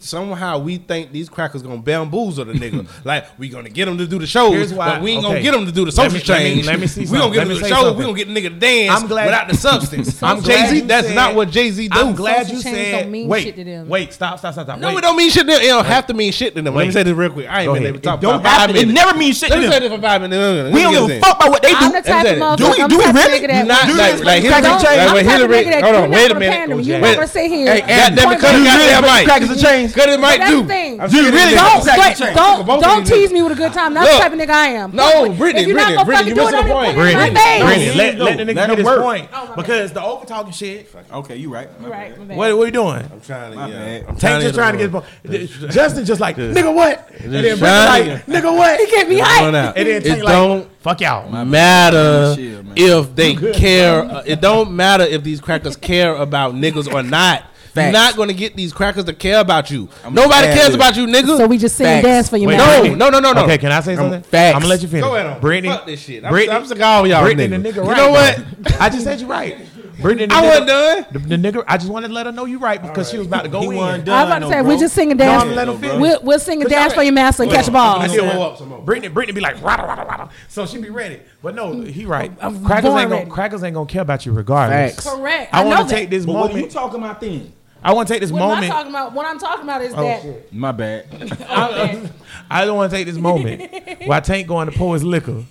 [0.07, 2.87] somehow we think these crackers gonna bamboozle the nigga.
[3.05, 5.29] like we gonna get him to do the shows, Here's why- but we ain't okay.
[5.35, 6.67] gonna get him to do the social let me- change.
[6.67, 7.81] let me see We gonna get Let him me to the say shows.
[7.85, 7.99] something.
[7.99, 10.23] We gonna get the nigga to dance I'm glad- without the substance.
[10.23, 10.81] I'm Jay Z.
[10.83, 11.99] That's said- not what Jay Z do.
[11.99, 13.01] I'm glad you Social change said.
[13.03, 13.89] don't mean wait, shit to them.
[13.89, 14.79] wait, stop, stop, stop, stop.
[14.79, 14.99] No, wait.
[14.99, 15.47] it don't mean shit.
[15.47, 15.61] to them.
[15.63, 16.75] It don't have to mean shit to them.
[16.75, 17.49] Let me say this real quick.
[17.49, 18.77] I ain't been able to talk about It don't five have to.
[18.81, 19.91] It never means shit Let to me say them.
[19.91, 20.75] this for five minutes.
[20.75, 21.77] We don't give a fuck about what they do.
[21.79, 22.57] I'm the type Let of me motherfucker.
[22.57, 23.39] Do we- I'm do we really?
[23.41, 25.51] nigga that Do not- like- listen like Hillary- don't- like I'm when the type of
[25.51, 26.69] Hillary- nigga that hold on, wait a minute.
[26.87, 27.01] You Wait.
[27.01, 27.67] never sit here.
[27.73, 29.25] Hey, and goddamn it, point cut my it, goddamn really mic.
[29.27, 29.95] crackers a change?
[29.97, 30.63] Cut it mic That's do.
[30.63, 30.93] the thing.
[31.01, 31.95] You really don't this.
[31.95, 33.95] crack Don't, the don't, Both of don't tease me with a good time.
[33.95, 34.19] That's Look.
[34.19, 34.95] the type of nigga I am.
[34.95, 36.89] No, Brittany, if you're Brittany, not gonna Brittany, fucking you do it, missing the point.
[36.89, 37.65] put my Brittany.
[37.65, 39.03] Brittany, let, let the nigga let get his work.
[39.03, 40.95] point Oh, my because the over talking shit.
[41.13, 41.69] Okay, you right.
[41.81, 42.37] Right, my bad.
[42.37, 43.09] What, what are you doing?
[43.11, 43.75] I'm trying to, My yeah.
[43.75, 44.05] bad.
[44.09, 44.91] I'm Tank just trying to get
[45.25, 45.73] his point.
[45.73, 48.79] Justin just like nigga what, and then Brittany like nigga what.
[48.81, 49.43] He can't be hype.
[49.43, 51.45] And then It Tank like don't fuck y'all.
[51.45, 52.75] matter Chill, man.
[52.77, 54.03] if they care.
[54.03, 57.45] uh, it don't matter if these crackers care about niggas or not.
[57.77, 57.93] You're Facts.
[57.93, 59.89] not gonna get these crackers to care about you.
[60.05, 61.37] I'm Nobody cares with about you, nigga.
[61.37, 62.99] So we just sing and dance for you, Wait, man.
[62.99, 63.45] no, no, no, no, no.
[63.45, 64.23] Okay, can I say something?
[64.23, 64.55] facts.
[64.55, 65.05] I'm gonna let you finish.
[65.05, 65.41] Go ahead on.
[65.41, 65.69] Brittany.
[65.69, 66.25] Fuck this shit.
[66.25, 67.63] I'm, Brittany- I'm sick of all y'all Brittany, niggas.
[67.63, 67.97] the nigga you right.
[67.97, 68.81] know what?
[68.81, 69.59] I just said you right.
[70.01, 71.07] Brittany, the I wasn't done.
[71.11, 73.27] The, the nigga, I just wanted to let her know you right because she was
[73.27, 73.77] about to go He in.
[73.77, 74.29] wasn't I done.
[74.29, 74.75] was about to say, bro.
[74.75, 75.43] we just sing and No, dance.
[75.43, 76.01] I'm letting her finish.
[76.01, 78.11] We'll, we'll sing and Cause dance for your master and catch I balls.
[78.11, 78.83] still want up some more.
[78.83, 81.21] Brittany, Brittany be like rada rada rada, so she be ready.
[81.43, 81.87] But no, mm.
[81.87, 82.31] he right.
[82.41, 84.97] I'm Crackers ain't gonna crackers ain't gonna care about you regardless.
[84.97, 85.09] Facts.
[85.09, 85.55] Correct.
[85.55, 87.53] I, I, want to take this But what are you talking about then?
[87.83, 88.73] I want to take this What am I moment.
[88.73, 89.13] talking about?
[89.13, 90.23] What I'm talking about is Oh, that.
[90.23, 90.53] shit.
[90.53, 91.07] My bad.
[91.49, 92.11] I,
[92.51, 93.71] I don't want to take this moment
[94.07, 95.45] while Tank going to pour his liquor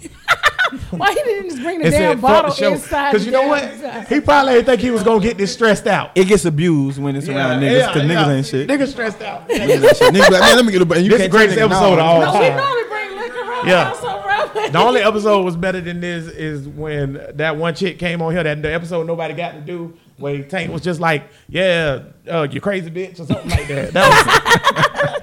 [0.90, 3.12] Why he didn't just bring the and damn said bottle the inside?
[3.12, 4.08] Because you know damn- what?
[4.08, 6.12] He probably didn't think he was gonna get this stressed out.
[6.16, 8.68] It gets abused when it's around niggas because niggas ain't shit.
[8.70, 9.48] Niggas stressed out.
[9.48, 10.14] Niggas shit.
[10.14, 11.02] Niggas like, man, let me get a.
[11.02, 12.04] You This is the greatest episode of no.
[12.04, 13.90] all No, we normally bring liquor around Yeah.
[13.92, 14.72] the so rough.
[14.72, 18.44] The only episode was better than this is when that one chick came on here.
[18.44, 19.94] That the episode nobody got to do.
[20.18, 23.92] Where Tank was just like, "Yeah, uh, you crazy bitch" or something like that.
[23.92, 24.08] That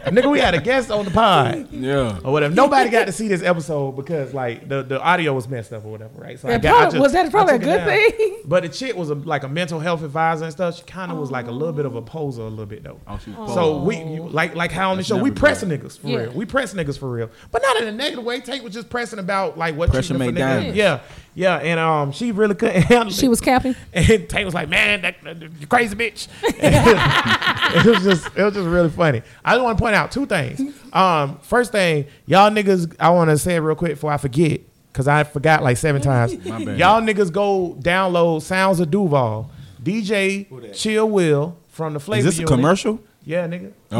[0.04, 2.18] was, nigga, we had a guest on the pod Yeah.
[2.22, 2.54] or whatever.
[2.54, 5.92] Nobody got to see this episode because like the, the audio was messed up or
[5.92, 6.38] whatever, right?
[6.38, 8.28] So That got- probably- was that probably a took good thing?
[8.44, 10.76] But the chick was a, like a mental health advisor and stuff.
[10.76, 13.00] She kind of was like a little bit of a poser, a little bit though.
[13.06, 15.80] Oh, she So we you, like like how on the show we press good.
[15.80, 16.16] niggas for Yeah.
[16.18, 16.32] real.
[16.32, 18.40] We press niggas for real, but not in a negative way.
[18.40, 20.74] Tank was just pressing about like what Pressure treatment for made niggas.
[20.74, 21.00] Yeah,
[21.34, 23.28] yeah, and um, she really couldn't handle She it.
[23.28, 23.74] was capping.
[23.92, 28.54] And Tank was like, "Man, that, that- you crazy bitch." it was just, it was
[28.54, 29.22] just really funny.
[29.44, 30.60] I just want to point out two things.
[30.92, 34.60] Um, first thing, y'all niggas, I want to say it real quick before I forget,
[34.92, 36.34] cause I forgot like seven times.
[36.34, 39.50] Y'all niggas go download Sounds of Duval,
[39.82, 42.54] DJ Chill Will from the Flavor Is this a Unit.
[42.54, 43.00] commercial?
[43.24, 43.72] Yeah, nigga.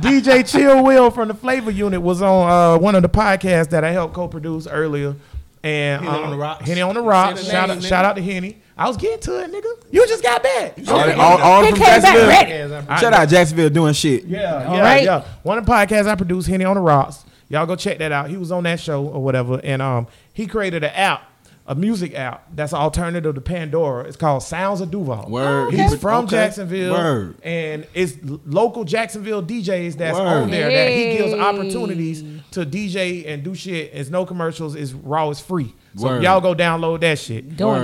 [0.00, 3.84] DJ Chill Will from the Flavor Unit was on uh, one of the podcasts that
[3.84, 5.14] I helped co-produce earlier.
[5.62, 6.66] And Henny um, on the Rocks.
[6.66, 7.40] Henny on the rocks.
[7.42, 7.88] The Shout name, out, nigga.
[7.88, 8.58] shout out to Henny.
[8.76, 9.84] I was getting to it, nigga.
[9.92, 10.76] You just got back.
[10.76, 12.28] You All, all, all from came back Jacksonville.
[12.28, 13.00] ready.
[13.00, 14.24] Shout out Jacksonville doing shit.
[14.24, 15.02] Yeah, All yeah, right.
[15.04, 15.24] yeah.
[15.42, 17.24] One of the podcasts I produced, Henny on the Rocks.
[17.48, 18.28] Y'all go check that out.
[18.28, 21.22] He was on that show or whatever, and um, he created an app
[21.66, 24.04] a music app that's an alternative to Pandora.
[24.04, 25.30] It's called Sounds of Duval.
[25.30, 25.70] Word.
[25.72, 25.96] He's Okay.
[25.96, 26.36] from Okay.
[26.36, 27.36] Jacksonville, Word.
[27.42, 30.26] and it's local Jacksonville DJs that's Word.
[30.26, 33.90] on there that he gives opportunities to DJ and do shit.
[33.94, 34.74] It's no commercials.
[34.74, 35.30] It's raw.
[35.30, 35.74] It's free.
[35.96, 36.22] So Word.
[36.22, 37.56] y'all go download that shit.
[37.56, 37.82] Doing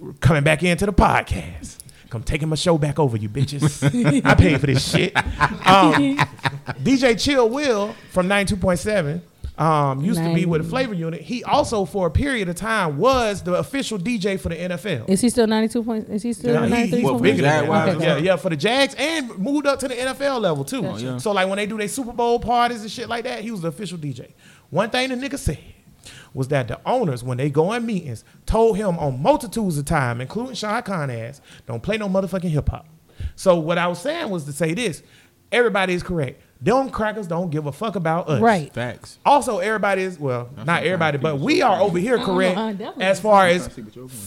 [0.00, 0.20] Word.
[0.20, 1.78] Coming back into the podcast.
[2.10, 3.82] Come taking my show back over, you bitches.
[4.24, 5.16] I paid for this shit.
[5.16, 6.16] Um,
[6.84, 9.20] DJ Chill Will from 92.7
[9.58, 11.22] um, used to be with the Flavor Unit.
[11.22, 15.08] He also, for a period of time, was the official DJ for the NFL.
[15.08, 16.10] Is he still 92 points?
[16.10, 17.88] Is he still Yeah, he, 93 he's What, bigger than that.
[17.96, 18.04] Okay.
[18.04, 20.82] Yeah, yeah, for the Jags and moved up to the NFL level too.
[20.98, 21.16] yeah.
[21.18, 23.62] So like when they do their Super Bowl parties and shit like that, he was
[23.62, 24.32] the official DJ.
[24.70, 25.58] One thing the nigga said
[26.34, 30.20] was that the owners, when they go in meetings, told him on multitudes of time,
[30.20, 32.86] including Sean Conaz, don't play no motherfucking hip hop.
[33.36, 35.02] So what I was saying was to say this:
[35.50, 36.42] everybody is correct.
[36.60, 38.40] Them crackers don't give a fuck about us.
[38.40, 38.72] Right.
[38.72, 39.18] Facts.
[39.26, 43.46] Also, everybody is well, not everybody, but we are over here correct uh, as far
[43.48, 43.78] as fuck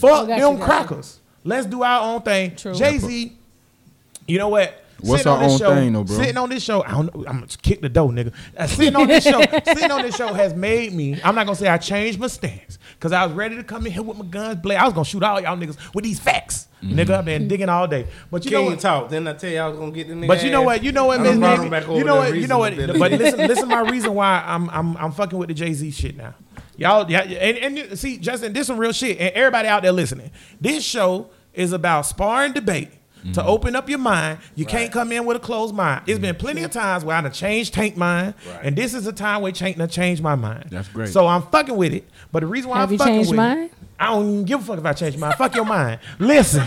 [0.02, 0.64] Oh, got you, them you.
[0.64, 1.20] crackers.
[1.44, 2.54] Let's do our own thing.
[2.56, 3.32] Jay Z,
[4.28, 4.79] you know what?
[5.02, 6.16] What's Sitting on our this own show, thing, though, bro?
[6.16, 7.24] Sitting on this show, I don't know.
[7.26, 8.32] I'm gonna kick the door, nigga.
[8.56, 11.20] Uh, sitting on this show, sitting on this show has made me.
[11.22, 13.92] I'm not gonna say I changed my stance because I was ready to come in
[13.92, 14.80] here with my guns blazing.
[14.82, 16.98] I was gonna shoot all y'all niggas with these facts, Mm-hmm.
[16.98, 17.10] nigga.
[17.10, 18.80] I've been digging all day, but you know King what?
[18.80, 19.08] talk.
[19.10, 20.28] Then I tell you I was gonna get the nigga.
[20.28, 20.82] But you know what?
[20.82, 21.64] You know what, I Miss done brought Navy?
[21.64, 22.34] him back You know what?
[22.34, 22.76] You know what?
[22.98, 23.68] But listen, listen.
[23.68, 26.34] My reason why I'm I'm I'm fucking with the Jay Z shit now.
[26.78, 30.30] Y'all, yeah, and, and see, Justin, this some real shit, and everybody out there listening.
[30.58, 32.88] This show is about sparring debate.
[33.20, 33.32] Mm-hmm.
[33.32, 36.04] To open up your mind, you can't come in with a closed mind.
[36.06, 39.12] It's been plenty of times where I done changed Tank mind, and this is a
[39.12, 40.66] time where Tank done changed my mind.
[40.70, 41.10] That's great.
[41.10, 42.08] So I'm fucking with it.
[42.32, 43.58] But the reason why Have I'm you fucking changed with mine?
[43.64, 45.34] it, I don't even give a fuck if I change mine.
[45.36, 46.00] Fuck your mind.
[46.18, 46.64] Listen,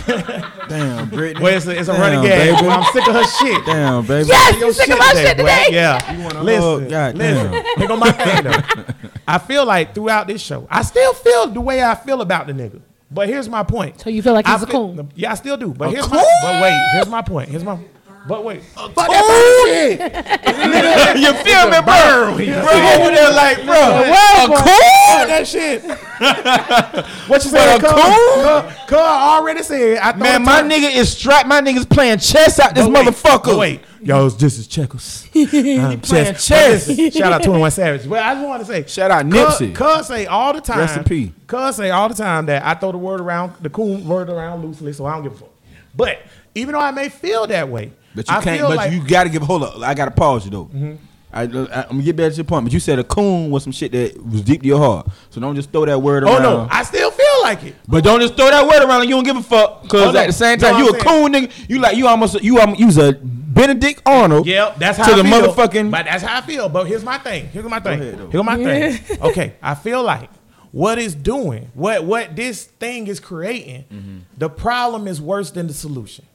[0.70, 1.44] Damn, Brittany.
[1.44, 2.56] well, it's a, it's a Damn, running gag.
[2.56, 2.68] baby.
[2.68, 3.66] I'm sick of her shit.
[3.66, 4.28] Damn, baby.
[4.28, 5.44] Yes, Your you sick of my shit boy.
[5.44, 5.68] today?
[5.72, 6.24] Yeah.
[6.24, 6.90] wanna listen, hug?
[6.90, 7.52] God listen.
[7.52, 7.78] damn.
[7.78, 8.86] Here go my thing though.
[9.28, 12.54] I feel like throughout this show, I still feel the way I feel about the
[12.54, 12.82] nigga.
[13.14, 14.02] But here's my point.
[14.02, 15.12] So you feel like I he's a coon?
[15.16, 15.74] Yeah, I still do.
[15.74, 16.18] But A here's coon?
[16.18, 16.40] my.
[16.42, 17.50] But wait, here's my point.
[17.50, 17.78] Here's my.
[18.26, 18.64] But wait.
[18.64, 20.00] Fuck that shit.
[21.20, 22.36] you feel me, bro?
[22.64, 25.28] Bro, over there like, bro, Well, a boy, coon?
[25.28, 25.84] that shit.
[27.28, 27.76] what you said?
[27.78, 27.92] a Cuz?
[27.92, 28.70] coon?
[28.72, 29.98] Cuz- Cuz already said.
[29.98, 31.48] I Man, my turned- nigga is strapped.
[31.48, 33.44] My nigga's playing chess out this But wait, motherfucker.
[33.46, 35.28] but Wait, yo, this is checkers.
[35.36, 36.48] Um, playing chess.
[36.48, 36.88] chess.
[36.88, 38.06] But listen, Shout out Twenty One Savage.
[38.08, 39.76] Well, I just want to say, Shout out Cuz- Nipsey.
[39.76, 40.80] Cuz say all the time.
[40.80, 41.34] Recipe.
[41.48, 44.64] Cuz say all the time that I throw the word around, the coon word around
[44.64, 45.50] loosely, so I don't give a fuck.
[45.96, 46.22] But
[46.56, 48.62] even though I may feel that way, But you I can't.
[48.62, 49.42] But like, you gotta give.
[49.44, 49.80] Hold up.
[49.80, 50.98] I gotta pause you though.
[51.36, 51.48] I, I, am
[51.90, 52.66] gonna get back to your point.
[52.66, 55.08] But you said a coon was some shit that was deep to your heart.
[55.32, 56.46] So don't just throw that word around.
[56.46, 57.76] Oh no, I still feel like it.
[57.88, 59.88] But don't just throw that word around and you don't give a fuck.
[59.90, 60.20] Cause no.
[60.20, 61.70] at the same No, time, I'm you a saying- coon nigga.
[61.70, 64.46] You like you almost you um you was a Benedict Arnold.
[64.46, 65.42] Yep, that's how to I the feel.
[65.54, 65.90] motherfucking.
[65.92, 66.70] But that's how I feel.
[66.70, 67.48] But here's my thing.
[67.48, 68.00] Here's my thing.
[68.00, 69.22] ahead, here's my thing.
[69.22, 70.30] Okay, I feel like
[70.72, 74.18] what it's doing, what what this thing is creating, Mm-hmm.
[74.38, 76.26] the problem is worse than the solution.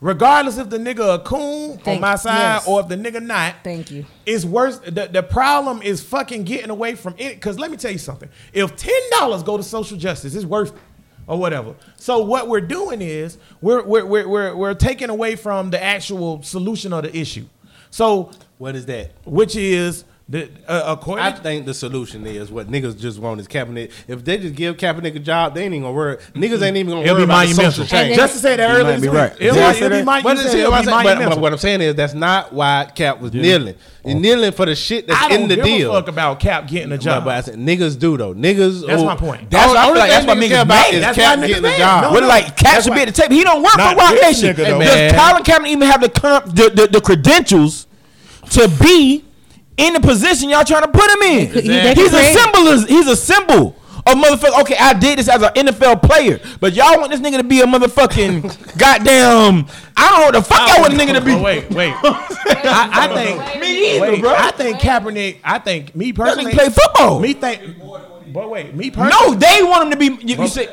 [0.00, 2.68] Regardless if the nigga a coon on my side yes.
[2.68, 4.06] or if the nigga not, Thank you.
[4.24, 4.78] it's worse.
[4.78, 7.34] The, the problem is fucking getting away from it.
[7.34, 8.28] Because let me tell you something.
[8.52, 10.80] If ten dollars go to social justice, it's worth it,
[11.26, 11.74] or whatever.
[11.96, 16.42] So what we're doing is we're we're we're we're, we're taking away from the actual
[16.42, 17.46] solution of the issue.
[17.90, 19.10] So What is that?
[19.24, 21.24] which is the uh, according.
[21.24, 23.90] I think the solution is what niggas just want is Kaepernick.
[24.06, 26.16] If they just give Kaepernick a job, they ain't even gonna worry.
[26.34, 27.70] Niggas ain't even gonna It'll worry be about the monumental.
[27.72, 28.14] social change.
[28.16, 29.16] Just to say that You earlier might this be week.
[29.18, 29.32] right.
[29.40, 30.22] It'll, Did I be- it'll be that?
[30.22, 31.36] But, you see, it'll what, I'm be saying, but, monumental.
[31.36, 33.74] but what I'm saying is that's not why Cap was kneeling.
[34.04, 35.90] He's kneeling for the shit that's I don't in the give deal.
[35.96, 37.24] a fuck about Cap getting a job.
[37.24, 38.34] but I said niggas do though.
[38.34, 38.86] Niggas.
[38.86, 39.48] That's oh, my point.
[39.50, 41.40] That's why I feel only like that's thing why niggas niggas care about is Cap
[41.40, 42.02] getting a job.
[42.02, 42.28] No, What no.
[42.28, 43.34] like Cap That's should why- be at the table.
[43.34, 44.56] He don't work for Roc this Nation.
[44.56, 44.78] nigga.
[44.84, 47.86] Does Colin Kaepernick even have the, comp, the, the the credentials
[48.50, 49.24] to be
[49.78, 51.50] in the position y'all trying to put him in?
[51.50, 52.86] could- he- they He's a symbol.
[52.86, 53.74] He's a symbol.
[54.06, 57.36] Of motherfucker, okay, I did this as an NFL player, but y'all want this nigga
[57.38, 59.66] to be a motherfucking goddamn.
[59.98, 61.32] I don't know what the fuck y'all want the nigga to be.
[61.32, 61.92] Oh, wait, wait.
[62.02, 64.34] I, I think Me either, wait, bro.
[64.34, 65.38] I think Kaepernick.
[65.44, 67.20] I think me personally nigga play football.
[67.20, 67.62] Me think.
[68.32, 69.32] But wait, me personally.
[69.32, 70.26] No, they want him to be.
[70.26, 70.68] You, you say,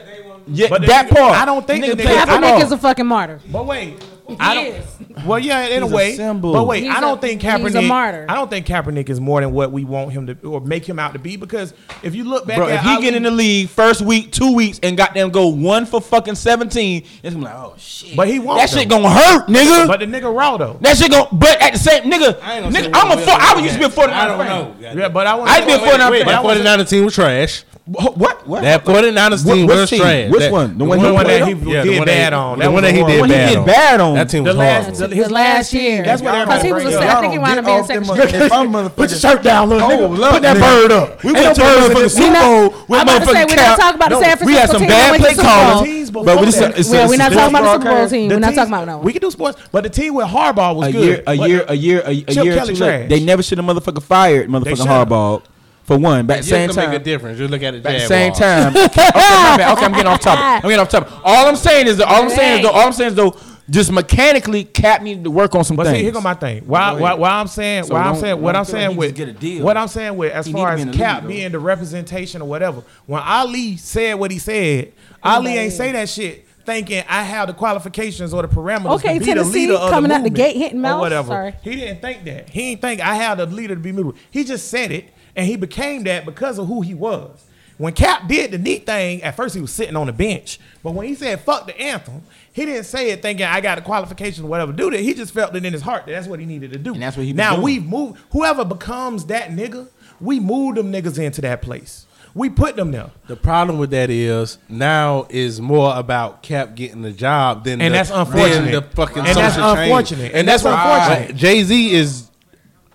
[0.47, 1.35] yeah, But that part.
[1.35, 3.41] I don't think Nigga play nigga- Kaepernick is a fucking martyr.
[3.51, 4.01] But wait,
[4.39, 4.65] I don't.
[4.67, 4.85] is.
[5.25, 6.15] Well, yeah, in He's a a way.
[6.15, 6.53] symbol.
[6.53, 7.87] But wait, He's I don't a- think he's a Kaepernick.
[7.87, 8.25] martyr.
[8.27, 10.99] I don't think Kaepernick is more than what we want him to or make him
[10.99, 11.35] out to be.
[11.37, 11.73] Because
[12.03, 14.31] if you look back Bro, at if he Ali- get in the league first week,
[14.31, 17.73] two weeks, and got them go one for fucking seventeen, it's gonna be like, oh
[17.77, 18.15] shit.
[18.15, 19.87] But he won't, That shit gonna hurt, nigga.
[19.87, 20.77] but the nigga raw though.
[20.81, 21.27] that shit gonna.
[21.31, 23.15] But at the same, nigga, nigga, I'm a.
[23.15, 24.75] what For, I will used to be a 49 I don't know.
[24.79, 25.49] Yeah, but I want.
[25.51, 27.63] I'd be a 49 wait, but I That wanna- 49 team was trash.
[27.87, 28.17] What?
[28.17, 28.47] What?
[28.47, 28.63] what?
[28.63, 29.99] That 49ers team What- was team?
[30.01, 30.31] trash.
[30.31, 30.71] Which That- one?
[30.71, 32.57] The The one one, he that he yeah, did one bad that, on.
[32.57, 33.13] The That one that he horrible.
[33.13, 33.65] did When he bad did on.
[33.65, 34.15] bad on.
[34.15, 35.07] That team was The last, horrible.
[35.09, 36.03] the, His last year.
[36.03, 37.09] That's what Because he was a second.
[37.09, 38.31] I think he wound up being second off string.
[38.33, 40.31] them- If I'm motherfucking- Put your shirt down, little Oh, nigga.
[40.31, 41.23] Put that bird up.
[41.23, 42.79] We Ain't went no to the birds in motherfucking this Super Super Bowl Bowl.
[42.87, 44.71] with I'm about to say, we're not talking about the No, San We had Francisco
[44.73, 45.61] some team bad that went to play the Super Bowl.
[45.75, 46.45] callers, Teams but we that.
[46.45, 48.29] just it's, Well, it's we're not talking about the sports Super Bowl team.
[48.29, 49.05] We're not talking about that one.
[49.05, 51.03] We can do sports, but the team with Harbaugh was a good.
[51.05, 53.09] year, a year, a year, a, a Chip year Kelly trash.
[53.09, 54.87] They never should have motherfucking fired motherfucking.
[54.87, 55.41] Harbaugh
[55.85, 56.25] for one.
[56.27, 57.39] But at the same can make a time, difference.
[57.39, 58.07] You look at the at the Jaguars.
[58.07, 59.77] same time, okay, my bad.
[59.77, 60.41] okay, I'm getting off topic.
[60.43, 61.13] I'm getting off topic.
[61.23, 63.37] All I'm saying is, that, all I'm saying is, though, all I'm saying is, though,
[63.69, 65.97] just mechanically, Cap needed to work on some But things.
[65.97, 66.63] see, here go my thing.
[66.67, 69.27] Why, Go why, why I'm saying, So why I'm saying, what I'm saying with, get
[69.27, 69.65] a deal.
[69.65, 72.47] what I'm saying with, as He far as be Cap league, being the representation or
[72.47, 77.47] whatever, when Ali said what he said, Ali ain't say that shit thinking I have
[77.47, 80.29] the qualifications or the parameters Okay, to be the leader of coming the out the
[80.31, 80.99] gate hitting or mouth.
[80.99, 81.27] whatever.
[81.27, 81.55] Sorry.
[81.63, 82.49] He didn't think that.
[82.49, 84.17] He didn't think I had the leader to be moved.
[84.31, 87.43] He just said it, and he became that because of who he was.
[87.77, 90.91] When Cap did the neat thing, at first he was sitting on the bench, but
[90.93, 92.21] when he said "fuck the anthem,"
[92.53, 94.71] he didn't say it thinking I got a qualification or whatever.
[94.71, 95.01] to Do that.
[95.01, 96.93] He just felt it in his heart that that's what he needed to do.
[96.93, 97.63] And that's what he now doing.
[97.63, 98.21] we've moved.
[98.31, 99.87] Whoever becomes that nigga,
[100.21, 102.05] we move them niggas into that place.
[102.33, 103.11] We put them there.
[103.27, 107.93] The problem with that is now is more about Cap getting the job than And
[107.93, 108.71] the, that's unfortunate.
[108.71, 109.83] than the fucking And that's social change.
[109.89, 110.31] unfortunate.
[110.33, 111.35] And that's unfortunate.
[111.37, 112.29] Jay Z is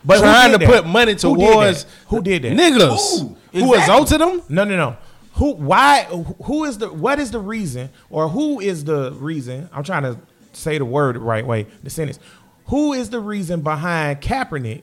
[0.05, 0.66] But trying to that?
[0.68, 1.90] put money Who did towards that?
[2.09, 2.53] Who did that?
[2.53, 3.36] niggas Who?
[3.59, 3.94] who was Exactly.
[3.94, 4.42] onto them.
[4.48, 4.96] No, no, no.
[5.34, 5.53] Who?
[5.55, 6.05] Why?
[6.44, 6.92] Who is the?
[6.92, 9.68] What is the reason, or who is the reason?
[9.72, 10.18] I'm trying to
[10.53, 11.66] say the word the right way.
[11.82, 12.18] The sentence.
[12.66, 14.82] Who is the reason behind Kaepernick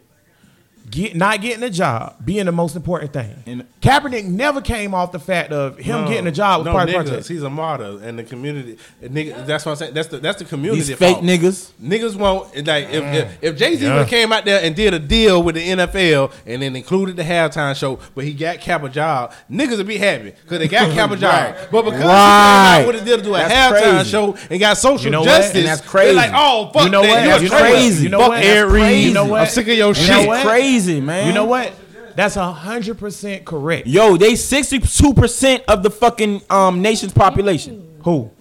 [0.90, 3.34] get not getting a job being the most important thing?
[3.46, 6.72] And- Kaepernick never came off the fact of him No, getting a job was no,
[6.74, 7.08] part of the niggas.
[7.08, 7.28] project.
[7.30, 8.78] He's a martyr, and the community.
[9.02, 9.94] Nigga, that's what I'm saying.
[9.94, 10.82] That's the that's the community.
[10.82, 11.26] These fake fault.
[11.26, 11.72] niggas.
[11.82, 13.14] Niggas won't like if mm.
[13.14, 14.00] if, if Jay Z Yeah.
[14.00, 17.24] would came out there and did a deal with the NFL and then included the
[17.24, 20.92] halftime show, but he got Cap a job, niggas would be happy because they got
[20.92, 21.56] Cap a job.
[21.56, 21.68] Right.
[21.72, 22.78] But because Right.
[22.80, 24.10] he came out with a deal to do a That's halftime crazy.
[24.10, 25.28] show and got social You know what?
[25.28, 26.16] justice, And that's they're crazy.
[26.16, 27.10] like, oh fuck You know that.
[27.10, 27.42] what?
[27.42, 27.88] You That's a crazy.
[27.90, 28.04] traitor.
[28.04, 28.44] You know Fuck what?
[28.44, 29.08] Ed That's crazy.
[29.08, 29.42] You know what?
[29.42, 30.10] I'm sick of your You shit.
[30.10, 30.46] know Shit what?
[30.46, 31.28] crazy, man.
[31.28, 31.74] You know what?
[32.16, 33.88] That's hundred percent correct.
[33.88, 38.00] Yo, they 62% of the fucking um nation's population.
[38.04, 38.32] Who?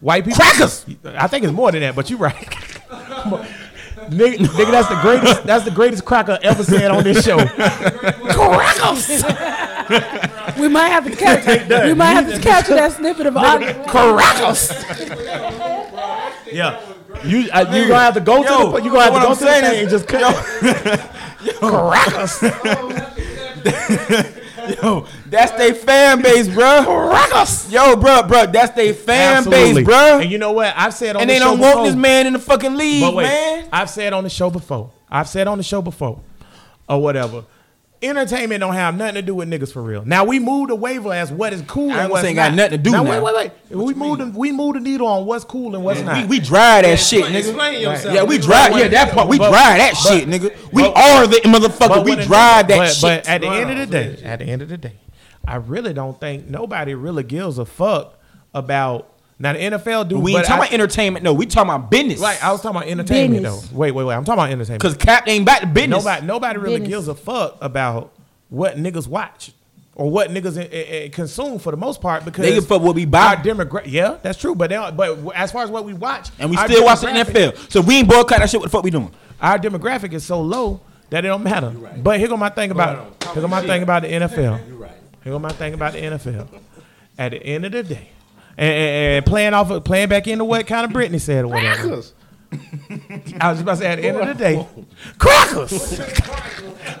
[0.00, 0.42] White people?
[0.42, 0.84] Crackers.
[1.04, 2.34] I think it's more than that, but you're right.
[4.10, 5.44] nigga, nigga, that's the greatest.
[5.44, 7.38] That's the greatest cracker ever said on this show.
[7.46, 9.24] Crackers.
[10.58, 11.68] We might have to catch.
[11.86, 13.84] We might have to capture that snippet of audio.
[13.84, 14.72] Crackers.
[16.52, 16.91] yeah.
[17.24, 19.28] You uh, you gonna have to go Yo, to the you gonna have to go
[19.28, 20.34] I'm to the thing is- and just cut.
[21.60, 22.42] Crackers.
[24.82, 27.12] Yo, that's their fan base, bro.
[27.68, 29.82] Yo, bro, bro, that's their fan Absolutely.
[29.82, 30.20] base, bro.
[30.20, 30.72] And you know what?
[30.76, 32.76] I've said on And the they show don't before, want this man in the fucking
[32.76, 33.68] league, wait, man.
[33.72, 34.90] I've said on the show before.
[35.10, 36.20] I've said on the show before,
[36.88, 37.44] or whatever.
[38.02, 40.04] Entertainment don't have nothing to do with niggas for real.
[40.04, 42.48] Now we moved the waiver as what is cool I ain't and what's saying not.
[42.50, 43.02] got nothing to do now.
[43.04, 43.10] now.
[43.10, 43.76] Wait, wait, wait.
[43.86, 46.28] We moved the, we moved the needle on what's cool and what's We, not.
[46.28, 47.48] we drive that shit, Explain- nigga.
[47.48, 48.14] Explain yourself.
[48.14, 48.76] Yeah, we drive.
[48.76, 49.28] Yeah, that part.
[49.28, 50.72] We But- drive that but- shit, nigga.
[50.72, 52.04] We but- are the motherfucker.
[52.04, 53.02] We when a drive that but, shit.
[53.24, 54.94] But at the end of the day, at the end of the day,
[55.46, 58.18] I really don't think nobody really gives a fuck
[58.52, 59.11] about
[59.42, 60.18] now the NFL do.
[60.20, 61.24] we but ain't talking I- about entertainment.
[61.24, 62.20] No, we talking about business.
[62.20, 63.68] Right, I was talking about entertainment Business.
[63.68, 63.76] though.
[63.76, 64.14] Wait, wait, wait.
[64.14, 64.82] I'm talking about entertainment.
[64.82, 66.04] Cause Cap ain't back to business.
[66.04, 66.88] Nobody, nobody really Business.
[67.06, 68.12] gives a fuck about
[68.50, 69.50] what niggas watch
[69.94, 73.34] or what niggas consume for the most part because They give fuck what we buy.
[73.34, 74.54] Our demographic, yeah, that's true.
[74.54, 77.08] But they don't, but as far as what we watch, and we still watch the
[77.08, 77.70] NFL.
[77.70, 78.60] So we ain't boycott that shit.
[78.60, 79.10] What the fuck we doing?
[79.40, 80.80] Our demographic is so low
[81.10, 81.70] that it don't matter.
[81.70, 84.60] But here go my thing about here go my thing about the NFL.
[85.24, 86.46] Here go my thing about the NFL.
[87.18, 88.10] At the end of the day,
[88.56, 91.48] and, and- and playing off of, playing back into what kind of Brittany said or
[91.48, 92.02] whatever.
[93.40, 94.66] I was about to say at the end of the day,
[95.18, 96.00] crackers.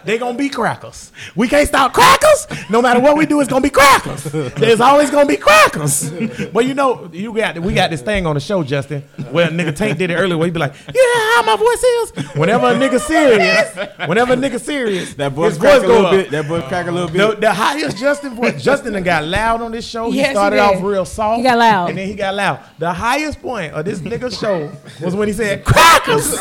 [0.04, 1.12] they gonna be crackers.
[1.36, 2.46] We can't stop crackers.
[2.70, 4.24] No matter what we do, it's gonna be crackers.
[4.24, 6.10] There's always gonna be crackers.
[6.52, 9.02] But you know, you got we got this thing on the show, Justin.
[9.30, 12.36] Where nigga Tank did it earlier, where he'd be like, "Yeah, how my voice is."
[12.36, 16.28] Whenever a nigga serious, whenever a nigga serious, his voice go up.
[16.28, 18.62] That boy crack a little The, the highest Justin voice.
[18.62, 20.08] Justin done got loud on this show.
[20.08, 20.62] Yes, he he started did.
[20.62, 21.38] off real soft.
[21.38, 21.88] He got loud.
[21.90, 22.60] And then he got loud.
[22.78, 24.70] The highest point of this nigga show
[25.04, 26.36] was when he said crackers.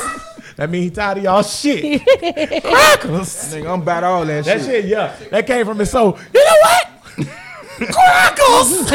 [0.55, 2.01] that means he tired of y'all shit.
[2.63, 3.53] crackers.
[3.53, 4.57] Nigga, I'm about all that, shit.
[4.59, 4.83] That shit.
[4.83, 5.15] shit, yeah.
[5.31, 6.17] That came from his soul.
[6.33, 6.87] You know what?
[7.93, 8.91] crackers.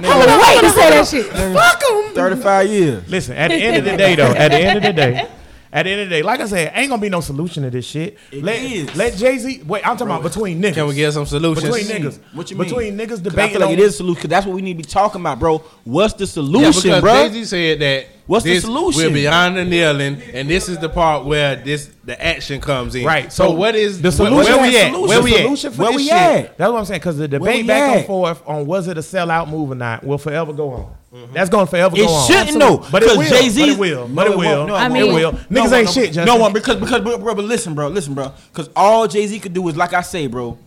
[0.00, 1.26] I was waiting to say that shit.
[1.26, 2.14] Fuck 'em.
[2.14, 3.08] Thirty-five years.
[3.08, 5.28] Listen, at the end of the day, though, at the end of the day,
[5.72, 7.70] at the end of the day, like I said, ain't gonna be no solution to
[7.70, 8.16] this shit.
[8.32, 8.96] let is.
[8.96, 9.62] let Jay Z.
[9.66, 10.74] Wait, I'm talking about between niggas.
[10.74, 11.66] Can we get some solutions?
[11.68, 12.18] between niggas?
[12.32, 12.68] What you mean?
[12.68, 14.22] Between niggas 'Cause I debating feel like on it is a solution.
[14.22, 15.58] Cause that's what we need to be talking about, bro.
[15.84, 17.28] What's the Yeah, solution, because bro?
[17.28, 19.04] Jay Z said that What's this, the solution?
[19.04, 23.06] We're beyond the kneeling, and this is the part where this the action comes in.
[23.06, 23.32] Right.
[23.32, 24.36] So, so what is the solution?
[24.36, 24.92] Where, where we at?
[24.92, 25.76] Where we at?
[25.76, 26.58] Where we at?
[26.58, 27.00] That's what I'm saying.
[27.00, 27.96] Because the debate back at?
[27.96, 30.94] and forth on was it a sellout move or not will forever go on.
[31.10, 31.32] Mm-hmm.
[31.32, 32.30] That's going to forever it go on.
[32.30, 33.26] It shouldn't though, but it will.
[33.26, 34.06] Jay Z, it will.
[34.06, 34.66] But it will.
[34.66, 35.32] No, I mean, it will.
[35.32, 36.12] Niggas no, ain't no, shit.
[36.12, 36.26] Justin.
[36.26, 39.40] No one because because bro, bro, but listen, bro, listen, bro, because all Jay Z
[39.40, 40.58] could do is like I say, bro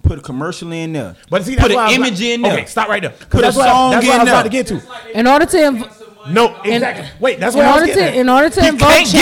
[0.00, 1.16] put a commercial in there.
[1.28, 2.52] But see, put an image like, in there.
[2.54, 3.10] Okay, stop right there.
[3.10, 4.34] Put a song I, that's in what I was there.
[4.34, 5.18] about to get to.
[5.18, 7.08] In order to inv- no, exactly.
[7.20, 9.14] Wait, that's what in I was order to, In order to he invoke change,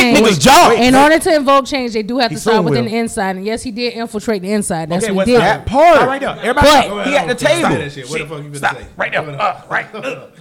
[0.79, 2.81] in order to invoke change, they do have to start with will.
[2.81, 3.37] an inside.
[3.37, 4.89] And yes, he did infiltrate the inside.
[4.89, 5.41] That's okay, what he did.
[5.41, 6.07] That part.
[6.07, 6.31] right there.
[6.31, 7.89] Everybody, but, he at the table.
[7.89, 8.09] Shit.
[8.09, 8.89] What the fuck you been saying?
[8.97, 9.23] Right there.
[9.23, 9.95] Uh, right.
[9.95, 10.27] Uh,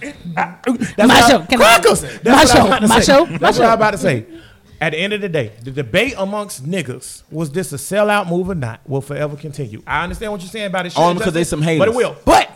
[0.96, 1.46] that's my.
[1.48, 1.62] Can.
[1.62, 3.26] I, that's my show.
[3.26, 4.26] That's what I'm about to say.
[4.78, 8.50] At the end of the day, the debate amongst niggas was this a sellout move
[8.50, 9.82] or not will forever continue.
[9.86, 12.14] I understand what you're saying about it, All because they some haters, but it will.
[12.26, 12.50] But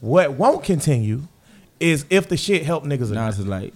[0.00, 1.22] what won't continue
[1.80, 3.26] is if the shit help niggas or not.
[3.26, 3.72] Nas is like,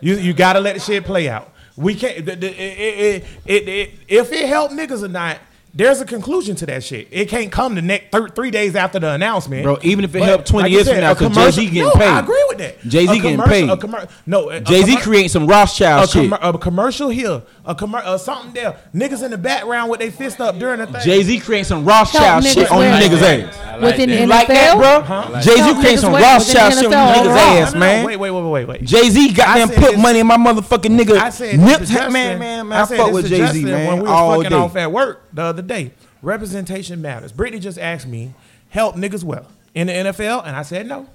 [0.00, 1.52] you you gotta let the shit play out.
[1.76, 2.24] We can't.
[2.24, 5.38] The, the, it, it, it, if it help niggas or not,
[5.74, 7.08] there's a conclusion to that shit.
[7.10, 9.78] It can't come the next thir- three days after the announcement, bro.
[9.82, 11.82] Even if it but helped twenty like years said, from now, because Jay Z getting
[11.82, 12.08] no, paid.
[12.08, 12.80] I agree with that.
[12.88, 13.68] Jay Z getting paid.
[13.68, 16.32] A commer- no, Jay Z creating some Rothschild a shit.
[16.32, 18.76] A commercial here, a commercial, uh, something there.
[18.94, 21.02] Niggas in the background with they fist up during the thing.
[21.02, 23.82] Jay Z creating some Rothschild shit on you niggas' ass.
[23.82, 25.02] Within the NFL, like that, bro.
[25.02, 25.40] Huh?
[25.42, 28.06] Jay Z creating some Rothschild shit on you niggas' ass, man.
[28.06, 28.84] Wait, wait, wait, wait, wait.
[28.84, 31.18] Jay Z goddamn put money in my motherfucking nigga.
[31.18, 32.72] I said, man, man, man.
[32.72, 33.86] I fuck with Jay Z, man.
[33.86, 35.92] When we were fucking off at work the other day.
[36.22, 37.32] Representation matters.
[37.32, 38.34] Brittany just asked me,
[38.70, 41.08] help niggas well in the NFL, and I said no.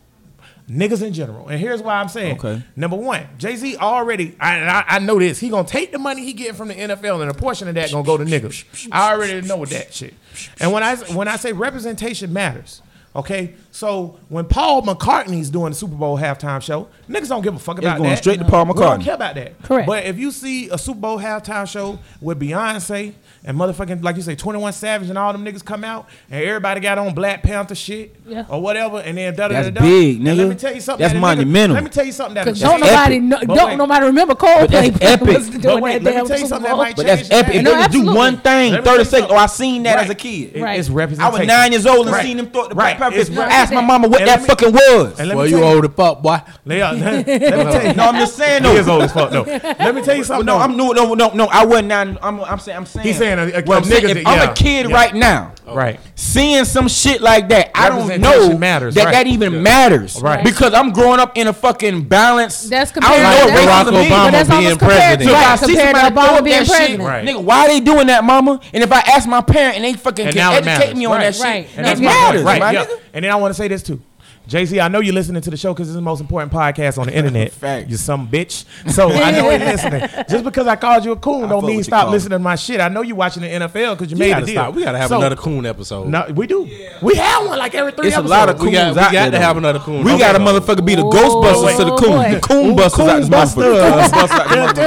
[0.69, 1.49] Niggas in general.
[1.49, 2.37] And here's why I'm saying.
[2.37, 2.63] Okay.
[2.77, 5.37] Number one, Jay Z already, I, I, I, know this.
[5.37, 7.91] He gonna take the money he getting from the NFL, and a portion of that
[7.91, 8.87] gonna go to niggas.
[8.89, 10.13] I already know that shit.
[10.61, 12.81] And when I when I say representation matters,
[13.15, 17.59] Okay, so when Paul McCartney's doing the Super Bowl halftime show, niggas don't give a
[17.59, 18.17] fuck about it's going that.
[18.17, 18.75] Straight to Paul McCartney.
[18.75, 19.61] We don't care about that.
[19.61, 19.85] Correct.
[19.85, 23.13] But if you see a Super Bowl halftime show with Beyonce
[23.45, 26.43] and motherfucking like you say, Twenty One Savage and all them niggas come out, and
[26.43, 28.45] everybody got on Black Panther shit yeah.
[28.49, 29.69] or whatever, and then da da da.
[29.69, 30.37] That's big, nigga.
[30.37, 31.03] Let me tell you something.
[31.03, 31.75] That's that monumental.
[31.75, 32.55] Nigga, let me tell you something that.
[32.55, 33.39] Don't nobody, know.
[33.39, 34.91] don't wait, nobody remember Coldplay.
[34.91, 35.61] But that's epic.
[35.61, 37.55] Doing but wait, that let me tell you something that might But that's epic.
[37.55, 39.31] If no, they do one thing, thirty seconds.
[39.31, 40.05] Oh, I seen that right.
[40.05, 40.59] as a kid.
[40.59, 40.79] Right.
[40.79, 41.35] It's representation.
[41.35, 42.25] I was nine years old and right.
[42.25, 43.29] seen them throw the black purpose.
[43.29, 45.17] Ask my mama what that fucking was.
[45.17, 46.39] Well, you old as fuck, boy.
[46.65, 47.93] Let me.
[47.93, 48.71] No, I'm just saying though.
[48.71, 49.43] He is old as fuck No.
[49.43, 50.45] Let me tell you something.
[50.45, 50.93] No, I'm new.
[50.93, 51.45] No, no, no.
[51.45, 52.17] I wasn't nine.
[52.21, 52.77] I'm saying.
[52.77, 53.07] I'm saying.
[53.07, 54.95] He's saying saying a, a, well, I'm, saying, that, I'm a kid yeah.
[54.95, 55.75] right now, okay.
[55.75, 55.99] right?
[56.15, 59.11] Seeing some shit like that, I don't know matters, that right.
[59.11, 59.61] that even yeah.
[59.61, 60.43] matters, right?
[60.43, 62.69] Because I'm growing up in a fucking balance.
[62.69, 65.31] That's compared I don't know what Barack Obama that's being president.
[65.31, 67.25] Right, compared to Obama being president, shit, right.
[67.25, 68.59] nigga, why they doing that, mama?
[68.73, 71.35] And if I ask my parent and they fucking and can educate me on that
[71.35, 72.87] shit, it matters, right?
[73.13, 74.01] And then I want to say this too.
[74.47, 77.07] JC, I know you're listening to the show because it's the most important podcast on
[77.07, 77.51] the internet.
[77.53, 77.89] Fact.
[77.89, 78.65] You some bitch.
[78.91, 80.01] So I know you're listening.
[80.29, 82.81] Just because I called you a coon I don't mean stop listening to my shit.
[82.81, 84.55] I know you're watching the NFL because you, you made gotta a deal.
[84.55, 84.75] Stop.
[84.75, 86.07] We gotta have so, another coon episode.
[86.09, 86.65] No, we do.
[86.65, 86.97] Yeah.
[87.01, 88.07] We have one like every three.
[88.07, 88.31] It's episodes.
[88.31, 88.67] a lot of coons.
[88.67, 90.03] We got, we got to have another coon.
[90.03, 92.31] We okay, got a motherfucker be the Ghostbusters to the coon.
[92.33, 94.77] The coon Ooh, busters coon out.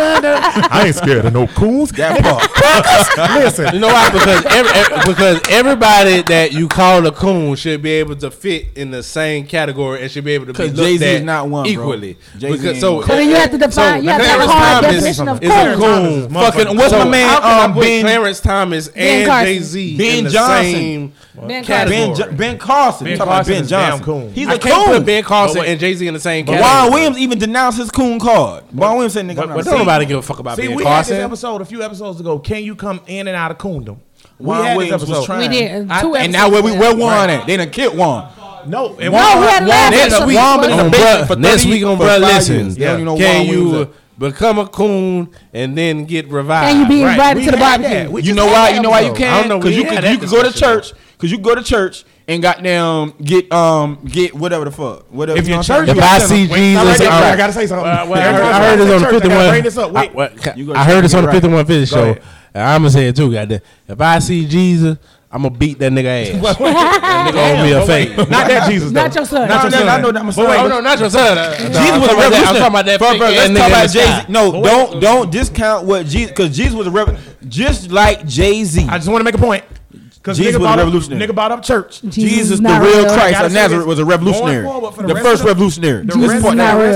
[0.70, 1.92] I ain't scared of no coons.
[1.92, 3.42] That part.
[3.42, 4.10] Listen, you know why?
[4.10, 8.90] Because every, because everybody that you call a coon should be able to fit in
[8.90, 12.16] the same category and should be able to be Jay-Z is not one equally.
[12.38, 14.00] Because, so, so then you have to define.
[14.00, 15.50] So, you have to have a hard Thomas definition of cool.
[15.50, 16.40] Is cool.
[16.40, 17.42] Fucking what's so, my man?
[17.42, 22.26] Um, ben, Clarence Thomas and Jay Z in the Same ben category.
[22.28, 23.04] Ben, ben Carson.
[23.06, 24.04] Ben, Carson ben Johnson.
[24.04, 24.32] Coon.
[24.32, 26.68] He's a I can't put Ben Carson and Jay Z in the same category.
[26.68, 28.64] Ron Williams even denounced his coon card.
[28.72, 30.78] Ron Williams said, "Nigga, but, don't nobody give a fuck about Ben Carson.
[30.78, 32.38] See, we Had this episode a few episodes ago.
[32.38, 33.98] Can you come in and out of coondom?
[34.38, 35.48] We Ron Williams was trying.
[35.50, 35.88] We did.
[35.88, 37.30] Two episodes, and now where we where one right.
[37.30, 37.46] at?
[37.46, 38.28] They done killed one.
[38.68, 40.36] No, no, we had last week.
[40.36, 42.20] Woman in the basement for next week on bruh.
[42.20, 42.96] Listen, yeah.
[43.16, 43.92] can you?
[44.18, 46.72] become a coon and then get revived.
[46.72, 47.44] Can you be invited right.
[47.44, 48.18] to the barbecue?
[48.22, 48.70] You know why?
[48.70, 49.48] You know why you can?
[49.48, 50.92] Because you could you could go to church.
[51.12, 55.38] Because you go to church and goddamn get um get whatever the fuck whatever.
[55.38, 57.32] If your church, if I see Jesus, wait, right.
[57.32, 57.86] I gotta say something.
[57.86, 60.76] Uh, well, I, heard, this on the fifty one.
[60.76, 62.16] I heard this on the fifty one fifty show.
[62.54, 63.32] I'm gonna say it too.
[63.32, 63.60] Goddamn.
[63.88, 64.98] If I see Jesus.
[65.30, 66.58] I'm gonna beat that nigga ass.
[66.58, 68.30] that nigga owe me a favor.
[68.30, 68.92] Not that Jesus.
[68.92, 69.20] Not though.
[69.20, 69.48] your son.
[69.48, 69.88] Not, your son.
[69.88, 70.48] I know that my son.
[70.48, 71.56] Wait, oh no, not your son.
[71.58, 72.46] Jesus was a revolutionary.
[72.46, 72.98] I'm talking about that.
[73.00, 74.32] First, first, let's talk about Jay Z.
[74.32, 77.36] No, don't don't discount what Jesus because Jesus was a revolutionary.
[77.48, 78.86] Just like Jay Z.
[78.88, 79.64] I just want to make a point.
[79.90, 81.26] Because Jesus was a revolutionary.
[81.26, 82.02] Nigga bought up church.
[82.02, 83.14] Jesus, Jesus the real, real.
[83.14, 84.64] Christ of Nazareth was a revolutionary.
[84.64, 86.04] The, first revolutionary.
[86.04, 86.44] The rest,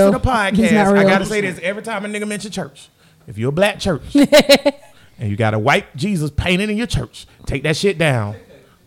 [0.03, 2.89] of the podcast, I gotta say this every time a nigga mention church.
[3.27, 4.01] If you're a black church.
[5.21, 8.35] and you got a white Jesus painted in your church, take that shit down.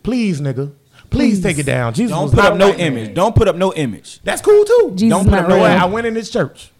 [0.03, 0.71] Please, nigga.
[1.09, 1.93] Please, take it down.
[1.93, 2.87] Jesus Don't was put not up no white man.
[2.97, 3.13] image.
[3.15, 4.19] Don't put up no image.
[4.23, 4.91] That's cool too.
[4.95, 5.65] Jesus Don't put not up no real.
[5.65, 6.71] I went in this church.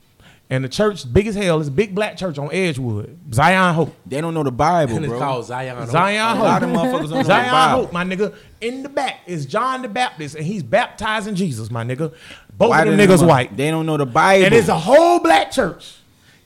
[0.47, 3.95] And the church, big as hell, is a big black church on Edgewood, Zion Hope.
[4.05, 5.17] They don't know the Bible, And it's bro.
[5.19, 5.75] called Zion.
[5.75, 5.89] Hope.
[5.89, 6.77] Zion A lot of Hope.
[6.77, 7.81] motherfuckers don't know the Zion Bible.
[7.85, 8.35] Hope, my nigga.
[8.61, 12.13] In the back is John the Baptist, and he's baptizing Jesus, my nigga.
[12.55, 13.57] Both Why of them they niggas don't- white.
[13.57, 14.45] They don't know the Bible.
[14.45, 15.95] And it's a whole black church.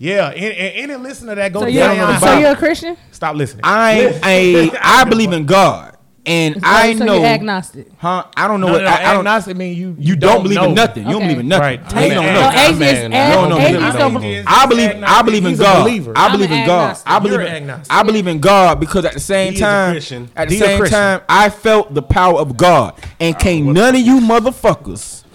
[0.02, 2.96] Yeah, and, and any listener that go So to you're, Zion so you're a Christian?
[3.12, 3.62] stop listening.
[3.66, 7.16] I I I believe in God, and I so know.
[7.18, 7.90] you're agnostic.
[7.98, 8.24] Huh?
[8.38, 9.20] I don't know no, what no, no, I, I don't.
[9.20, 10.70] agnostic mean you You don't, believe know.
[10.70, 11.06] in nothing.
[11.06, 11.82] You don't believe in nothing.
[11.82, 12.04] Right.
[12.08, 12.40] You don't I'm know.
[12.40, 14.20] No, an atheists, man, ath- no, no, atheists no, don't no.
[14.20, 14.44] believe.
[14.48, 16.12] I believe I believe in God.
[16.16, 16.98] I believe in God.
[17.06, 17.82] I believe in.
[17.90, 20.86] I believe in God because at the same He is a time, at the same
[20.86, 25.26] time, I felt the power of God, and can't none of you motherfuckers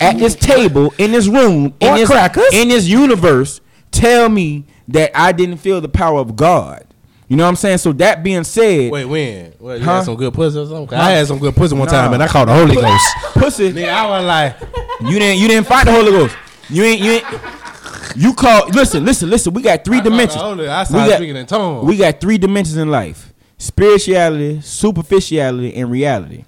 [0.00, 2.10] at this table in this room in this
[2.52, 3.60] in this universe
[3.94, 6.84] tell me that I didn't feel the power of God.
[7.28, 7.78] You know what I'm saying?
[7.78, 9.54] So that being said, Wait, when?
[9.58, 9.96] Well, you Huh?
[9.96, 10.86] had some good pussy or something?
[10.88, 11.92] 'Cause I had some good pussy one Nah.
[11.92, 13.06] time, and I called the Holy Ghost.
[13.34, 14.56] pussy, Nigga, I was like,
[15.10, 16.36] you didn't you didn't fight the Holy Ghost.
[16.68, 17.24] You ain't you ain't.
[18.16, 19.54] You call listen listen listen.
[19.54, 20.40] We got three I dimensions.
[20.42, 21.86] Holy- I we got, speaking in tongues.
[21.86, 26.44] We got three dimensions in life: spirituality, superficiality, and reality.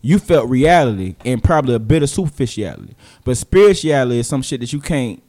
[0.00, 2.94] You felt reality and probably a bit of superficiality,
[3.24, 5.20] but spirituality is some shit that you can't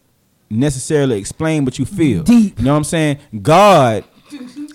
[0.50, 2.24] necessarily explain, what you feel.
[2.24, 2.60] Deep.
[2.60, 3.18] You know what I'm saying?
[3.42, 4.04] God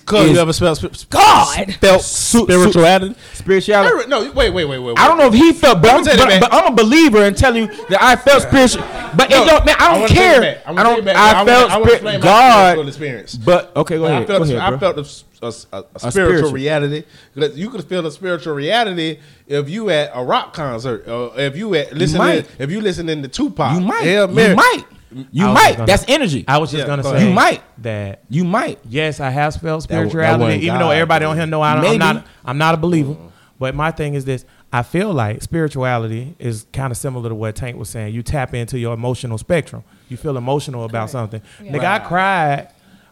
[0.05, 1.75] Cause you ever spelled sp- sp- God.
[1.77, 3.15] felt su- spirituality?
[3.33, 4.09] spirituality.
[4.09, 4.99] No, wait, wait, wait, wait.
[4.99, 6.73] I don't know if he felt, but, I'm, me tell you but, that, but I'm
[6.73, 8.83] a believer and telling you that I felt spiritual.
[9.17, 10.63] But No, it don't, man, I don't wanna take it care.
[10.67, 11.07] I don't.
[11.09, 11.17] it.
[11.17, 12.65] I felt I wanna spir- explain my God.
[12.73, 13.35] spiritual experience.
[13.37, 14.27] But okay, go I ahead.
[14.27, 14.79] felt, Go ahead, I bro.
[14.81, 16.53] felt a, s- a s- a- a A spiritual spiritual.
[16.53, 17.05] reality.
[17.39, 21.57] 'Cause You could feel a spiritual reality if you at a rock concert, or if
[21.57, 22.45] you at listening.
[22.59, 24.03] If you listening to Tupac, you might.
[24.03, 24.55] Hail You Mary.
[24.57, 24.85] might.
[25.33, 25.75] You might.
[25.77, 26.45] gonna- That's energy.
[26.49, 27.29] I was just Yeah, gonna go say ahead.
[27.29, 27.63] You might.
[27.83, 28.79] that You might.
[28.89, 31.31] yes, I have felt That spirituality, wasn't even though everybody though.
[31.31, 32.27] on here know I don't, I'm not.
[32.45, 33.13] I'm not a believer.
[33.15, 33.27] Mm-hmm.
[33.59, 37.55] But my thing is this: I feel like spirituality is kind of similar to what
[37.55, 38.13] Tank was saying.
[38.15, 39.85] You tap into your emotional spectrum.
[40.09, 41.41] You feel emotional about something.
[41.61, 42.69] Nigga, I cried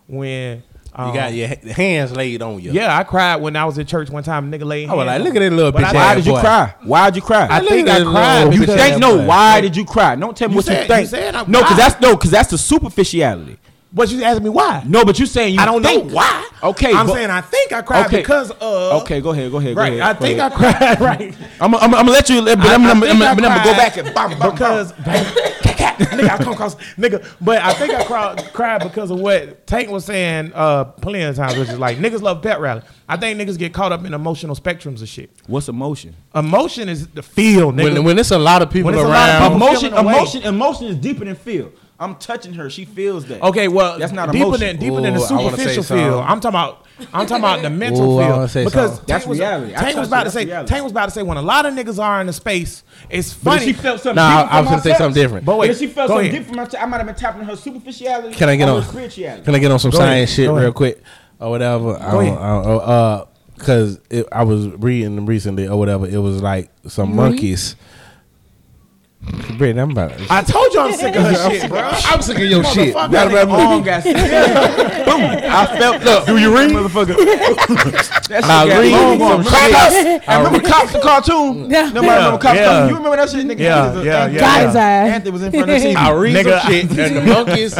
[0.08, 0.62] when.
[0.94, 2.70] Um, You got your hands laid on you.
[2.72, 4.52] Yeah, I cried when I was in church one time.
[4.52, 4.90] Nigga laid.
[4.90, 5.38] I was like, on look me.
[5.38, 5.94] at that little But bitch.
[5.94, 6.40] Why ass did you boy.
[6.40, 6.74] cry?
[6.82, 7.46] Why did you cry?
[7.46, 9.16] I Look think at I cried You think no?
[9.16, 9.26] boy.
[9.26, 10.14] Why did you cry?
[10.16, 11.08] Don't tell me You what said- you you think.
[11.08, 13.56] said I no, because that's no, because that's the superficiality.
[13.94, 14.82] But you asking me why?
[14.86, 16.06] No, but you saying you I don't think.
[16.06, 16.48] know why.
[16.62, 18.18] Okay, I'm but- saying I think I cried Okay.
[18.18, 19.02] because of.
[19.02, 20.00] Okay, go ahead, go ahead, go ahead.
[20.00, 20.52] I think ahead.
[20.52, 21.00] I cried.
[21.00, 21.34] Right.
[21.60, 23.36] I'm, I'm, I'm gonna let you, but I- I'm, I I'm, think I'm, I I'm
[23.36, 24.50] gonna go back and bam, bam, bam.
[24.52, 24.92] because
[26.10, 27.24] nigga, I come across nigga.
[27.40, 31.36] But I think I cried, cried because of what Tank was saying uh, plenty of
[31.36, 32.82] times, which is like niggas love pet rally.
[33.08, 35.30] I think niggas get caught up in emotional spectrums of shit.
[35.46, 36.14] What's emotion?
[36.34, 37.94] Emotion is the feel, nigga.
[37.94, 39.94] When, when it's a lot of people When it's a lot of around, people- Emotion,
[39.94, 41.72] emotion, emotion is deeper than feel.
[42.02, 42.68] I'm touching her.
[42.68, 43.42] She feels that.
[43.42, 44.66] Okay, well, That's not deeper emotion.
[44.66, 46.06] than deeper than the Ooh, I wanna say superficial something.
[46.06, 46.18] feel.
[46.20, 46.78] I'm talking about.
[47.12, 49.04] I'm talking about the mental Ooh, I feel wanna say because something.
[49.06, 49.72] That's Tank was, reality.
[49.72, 50.44] I Tank was trust about to That's say.
[50.44, 50.68] reality.
[50.68, 53.32] Tank was about to say when a lot of niggas are in the space, it's
[53.34, 53.66] But if funny.
[53.66, 55.46] she felt something Nah, different I was from gonna say myself- something different.
[55.46, 56.32] But But wait, if she felt go something ahead.
[56.40, 58.34] different from myself, I might have been tapping her superficiality.
[58.34, 59.42] Can I get or on- her spirituality?
[59.44, 60.08] Can I get on some Go ahead.
[60.08, 61.02] science shit Go real quick
[61.40, 61.96] or whatever?
[61.96, 62.38] I Go don't- ahead.
[62.38, 63.24] I don't- uh,
[63.58, 63.98] cause
[64.30, 66.06] I was reading recently or whatever.
[66.06, 67.74] It was like some monkeys.
[69.56, 70.12] Brittany, I'm about.
[70.30, 71.78] I told you I'm sick of her shit, bro.
[71.80, 72.92] I'm sick of your shit.
[72.94, 75.06] Motherfucker, Gotta that remember- nigga got sick.
[75.06, 75.22] Boom.
[75.52, 76.02] I felt.
[76.02, 77.14] Look, do you read, motherfucker?
[78.28, 79.48] that I got read long some arms.
[79.48, 79.62] shit.
[79.62, 80.28] Remember Cops?
[80.28, 81.70] I remember Cops the cartoon.
[81.70, 81.82] Yeah.
[81.90, 82.56] Nobody Yeah, remember Cops?
[82.56, 82.88] yeah.
[82.88, 83.58] You remember that shit, nigga?
[83.60, 84.40] Yeah, Anthony was- yeah, Anthony- yeah.
[84.40, 85.08] Got his ass.
[85.14, 85.96] Anthony was in front of the TV.
[85.96, 87.78] I read Nigga, some shit and the monkeys.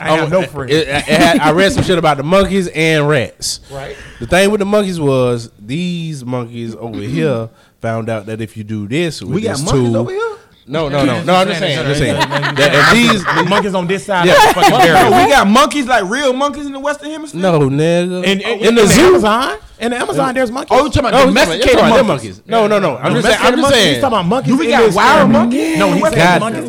[0.00, 0.72] I have no oh, friends.
[0.72, 3.60] It, it had, I read some shit about the monkeys and rats.
[3.70, 3.96] Right.
[4.20, 7.50] The thing with the monkeys was these monkeys over here
[7.82, 10.36] found out that if you do this with We got this monkeys tool, over here.
[10.68, 11.34] No, no, no, no.
[11.34, 11.78] I'm just saying.
[11.78, 14.34] I'm just saying that if these the monkeys on this side Yeah.
[14.34, 17.40] of the fucking No, we got monkeys like real monkeys in the Western Hemisphere.
[17.40, 19.00] no nigga In, in, in the zoo.
[19.16, 20.76] Amazon, in the Amazon, there's monkeys.
[20.78, 22.36] Oh, you talking about he's talking about- he's domesticated talking about monkeys?
[22.42, 22.50] them monkeys.
[22.50, 22.96] No, no, no.
[22.98, 23.38] I'm just saying.
[23.40, 23.88] I'm just saying.
[23.94, 24.52] He's talking about monkeys.
[24.52, 25.32] Do we got wild experiment.
[25.32, 25.78] monkeys?
[25.78, 26.68] No, he What said God monkeys.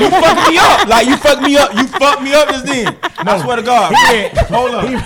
[0.00, 0.88] You fucked me up.
[0.88, 1.74] Like you fucked me up.
[1.74, 2.96] You fucked me up just then.
[3.18, 3.92] I swear to God.
[3.92, 4.88] He Hold up.
[4.88, 4.98] You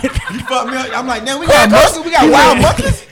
[0.47, 0.93] fucked me up.
[0.95, 2.05] I'm like, damn, we got monkeys.
[2.05, 3.03] We got wild monkeys.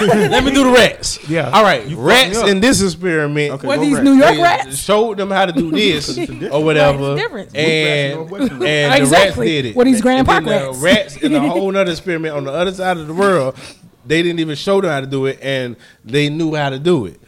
[0.30, 1.28] Let me do the rats.
[1.28, 1.50] Yeah.
[1.50, 1.82] All right.
[1.84, 3.52] fucked Rats in this experiment.
[3.54, 4.04] Okay, Were go these rats.
[4.04, 4.76] New York they rats?
[4.76, 6.18] Showed them how to do this
[6.50, 7.56] or whatever, Right, it's different.
[7.56, 9.46] and and and the rats Exactly.
[9.46, 9.76] did it.
[9.76, 10.82] What these Grand And Park then the rats.
[10.82, 13.56] rats in a whole other experiment on the other side of the world.
[14.06, 17.06] They didn't even show them how to do it, and they knew how to do
[17.06, 17.20] it.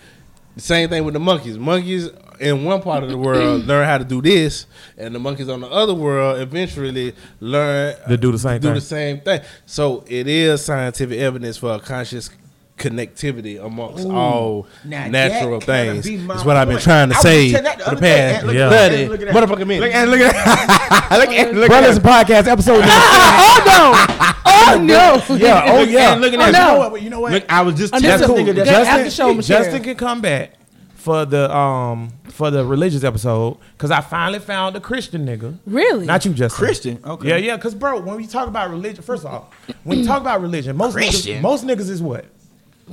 [0.56, 1.56] The same thing with the monkeys.
[1.58, 4.66] Monkeys in one part of the world learn how to do this,
[4.98, 8.74] and the monkeys on the other world eventually learn To do the same do thing.
[8.74, 9.40] the same thing.
[9.64, 12.28] So it is scientific evidence for a conscious
[12.76, 16.04] connectivity amongst all natural things.
[16.06, 17.96] be my That's what I've been trying to I say telling that the for the
[17.96, 18.32] other day.
[18.32, 18.90] past Look at that.
[18.90, 19.48] thirty Look at that.
[19.48, 19.86] motherfucking minutes.
[19.86, 22.84] Look at look at look at look Brothers at podcast episode.
[23.38, 24.32] Oh no!
[24.68, 25.36] Oh no!
[25.36, 26.12] yeah, oh yeah.
[26.12, 26.52] And look at Oh, that.
[26.52, 26.74] no.
[26.74, 27.02] You know what?
[27.02, 27.32] You know what?
[27.32, 29.42] Look, I was just Oh, telling this this is nigga good that after show material.
[29.64, 30.52] Justin can come back
[30.94, 35.58] for the um for the religious episode because I finally found a Christian nigga.
[35.66, 36.06] Really?
[36.06, 36.64] Not you, Justin.
[36.64, 37.00] Christian?
[37.04, 37.28] Okay.
[37.28, 37.56] Yeah, yeah.
[37.56, 39.52] Because bro, when we talk about religion, first of all,
[39.84, 42.24] when you talk about religion, most niggas, most niggas is what?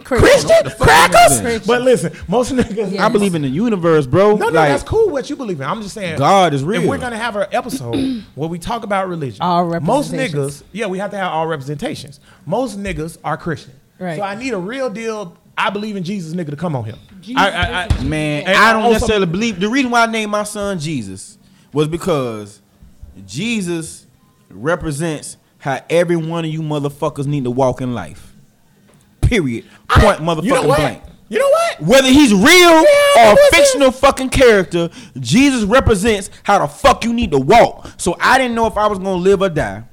[0.03, 0.70] Christian.
[0.80, 1.68] Crackers?
[1.68, 2.94] But listen, most niggas.
[2.94, 3.06] Yeah.
[3.06, 4.36] I believe in the universe, bro.
[4.36, 5.10] No, no, like, that's cool.
[5.10, 5.68] What you believe in?
[5.68, 6.18] I'm just saying.
[6.18, 6.88] God is If real.
[6.88, 10.98] we're gonna have an episode where we talk about religion, All most niggas, yeah, we
[10.98, 12.20] have to have all representations.
[12.45, 14.18] Most niggas are Christian, Right.
[14.18, 15.38] So I need a real deal.
[15.56, 16.95] I believe in Jesus, nigga, to come on here.
[17.38, 19.60] I, I, I, Man, I don't also- necessarily believe.
[19.60, 21.38] The reason why I named my son Jesus
[21.72, 22.60] was because
[23.28, 24.07] Jesus
[24.49, 28.32] represents how every one of you motherfuckers need to walk in life.
[29.34, 29.65] Period.
[29.89, 31.01] Point motherfucking you know blank.
[31.30, 31.81] You know what?
[31.81, 32.85] Whether he's real or
[33.34, 34.89] a fictional fucking character,
[35.19, 37.89] Jesus represents how the fuck you need to walk.
[37.97, 39.84] So I didn't know if I was gonna live or die.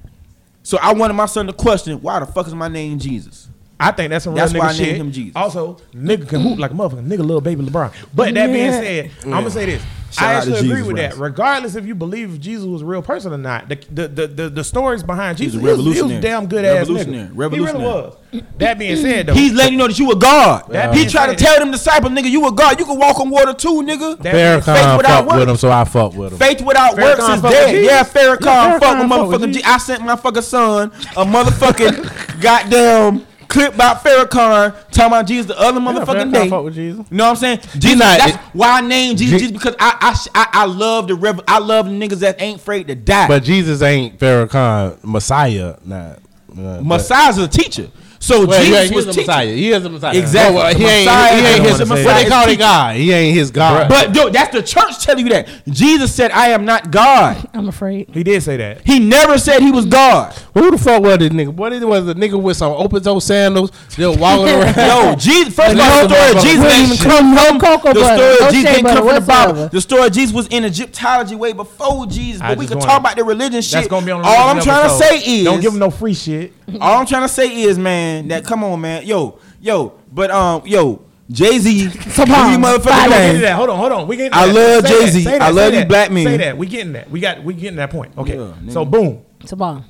[0.63, 3.49] So I wanted my son to question, why the fuck is my name Jesus?
[3.79, 4.87] I think that's some real That's nigga why I shit.
[4.89, 5.37] named him Jesus.
[5.37, 7.07] Also, nigga can hoop like a motherfucker.
[7.07, 7.91] Nigga, little baby LeBron.
[8.15, 8.71] But that being Yeah.
[8.73, 9.83] said, I'm gonna say this.
[10.11, 11.17] Shout I actually agree Jesus, with that.
[11.19, 14.49] Regardless if you believe Jesus was a real person or not, the the the, the,
[14.51, 16.21] the stories behind He's Jesus, a he was, he was a revolutionary.
[16.23, 17.29] damn good ass Revolutionary.
[17.29, 17.31] nigga.
[17.37, 17.83] Revolutionary.
[17.83, 18.17] He really was.
[18.59, 20.69] That being said, though, He's letting you know that you a God.
[20.71, 22.79] That he tried to tell them disciples, nigga, you a God.
[22.79, 24.19] You can walk on water too, nigga.
[24.23, 25.51] that being Faith Farrakhan without fuck with works.
[25.51, 26.39] him, so I fuck with him.
[26.39, 27.85] Faith without Farrakhan works is dead.
[27.85, 29.47] Yeah, Farrakhan Yeah, fuck with Farrakhan fuck with motherfucking.
[29.53, 29.63] Jesus.
[29.63, 35.47] Je- I sent my fucking son a motherfucking goddamn clip by Farrakhan talking about Jesus
[35.47, 36.49] the other motherfucking Farrakhan day.
[36.49, 37.05] fuck with Jesus.
[37.11, 37.59] You know what I'm saying?
[37.79, 39.99] Jesus, not- that's why I named Jesus, Je- Jesus because I
[40.35, 43.29] I, I I love the rev- I love the niggas that ain't afraid to die.
[43.29, 45.77] But Jesus ain't Farrakhan Messiah.
[45.85, 46.15] Nah,
[46.55, 47.89] nah, Messiah's a teacher.
[48.23, 49.27] So Well, yeah, Jesus he was is a teaching.
[49.29, 49.47] Messiah.
[49.55, 50.19] He is a Messiah.
[50.19, 50.57] Exactly.
[50.57, 51.89] Well, he The ain't, Messiah- he ain't his.
[51.89, 52.97] wanna What they call it God?
[52.97, 53.89] He ain't his God.
[53.89, 55.49] But dude, that's the church telling you that.
[55.67, 58.11] Jesus said, "I am not God." I'm afraid.
[58.13, 58.83] He did say that.
[58.87, 60.35] He never said he was God.
[60.53, 61.49] Who the fuck was this nigga?
[61.55, 64.77] What it was a nigga with some open toe sandals, just walking around.
[64.77, 65.55] Yo, Jesus.
[65.55, 67.59] First of all, the no, story of motherfucker, Jesus wouldn't ain't even even come- come
[67.59, 69.69] no cocoa The story of Jesus shea ain't come from the Bible.
[69.69, 72.43] The story of Jesus was in Egyptology way before Jesus.
[72.43, 73.73] But we can talk about the religion shit.
[73.73, 75.89] That's gonna be on the all I'm trying to say is don't give him no
[75.91, 76.53] free shit.
[76.83, 80.63] all I'm trying to say is, man, that come on, man, yo, yo, but um,
[80.67, 83.29] yo, Jay Z, Come on, motherfucker, five We get man.
[83.31, 83.57] into that.
[83.57, 84.09] Hold on, hold on.
[84.09, 84.35] We get.
[84.35, 85.23] I love Jay-Z.
[85.23, 86.25] say that, I say love these black men.
[86.25, 86.59] Say that.
[86.59, 87.09] We getting that.
[87.11, 87.43] We got.
[87.45, 88.17] We getting that point.
[88.19, 88.37] Okay.
[88.37, 89.85] Yeah, so boom, It's a bomb.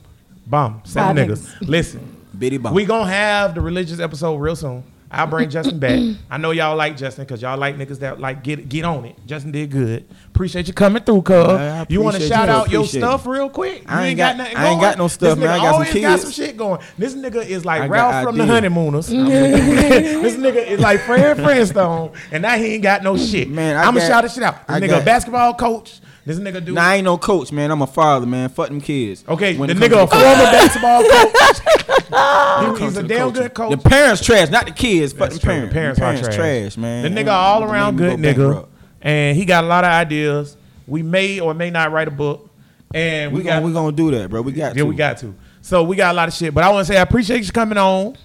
[0.46, 0.82] bomb.
[0.84, 1.66] Seven Five niggas.
[1.66, 2.16] Listen.
[2.38, 2.74] Bitty bomb.
[2.74, 4.84] We gonna have the religious episode real soon.
[5.12, 6.00] I'll bring Justin back.
[6.30, 9.16] I know y'all like Justin because y'all like niggas that like get get on it.
[9.26, 10.06] Justin did good.
[10.28, 11.86] Appreciate you coming through, cuz.
[11.88, 12.54] You want to shout you.
[12.54, 13.82] out your stuff real quick?
[13.90, 15.48] I You ain't got- nothing I ain't got no stuff, This man.
[15.48, 16.80] I nigga got some always got some shit going.
[16.96, 18.46] This nigga is like I Ralph from the.
[18.46, 19.08] Honeymooners.
[19.08, 23.48] this nigga is like Fred Flintstone, and now he ain't got no shit.
[23.50, 24.66] Man, I I'm gonna shout this shit out.
[24.68, 26.00] This I nigga got- a basketball coach.
[26.30, 26.72] This nigga do.
[26.74, 27.70] Nah, I ain't no coach, man.
[27.70, 28.48] I'm a father, man.
[28.50, 29.24] Fuck them kids.
[29.28, 31.60] Okay, When the nigga a former basketball coach.
[32.78, 33.42] He- he's a damn coaching.
[33.42, 33.70] good coach.
[33.82, 35.12] The parents trash, not the kids.
[35.12, 35.70] Fuck That's them true.
[35.70, 35.98] parents.
[35.98, 36.76] The The parents, are trash.
[36.76, 37.02] man.
[37.14, 38.72] The nigga all around good go nigga, bankrupt.
[39.02, 40.56] and he got a lot of ideas.
[40.86, 42.50] We may or may not write a book,
[42.94, 44.42] and we, We got gonna we gonna do that, bro.
[44.42, 44.86] We got yeah to.
[44.88, 45.34] we got to.
[45.62, 46.52] So we got a lot of shit.
[46.52, 48.16] But I want to say I appreciate you coming on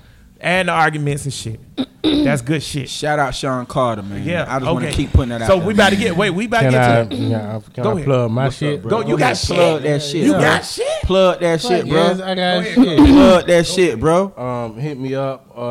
[0.45, 1.59] and the arguments and shit.
[2.03, 2.87] That's good shit.
[2.87, 4.23] Shout out Sean Carter, man.
[4.23, 5.47] Yeah, I just want to keep putting that out.
[5.47, 6.29] So there, we about to get wait.
[6.29, 7.15] We about to get I, to that.
[7.15, 8.05] can I, can Go I ahead.
[8.05, 8.81] plug my What's up, shit?
[8.83, 8.89] bro?
[8.91, 9.09] Go.
[9.09, 9.37] You got ahead.
[9.37, 9.55] shit.
[9.55, 10.23] Plug that shit.
[10.23, 10.41] You bro.
[10.41, 11.01] got shit.
[11.01, 11.97] Plug that shit, bro.
[11.97, 12.97] Yes, I got shit.
[12.99, 14.37] Plug that shit, bro.
[14.37, 15.51] Um, hit me up.
[15.57, 15.61] Uh,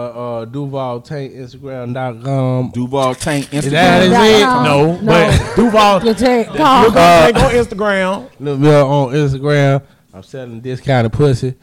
[0.41, 2.71] uh, Duval Tank Instagram.com.
[2.71, 3.71] Duval Tank Instagram.
[3.71, 4.43] that his Dot it?
[4.43, 4.65] com.
[4.65, 6.05] No, but Duval.
[6.05, 8.31] You'll take Look Tank on Instagram.
[8.41, 9.83] Look me up on Instagram.
[10.15, 11.55] I'm selling this kind of pussy.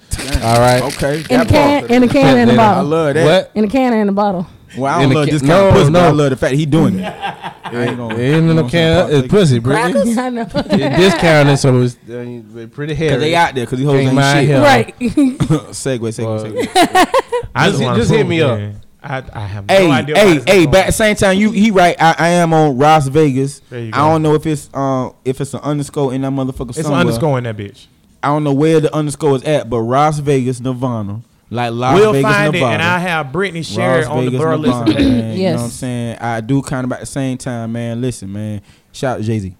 [0.44, 0.82] All right.
[0.84, 1.24] Okay.
[1.30, 2.80] in a can, in a can, and a I I bottle.
[2.94, 3.26] I love that.
[3.26, 3.52] What?
[3.56, 4.46] In a can and a bottle.
[4.78, 6.16] Well, I don't the love ca- this kind no, of pussy, but I no.
[6.16, 7.06] love the fact he doing it.
[7.14, 8.16] I ain't gonna.
[8.16, 9.10] It ain't in the can.
[9.10, 10.14] It's pussy, Brittany.
[10.18, 10.42] I know.
[10.54, 13.12] It's discounted, so it's uh, pretty heavy.
[13.12, 14.48] Cause they out there, cause he hoes Ain't ain't shit.
[14.48, 14.62] here.
[14.62, 15.00] right.
[15.00, 17.48] segue, segue, Uh, segue.
[17.56, 18.60] I Just- wanna just hit me up.
[18.60, 18.82] man.
[19.04, 20.16] I, I have no idea.
[20.16, 20.42] why hey, hey!
[20.66, 21.96] going But at the same time, you he right.
[22.00, 23.60] I, I am on Las Vegas.
[23.70, 26.78] There you I don't know if it's um if it's an underscore in that motherfucker
[26.78, 27.88] It's an underscore in that bitch.
[28.24, 32.14] I don't know where the underscore is at, but Las Vegas, Nirvana, like Las we'll
[32.14, 32.72] Vegas, find Nevada.
[32.72, 35.06] it, and I have Brittany share it on the Vegas, Burl Nevada, Listen page.
[35.06, 35.58] You know Yes.
[35.60, 36.18] what I'm saying?
[36.20, 38.00] I do kind of at the same time, man.
[38.02, 38.62] Listen, man.
[38.92, 39.56] Shout out to Jay Z.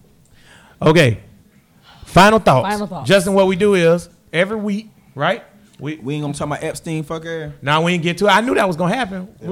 [0.82, 1.20] Okay.
[2.06, 2.68] Final thoughts.
[2.70, 3.08] Final thoughts.
[3.08, 5.44] Justin, what we do is every week, right?
[5.82, 7.54] We We ain't gonna talk about Epstein, fucker.
[7.62, 8.30] now we ain't get to it.
[8.30, 9.28] I knew that was gonna happen.
[9.42, 9.50] we,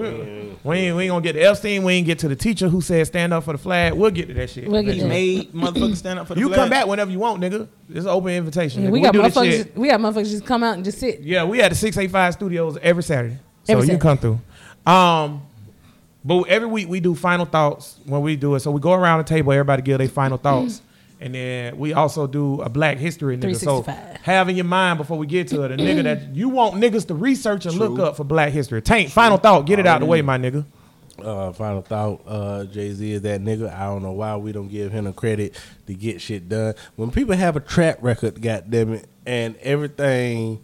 [0.64, 1.84] we ain't we ain't gonna get to Epstein.
[1.84, 3.94] We ain't get to the teacher who said stand up for the flag.
[3.94, 4.68] We'll get to that shit.
[4.70, 6.58] We'll get to made motherfuckers stand up for the you flag.
[6.58, 7.68] You come back whenever you want, nigga.
[7.90, 8.84] It's an open invitation.
[8.84, 8.92] Yeah, nigga.
[8.94, 9.52] we got motherfuckers.
[9.52, 9.76] shit.
[9.76, 11.20] We got motherfuckers just come out and just sit.
[11.22, 14.02] Yeah, we at the six eight five studios every Saturday, so Every you Saturday.
[14.02, 14.18] come
[14.86, 14.92] through.
[14.94, 15.42] Um,
[16.24, 18.60] but every week we do final thoughts when we do it.
[18.60, 20.82] So we go around the table, everybody give their final thoughts,
[21.20, 23.58] and then we also do a Black History nigga.
[23.58, 24.22] So 365.
[24.22, 27.08] have in your mind before we get to it a nigga that you want niggas
[27.08, 28.82] to research and look up for Black History.
[28.82, 30.66] Tank, final thought, get it out of the way, my nigga.
[31.22, 33.74] Uh, final thought, uh, Jay Z is that nigga.
[33.74, 35.54] I don't know why we don't give him the credit
[35.88, 36.76] to get shit done.
[36.96, 40.64] When people have a track record, goddamn it, and everything,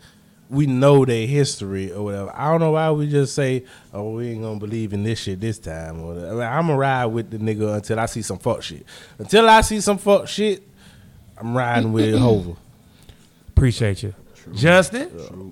[0.50, 2.32] we know their history or whatever.
[2.36, 3.64] I don't know why we just say,
[3.94, 6.14] "Oh, we ain't gonna believe in this shit this time." Or.
[6.14, 8.86] I mean, I'm gonna ride with the nigga until I see some fuck shit.
[9.18, 10.62] Until I see some fuck shit,
[11.38, 12.56] I'm riding with Hova.
[13.50, 14.14] Appreciate you.
[14.54, 15.10] Justin,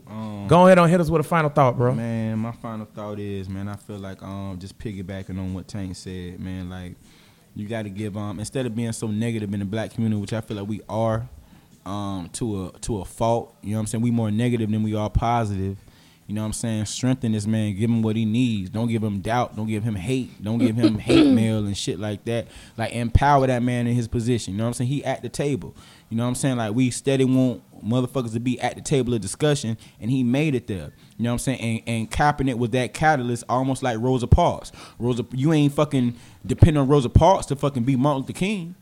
[0.08, 1.96] Um, go ahead and hit us with a final thought, bro.
[1.96, 5.96] Man, my final thought is, man, I feel like um just piggybacking on what Tank
[5.96, 6.94] said, man, like
[7.56, 10.34] you got to give um instead of being so negative in the black community, which
[10.34, 11.28] I feel like we are,
[11.86, 13.56] um to a to a fault.
[13.62, 14.02] You know what I'm saying?
[14.04, 15.78] We more negative than we are positive.
[16.28, 16.86] You know what I'm saying?
[16.86, 18.70] Strengthen this man, give him what he needs.
[18.70, 19.58] Don't give him doubt.
[19.58, 20.42] Don't give him hate.
[20.42, 22.48] Don't give him hate mail and shit like that.
[22.78, 24.54] Like empower that man in his position.
[24.54, 24.90] You know what I'm saying?
[24.90, 25.76] He at the table.
[26.10, 26.58] You know what I'm saying?
[26.58, 30.56] Like we steady want motherfuckers to be at the table of discussion, and he made
[30.56, 30.94] it there.
[31.18, 31.60] You know what I'm saying?
[31.60, 34.72] And, and Kaepernick was that catalyst, almost like Rosa Parks.
[35.00, 36.16] Rosa, you ain't fucking
[36.46, 38.76] depend on Rosa Parks to fucking be Martin Luther King.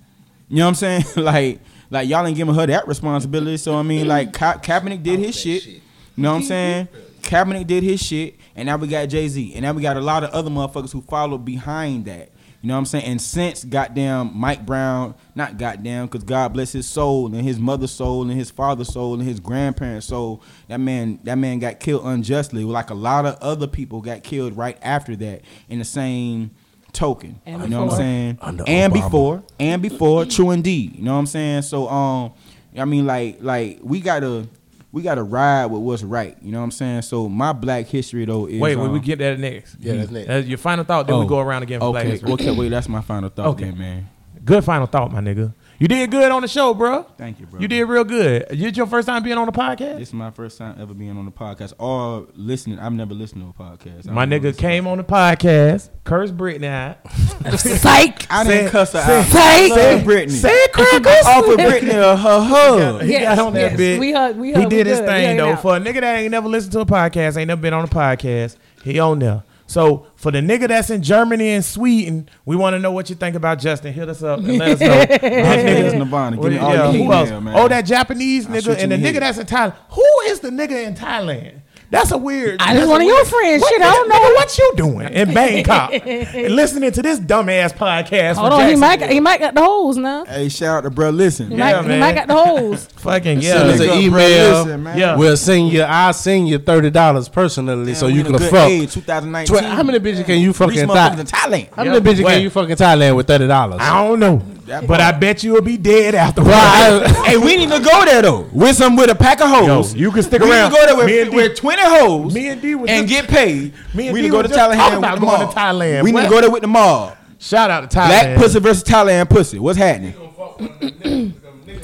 [0.49, 1.03] You know what I'm saying?
[1.15, 1.59] like,
[1.91, 3.57] like y'all ain't giving her that responsibility.
[3.57, 5.65] So I mean, like Ka- Kaepernick did his shit.
[5.67, 5.81] You
[6.17, 6.87] know what I'm saying?
[7.21, 10.01] Kaepernick did his shit, and now we got Jay Z, and now we got a
[10.01, 12.31] lot of other motherfuckers who followed behind that.
[12.61, 13.05] You know what I'm saying?
[13.05, 17.91] And since goddamn Mike Brown, not goddamn, because God bless his soul and his mother's
[17.91, 22.05] soul and his father's soul and his grandparents' soul, that man, that man got killed
[22.05, 22.63] unjustly.
[22.63, 26.51] Like a lot of other people got killed right after that in the same
[26.93, 27.39] token.
[27.45, 28.37] And you know what I'm saying?
[28.41, 29.03] Under and Obama.
[29.05, 30.95] before, and before, true indeed.
[30.95, 31.61] You know what I'm saying?
[31.63, 32.33] So um,
[32.77, 34.47] I mean, like, like we gotta.
[34.93, 37.03] We gotta ride with what's right, you know what I'm saying.
[37.03, 39.77] So my Black history though is Wait, wait, um, we get that next.
[39.79, 40.27] Yeah, that's next.
[40.27, 41.07] That's your final thought.
[41.07, 41.27] Then we Oh.
[41.29, 42.31] go around again for Black Okay, History.
[42.33, 43.63] okay, wait, that's my final thought, Okay.
[43.69, 44.09] then, man.
[44.43, 45.53] Good final thought, my nigga.
[45.77, 47.03] You did good on the show, bro.
[47.17, 47.59] Thank you, bro.
[47.59, 48.45] You did real good.
[48.51, 49.97] It's your first time being on the podcast.
[49.99, 52.77] This is my first time ever being on the podcast or listening.
[52.79, 54.07] I've never listened to a podcast.
[54.07, 56.97] I My nigga came on the podcast, cursed Brittany out.
[57.57, 58.31] Psych.
[58.31, 59.25] I didn't Say- cuss her say- out.
[59.25, 60.37] say- I love Brittany.
[60.37, 61.25] Say crackers.
[61.25, 63.01] Offer Brittany a her hug.
[63.03, 63.77] He Yes, got on that yes.
[63.77, 63.99] bit.
[63.99, 65.07] We hug- we he hug, we did his good.
[65.09, 65.49] Thing though.
[65.53, 65.61] out.
[65.61, 67.87] For a nigga that ain't never listened to a podcast, ain't never been on a
[67.87, 69.43] podcast, he on there.
[69.71, 73.15] So for the nigga that's in Germany and Sweden, we want to know what you
[73.15, 73.93] think about Justin.
[73.93, 75.97] Hit us up and let us know.
[75.99, 76.35] Nirvana.
[76.35, 77.29] Give me all yeah, who else?
[77.29, 77.55] man.
[77.55, 79.23] Oh, that Japanese nigga and the the nigga head.
[79.23, 79.75] that's in Thailand.
[79.91, 81.60] Who is the nigga in Thailand?
[81.91, 82.61] That's a weird.
[82.61, 83.67] I that's just a one of your friends.
[83.67, 84.15] Shit, I don't know.
[84.33, 88.35] what you doing in Bangkok and listening to this dumbass podcast?
[88.35, 89.13] Hold on, he might Jacksonville?
[89.13, 90.23] he might got the holes now.
[90.23, 91.09] Hey, shout out to bro.
[91.09, 92.85] Listen, He, Yeah, might, he might got the holes.
[92.95, 93.51] Fucking yeah.
[93.57, 93.83] Send us yeah.
[93.83, 94.59] an Bro, email.
[94.63, 94.97] listen, man.
[94.97, 95.15] Yeah.
[95.17, 95.81] We'll send you.
[95.81, 98.69] I'll send you thirty dollars personally, so we you in a can good fuck.
[98.69, 99.57] age, 2019.
[99.57, 101.73] Tw- how many bitches can you Reach fucking motherfuckers in Thai- Thailand?
[101.75, 101.91] How Yeah.
[101.99, 103.81] many bitches can you fucking Thailand with thirty dollars?
[103.81, 104.41] I don't know,
[104.87, 106.55] but I bet you will be dead afterwards.
[107.27, 108.47] hey, we need to go there though.
[108.53, 109.93] With some with a pack of hoes.
[109.93, 110.49] Yo, you can stick around.
[110.49, 110.71] we around.
[110.71, 112.33] need to go there Me with, and D- with twenty hoes.
[112.33, 113.73] me and D was and just- get paid.
[113.93, 115.53] Me and we D need to go to Thailand about with the going to.
[115.55, 116.03] Thailand.
[116.03, 117.17] We need to go there with the mob.
[117.39, 118.07] Shout out to Thailand.
[118.07, 119.59] Black pussy versus Thailand pussy.
[119.59, 120.13] What's happening?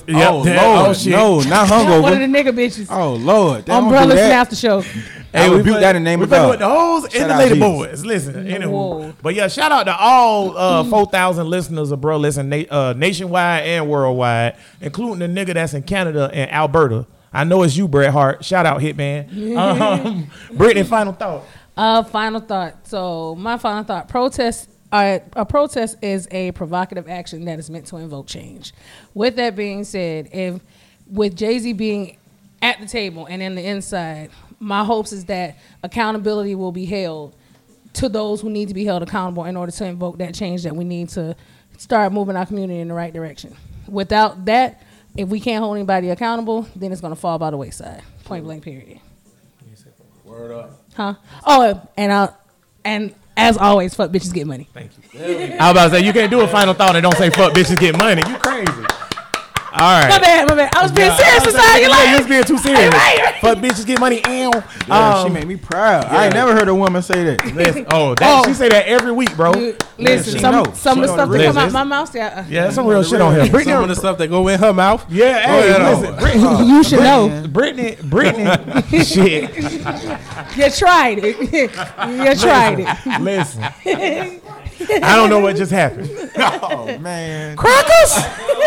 [0.07, 1.11] Yep, oh that- lord, oh, shit.
[1.11, 1.99] no, not hungry.
[1.99, 2.87] One of the nigga bitches.
[2.89, 4.31] Oh lord, they don't do Umbrellas that.
[4.31, 4.83] after show.
[5.33, 6.49] I we rebuke put- that in the name we of put God.
[6.51, 7.69] with the hoes and the out lady Jesus.
[7.69, 8.05] boys.
[8.05, 8.69] Listen, anywho.
[8.71, 9.13] Whoa.
[9.21, 12.93] but yeah, shout out to all uh, four thousand listeners of Bro Listen na- uh,
[12.95, 17.05] nationwide and worldwide, including the nigga that's in Canada and Alberta.
[17.33, 18.43] I know it's you, Bret Hart.
[18.45, 19.55] Shout out, Hitman.
[19.57, 21.43] Um, Brittany, final thought.
[21.75, 22.87] Uh, final thought.
[22.87, 24.69] So my final thought: protest.
[24.97, 28.73] Uh, a protest is a provocative action that is meant to invoke change.
[29.13, 30.59] With that being said, if
[31.05, 32.17] with Jay Z being
[32.63, 37.35] at the table and in the inside, my hopes is that accountability will be held
[37.93, 40.75] to those who need to be held accountable in order to invoke that change that
[40.75, 41.35] we need to
[41.77, 43.55] start moving our community in the right direction.
[43.87, 44.81] Without that,
[45.15, 48.01] if we can't hold anybody accountable, then it's going to fall by the wayside.
[48.23, 48.63] Point blank.
[48.63, 48.99] Period.
[50.23, 50.81] Word up.
[50.95, 51.13] Huh?
[51.45, 52.31] Oh, and uh,
[52.83, 54.67] and as always, fuck bitches get money.
[54.73, 55.21] Thank you.
[55.59, 57.53] I was about to say you can't do a final thought and don't say fuck
[57.53, 58.23] bitches get money.
[58.27, 58.96] You crazy.
[59.79, 60.09] All right.
[60.09, 60.75] My bad, my bad.
[60.75, 61.67] I was being Yeah, serious I was inside.
[61.67, 62.93] saying, You yeah, like you was being too serious.
[62.97, 63.35] Right, right.
[63.41, 64.17] Fuck bitches get money.
[64.27, 64.51] Ew.
[64.87, 66.05] Yeah, she Um, made me proud.
[66.05, 67.45] I ain't never heard a woman say that.
[67.55, 68.47] listen, oh, that, Oh.
[68.47, 69.53] she say that every week, bro.
[69.55, 70.73] You- Listen, she some know.
[70.73, 72.13] some of the stuff the that come out my mouth.
[72.15, 73.49] Yeah, Yeah, that's some real shit on here.
[73.49, 75.05] Brittany, Some of the stuff that go in her mouth.
[75.09, 76.19] yeah, Go hey, ahead listen, on.
[76.19, 77.47] Brittany, you should know.
[77.49, 79.57] Brittany, Brittany, shit.
[80.55, 81.53] You tried it.
[81.53, 83.21] you tried it.
[83.21, 84.41] Listen,
[84.79, 86.09] I don't know what just happened.
[86.39, 87.55] Oh man.
[87.57, 88.15] Crackers,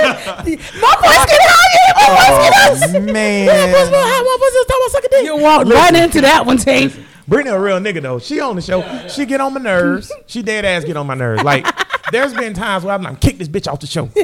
[0.01, 1.95] My voice get higher.
[1.95, 3.49] My voice get Oh man.
[3.93, 5.23] higher.
[5.23, 6.99] You walked right into that one, Tate.
[7.29, 8.19] Brittany a real nigga though.
[8.19, 8.83] She on the show.
[9.09, 10.11] She get on my nerves.
[10.27, 11.45] She dead ass get on my nerves.
[11.45, 11.67] Like
[12.11, 14.09] there's been times where I'm like, kick this bitch off the show.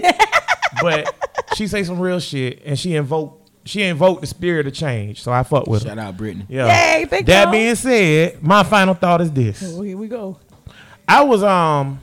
[0.82, 1.14] But
[1.54, 5.22] she say some real shit and she invoke she invoked the spirit of change.
[5.22, 5.88] So I fuck with her.
[5.88, 6.44] Shout out Brittany.
[6.48, 6.66] Yeah.
[6.98, 7.52] Yay, thank that y'all.
[7.52, 9.62] being said, my final thought is this.
[9.64, 10.38] Oh, here we go.
[11.08, 12.00] I was um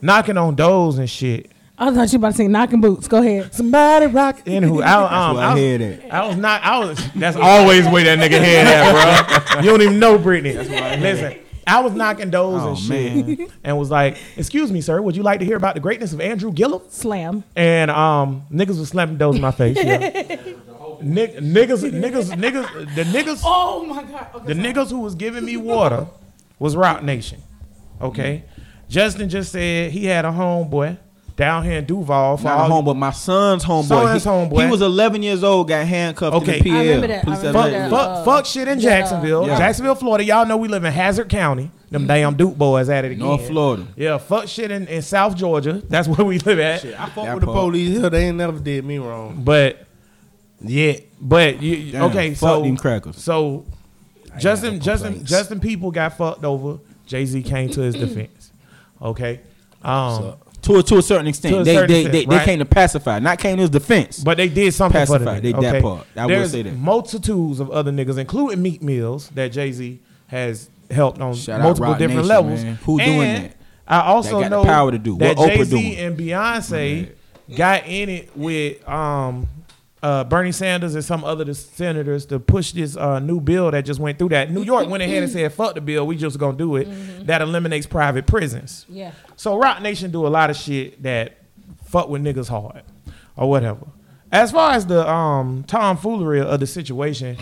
[0.00, 1.50] knocking on doors and shit.
[1.78, 3.08] I thought you about to sing knocking boots.
[3.08, 3.54] Go ahead.
[3.54, 4.36] Somebody rock.
[4.44, 6.12] Anywho, I, um, where I I, was, head at.
[6.12, 6.62] I was not.
[6.62, 7.12] I was.
[7.14, 9.60] That's always where that nigga head at, bro.
[9.62, 10.54] You don't even know Brittany.
[10.54, 15.16] Listen, I was knocking doors Oh, and shit, and was like, "Excuse me, sir, would
[15.16, 17.44] you like to hear about the greatness of Andrew Gillum?" Slam.
[17.56, 19.76] And um, niggas was slamming doors in my face.
[19.78, 20.36] Yeah.
[21.02, 24.26] Nick, niggas, niggas, niggas, the niggas, Oh my god.
[24.34, 26.06] Okay, the niggas who was giving me water
[26.58, 27.42] was Roc Nation.
[28.00, 28.44] Okay,
[28.88, 30.96] Justin just said he had a homeboy
[31.36, 33.86] down here in Duval for Not a homeboy, my son's homeboy.
[33.86, 34.64] Son's he, homeboy.
[34.64, 36.58] he was 11 years old, got handcuffed Okay.
[36.58, 36.76] in the PL.
[36.76, 37.28] I remember that.
[37.28, 37.90] I remember fuck, that.
[37.90, 39.56] fuck, uh, fuck shit in yeah, Jacksonville, yeah.
[39.58, 40.24] Jacksonville, Florida.
[40.24, 41.70] Y'all know we live in Hazzard County.
[41.90, 43.26] Them damn Duke boys at it again.
[43.26, 43.86] North Florida.
[43.96, 45.82] Yeah, fuck shit in, in South Georgia.
[45.88, 46.84] That's where we live at.
[46.84, 48.10] I fuck That with the police here.
[48.10, 49.42] They ain't never did me wrong.
[49.42, 49.86] But
[50.60, 52.30] yeah, but you Damn, okay?
[52.34, 53.16] fuck So them crackers.
[53.16, 53.64] So
[54.38, 55.24] Justin, Justin.
[55.24, 56.78] Justin, people got fucked over.
[57.10, 58.52] Jay Z came to his defense.
[59.02, 59.40] Okay,
[59.82, 61.54] um, To a, to a certain extent.
[61.56, 63.70] To a they, certain they, extent, they, they came to pacify, not came to his
[63.70, 64.22] defense.
[64.22, 66.06] but they did something for the nigga, They that part.
[66.16, 66.76] I will say that.
[66.76, 71.92] multitudes of other niggas, including Meek Mills, that Jay Z has helped on Shout multiple
[71.94, 72.62] different Nation, levels.
[72.62, 72.74] man.
[72.84, 73.56] Who doing And that?
[73.88, 75.16] I also That know power to do.
[75.18, 77.10] that Jay Z and Beyonce
[77.56, 79.48] got in it with um,
[80.02, 84.00] uh, Bernie Sanders and some other senators to push this uh, new bill that just
[84.00, 84.30] went through.
[84.30, 87.26] That New York went ahead and said, "Fuck the bill, we just gonna do it."
[87.26, 88.86] That eliminates private prisons.
[88.88, 89.12] Yeah.
[89.36, 91.38] So Roc Nation do a lot of shit that
[91.84, 92.82] fuck with niggas hard
[93.36, 93.86] or whatever.
[94.32, 97.36] As far as the um tomfoolery of the situation,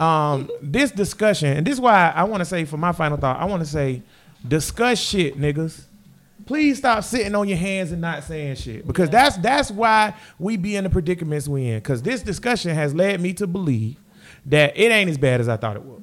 [0.00, 3.38] um, this discussion, and this is why I want to say for my final thought,
[3.40, 4.02] I want to say,
[4.46, 5.84] discuss shit, niggas.
[6.48, 10.56] Please stop sitting on your hands and not saying shit because that's that's why we
[10.56, 11.76] be in the predicaments we in.
[11.76, 13.98] Because this discussion has led me to believe
[14.46, 16.00] that it ain't as bad as I thought it was.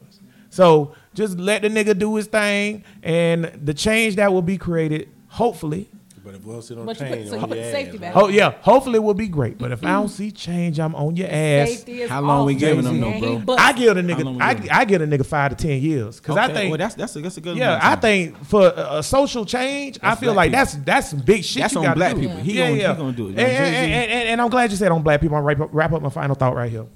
[0.51, 5.09] So just let the nigga do his thing, and the change that will be created,
[5.29, 5.89] hopefully,
[6.25, 7.63] But if we don't sit on But you change put, so you on put your
[7.65, 8.13] the ass, safety man.
[8.13, 8.23] back.
[8.23, 9.59] oh yeah, hopefully it will be great.
[9.59, 11.69] But if I don't see change, I'm on your ass.
[11.69, 13.45] Safety is How long off, we giving them Jay-Z, though, and he bro?
[13.45, 14.71] bust- I give a How long nigga, we I, giving?
[14.71, 17.15] I get a nigga five to ten years because I Okay, think well, that's that's
[17.15, 17.57] a, that's a good.
[17.57, 17.99] Yeah, amount I time.
[18.01, 20.65] think for a, a social change, I That's feel black like people.
[20.65, 21.61] that's that's some big shit.
[21.61, 22.21] That's you on gotta black do.
[22.21, 22.37] people.
[22.37, 23.29] He gonna- he gonna do it.
[23.29, 23.77] And, Like and, Jay-Z.
[23.93, 25.37] and, and- and I'm glad you said on black people.
[25.37, 26.87] I'm wrap up, wrap up my final thought right here.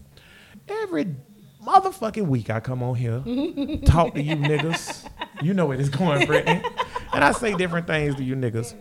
[0.67, 1.15] Every
[1.65, 3.19] motherfucking week I come on here,
[3.85, 5.05] talk to you niggas.
[5.41, 6.61] You know where it's going, Brittany.
[7.13, 8.73] and I say different things to you niggas.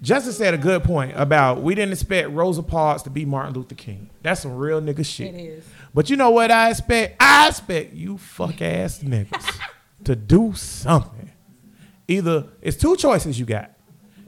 [0.00, 3.74] Justin said a good point about we didn't expect Rosa Parks to be Martin Luther
[3.74, 4.10] King.
[4.22, 5.34] That's some real nigga shit.
[5.34, 5.64] It is.
[5.92, 7.16] But you know what I expect?
[7.20, 9.58] I expect you fuck ass niggas
[10.04, 11.30] to do something.
[12.06, 13.72] Either it's two choices you got.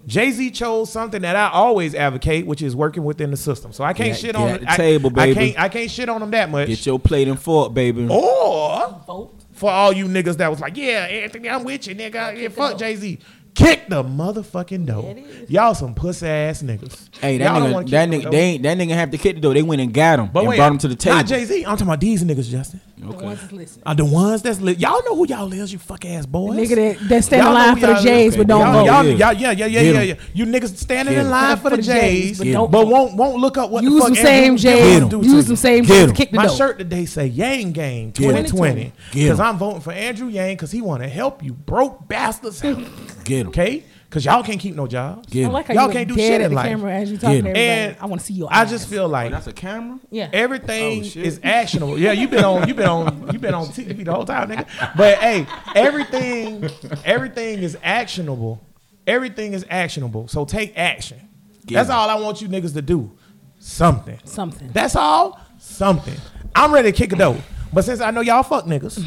[0.07, 3.73] Jay Z chose something that I always advocate, which is working within the system.
[3.73, 5.91] So I can't Get- shit get on at the I- table, I can't I can't
[5.91, 6.69] shit on them that much.
[6.69, 8.09] Get your plate and fork, baby.
[8.11, 9.35] or Vote.
[9.53, 12.37] for all you niggas that was like, yeah, Anthony, I'm with you, nigga.
[12.41, 13.19] Yeah, fuck Jay Z.
[13.55, 15.03] Kick the motherfucking door.
[15.03, 15.51] There it is.
[15.51, 17.09] Y'all some pussy ass niggas.
[17.21, 19.55] Hey, that Y'all nigga, that nigga, they ain't, that nigga have to kick the door.
[19.55, 21.17] They went and got him But and wait, brought him to the table.
[21.17, 21.59] Not Jay Z.
[21.65, 22.81] I'm talking about these niggas, Justin.
[22.97, 23.83] The ones that's listening.
[23.87, 26.57] Are the ones that's li- y'all know who y'all is, you fuck ass boys.
[26.59, 28.73] Nigga that, that stand in Y'all know line for the y'all J's but don't y'all,
[28.73, 28.85] vote.
[28.87, 29.11] Y'all, Yeah.
[29.15, 30.09] y'all, yeah, yeah, yeah, Get yeah, 'em.
[30.09, 30.15] yeah.
[30.35, 32.89] You niggas standing in line For for the the J's, J's, but but, don't vote.
[32.89, 34.79] won't won't look up what the Use fuck them same Andrew J's.
[34.97, 35.43] Gillum do to Use you.
[35.43, 36.09] them same Get J's 'em.
[36.11, 36.57] to kick the My door.
[36.57, 38.43] shirt today say Yang Gang 2020.
[38.51, 38.93] 2020 Get 'em.
[39.25, 42.79] because I'm voting for Andrew Yang because he want to help you broke bastards out.
[43.31, 43.49] Get him.
[43.49, 45.29] Okay, because y'all can't keep no jobs.
[45.31, 45.53] Get I him.
[45.53, 46.67] like how Y'all you can't do shit at in the life.
[46.69, 47.57] camera as you talking Get to 'em.
[47.57, 47.91] everybody.
[47.93, 48.71] And I want to see your I eyes.
[48.71, 49.99] just feel like oh, That's a camera.
[50.11, 50.29] Yeah.
[50.33, 51.27] Everything Oh, shit.
[51.27, 51.99] is actionable.
[51.99, 54.67] Yeah, you've been on, you've been on, you've been on TV the whole time, nigga.
[54.97, 55.47] But hey,
[55.77, 56.69] everything,
[57.05, 58.61] everything is actionable.
[59.07, 60.29] Everything is actionable.
[60.29, 61.19] So take action.
[61.67, 61.93] That's it.
[61.93, 63.13] all I want you niggas to do.
[63.59, 64.19] Something.
[64.25, 64.71] Something.
[64.73, 65.39] That's all.
[65.59, 66.15] Something.
[66.55, 67.37] I'm ready to kick a door.
[67.73, 68.99] But since I know y'all fuck niggas,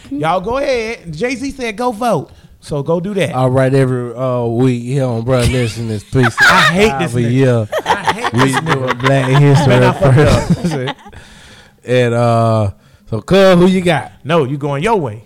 [0.10, 1.12] y'all go ahead.
[1.12, 2.30] Jay Z said go vote.
[2.64, 3.34] So go do that.
[3.34, 6.24] All right, every uh, week here on Brother Listen is three.
[6.24, 7.32] I hate this a nigga.
[7.32, 7.68] year.
[7.84, 8.90] I hate We this do nigga.
[8.90, 10.94] a Black History Man, I fucked person.
[11.84, 12.70] and uh,
[13.10, 14.12] so, cuz, who you got?
[14.24, 15.24] No, you going your way.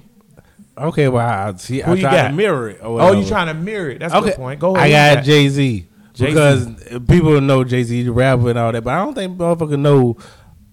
[0.76, 1.80] Okay, well, I see.
[1.80, 2.28] Who I you try got?
[2.28, 2.82] to mirror it.
[2.82, 4.00] Or Oh, you trying to mirror it.
[4.00, 4.58] That's a Okay, good point.
[4.60, 4.90] Go ahead.
[4.92, 5.86] I got Jay Z
[6.18, 6.66] because
[7.08, 10.16] people know Jay Z, the rapper and all that, but I don't think motherfucker know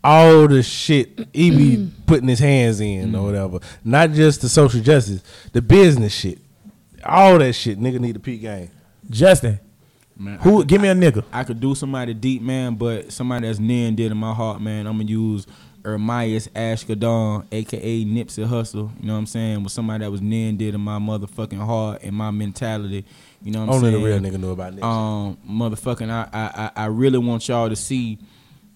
[0.04, 3.20] all the shit he be putting his hands in Mm.
[3.20, 3.60] or whatever.
[3.84, 5.22] Not just the social justice,
[5.54, 6.38] the business shit,
[7.06, 7.80] all that shit.
[7.80, 8.70] Nigga need a peak game.
[9.10, 9.60] Justin.
[10.18, 10.64] Man, Who?
[10.64, 11.24] Give me a nigga.
[11.32, 14.62] I could do somebody deep, man, but somebody that's near and dear to my heart,
[14.62, 14.88] man.
[14.88, 15.46] I'm gonna use
[15.84, 18.90] Ermias Asghedom, aka Nipsey Hussle.
[19.00, 19.64] You know what I'm saying?
[19.64, 23.06] With somebody that was near and dear to my motherfucking heart and my mentality.
[23.44, 23.96] You know what I'm Only saying?
[23.96, 24.84] Only the real nigga know about Nipsey.
[24.84, 28.18] Um, motherfucking, I, I, I I really want y'all to see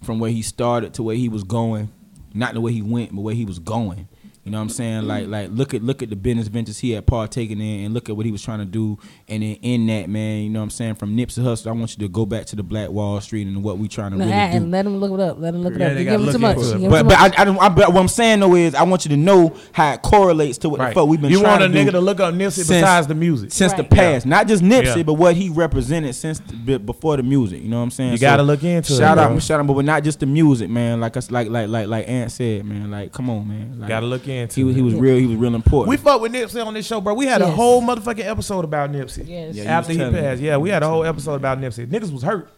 [0.03, 1.89] from where he started to where he was going,
[2.33, 4.09] not the way he went, but where he was going.
[4.49, 5.07] You You know what I'm saying?
[5.07, 8.09] Like like look at look at the business ventures he had partaken in and look
[8.09, 8.97] at what he was trying to do
[9.27, 10.95] and then in that man, you know what I'm saying?
[10.95, 13.63] From Nipsey Hussle, I want you to go back to the Black Wall Street and
[13.63, 14.71] what we trying to No, really and do.
[14.71, 15.39] let him look it up.
[15.39, 15.97] Let him look it Yeah, up.
[15.99, 16.57] You give him look too much.
[16.57, 16.73] into it.
[16.73, 17.37] You give him But too but much.
[17.37, 17.59] I, I don't.
[17.59, 20.57] I, but what I'm saying though is I want you to know how it correlates
[20.59, 20.89] to what Right.
[20.89, 22.69] the fuck we've been you trying want a to nigga to look up Nipsey since-
[22.69, 23.51] besides the music.
[23.51, 23.91] since the Right.
[23.91, 25.03] past, not just Nipsey, Yeah.
[25.03, 27.61] but what he represented since the, before the music.
[27.61, 28.13] You know what I'm saying?
[28.13, 30.99] You gotta look into it, shout out, shout out, but not just the music, man.
[30.99, 32.89] Like us, like like like like Ant said, man.
[32.89, 33.75] Like come on, man.
[33.79, 35.17] Like, Gotta look into He was he was real.
[35.17, 35.89] He was real important.
[35.89, 37.13] We fuck with Nipsey on this show, bro.
[37.13, 37.55] We had a Yes.
[37.55, 39.27] whole motherfucking episode about Nipsey.
[39.27, 39.55] Yes.
[39.55, 40.21] Yeah, you After was he telling me.
[40.21, 40.41] passed.
[40.41, 41.87] Yeah, we had a whole episode about Nipsey.
[41.87, 42.49] Niggas was hurt.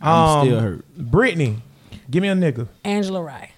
[0.00, 0.96] I'm still um, hurt.
[0.96, 1.62] Brittany,
[2.10, 2.68] give me a nigga.
[2.84, 3.50] Angela Rye.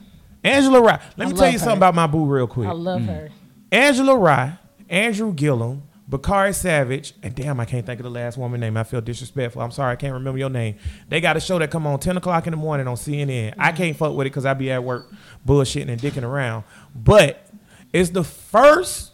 [0.42, 1.01] Angela Rye.
[1.16, 1.64] Let I me tell love you her.
[1.64, 2.68] something about my boo real quick.
[2.68, 3.06] I love mm.
[3.06, 3.30] her.
[3.72, 8.60] Angela Rye, Andrew Gillum, Bakari Savage, and damn, I can't think of the last woman
[8.60, 8.76] name.
[8.76, 9.62] I feel disrespectful.
[9.62, 10.76] I'm sorry, I can't remember your name.
[11.09, 13.55] They got a show that come on 10 o'clock in the morning on CNN.
[13.59, 13.76] I mm.
[13.76, 15.10] can't fuck with it because I be at work
[15.46, 16.64] bullshitting and dicking around.
[16.94, 17.43] But
[17.94, 19.12] it's the first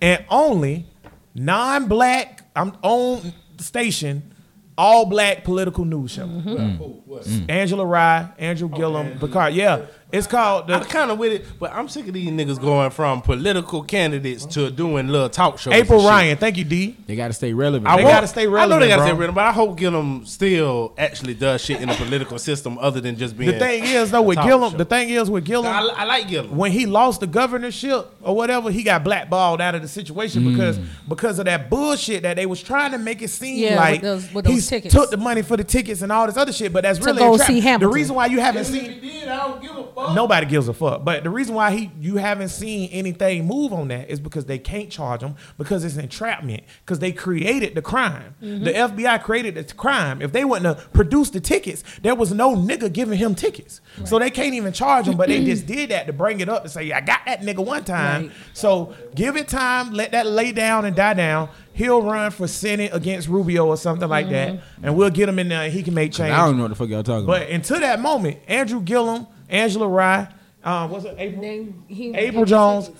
[0.00, 0.86] and only
[1.34, 4.34] non-black I'm on station,
[4.78, 6.26] all black political news show.
[6.26, 7.50] Mm-hmm.
[7.50, 9.54] Angela Rye, Andrew Gillum, Bakari.
[9.54, 12.60] Yeah, it's called the I'm kind of with it, but I'm sick of these niggas
[12.60, 15.72] going from political candidates to doing little talk shows.
[15.74, 16.10] April and shit.
[16.10, 16.36] Ryan.
[16.36, 16.96] Thank you, D.
[17.06, 17.88] they gotta stay relevant.
[17.88, 18.72] I They got- gotta stay relevant.
[18.72, 19.06] I know they gotta bro.
[19.08, 23.00] stay relevant, but I hope Gillum still actually does shit in the political system other
[23.00, 23.52] than just being.
[23.52, 24.78] The thing is though with talk Gillum, show.
[24.78, 26.56] the thing is with Gillum, I, I like Gillum.
[26.56, 30.52] when he lost the governorship or whatever, he got blackballed out of the situation hmm.
[30.52, 30.78] because
[31.08, 34.02] because of that bullshit that they was trying to make it seem Yeah, like with
[34.02, 36.72] those- with those he took the money for the tickets and all this other shit.
[36.72, 37.46] But that's To really go a trap.
[37.48, 40.01] see The reason why you haven't seen did, I don't give a fuck.
[40.14, 41.04] Nobody gives a fuck.
[41.04, 44.58] But the reason why he you haven't seen anything move on that is because they
[44.58, 46.62] can't charge him because it's entrapment.
[46.84, 48.34] Because they created the crime.
[48.42, 48.64] Mm-hmm.
[48.64, 50.22] The FBI created the crime.
[50.22, 53.80] If they wouldn't have produced the tickets, there was no nigga giving him tickets.
[54.04, 55.16] So they can't even charge him.
[55.16, 57.64] But they just did that to bring it up to say, I got that nigga
[57.64, 58.28] one time.
[58.28, 58.36] Right.
[58.52, 61.48] So give it time, let that lay down and die down.
[61.74, 64.54] He'll run for Senate against Rubio or something like that.
[64.54, 64.84] Mm-hmm.
[64.84, 66.32] And we'll get him in there and he can make change.
[66.32, 67.40] I don't know what the fuck y'all talking about.
[67.40, 70.28] But until that moment, Andrew Gillum, Angela Rye,
[70.64, 72.90] uh, what's it, April, They- he- April Jones,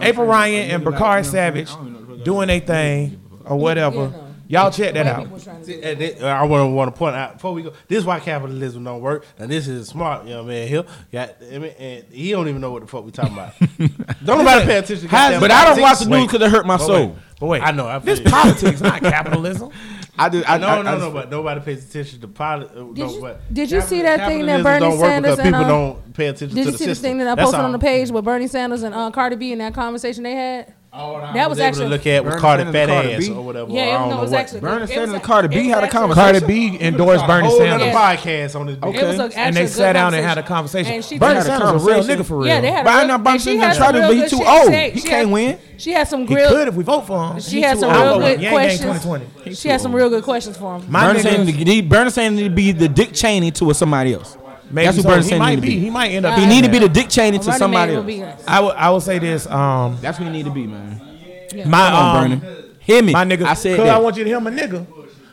[0.00, 1.70] April Ryan, and Bakari Savage
[2.24, 3.96] doing their thing or whatever.
[3.96, 4.22] You know.
[4.48, 5.22] Y'all check that out.
[5.24, 7.72] people trying And thi- I want to want to point out before we go.
[7.88, 9.26] This is why capitalism don't work.
[9.40, 10.84] And this is smart young man here.
[11.12, 13.54] Got I mean, and he don't even know what the fuck we talking about.
[14.24, 15.08] don't nobody pay attention.
[15.08, 16.04] to How's- goddamn But I don't watch politics.
[16.04, 17.06] the news because it hurt my But soul.
[17.08, 18.26] wait, but wait, I know, I this you.
[18.30, 19.70] politics, not capitalism.
[20.18, 22.74] I just, I, No, I, no, I, no, but nobody pays attention to politics.
[22.94, 25.68] Did you- did you see that thing that Bernie don't work Sanders and, people uh,
[25.68, 27.78] don't pay attention Did to you the see the thing that I posted on the
[27.78, 30.72] page with Bernie Sanders and uh, Cardi B and that conversation they had?
[30.96, 33.30] All I That was able actually- to look at was Bernie Cardi fat ass B?
[33.32, 33.70] or whatever.
[33.70, 34.40] Yeah, I it, don't no, know it was what.
[34.40, 36.40] actually Bernie Sanders and Cardi B had a conversation.
[36.40, 37.86] Cardi B oh, endorsed Bernie Whole other Sanders.
[37.88, 38.16] Yeah.
[38.16, 38.76] podcast on this.
[38.76, 38.94] bitch.
[38.94, 40.56] It was a, And they sat down and had a conversation.
[40.86, 40.94] conversation.
[40.94, 42.20] And she Bernie did- Sanders is a real conversation.
[42.22, 42.46] nigga for real.
[42.46, 42.84] Yeah, they had.
[42.84, 44.20] But a I real, know Bernie and she Sanders had tried to, real but he
[44.22, 44.70] good too shit old.
[44.70, 44.76] to.
[44.76, 45.58] Oh, he She can't win.
[45.76, 46.48] She had some He real.
[46.48, 47.40] could if we vote for him.
[47.40, 49.02] She had some I real good Yang Gang questions.
[49.02, 49.54] 2020.
[49.54, 50.84] She had some real good questions for him.
[50.88, 53.74] My Bernie nigga- Sanders, need- Bernie Sanders need to be the Dick Cheney to a
[53.74, 54.38] somebody else.
[54.70, 55.08] Maybe That's what so.
[55.10, 55.68] Bernie he Sanders might need to be.
[55.68, 55.78] be.
[55.78, 56.34] He might end up.
[56.34, 58.00] He being need to be the Dick Cheney to somebody else.
[58.00, 58.42] will be us.
[58.48, 58.72] I will.
[58.72, 59.46] I will say this.
[59.46, 61.00] Um, That's what he need to be, man.
[61.54, 62.62] my Come on, um, Bernie.
[62.80, 63.12] Hear me.
[63.12, 63.44] my nigga.
[63.44, 64.86] I said Cause I want you to hear my nigga.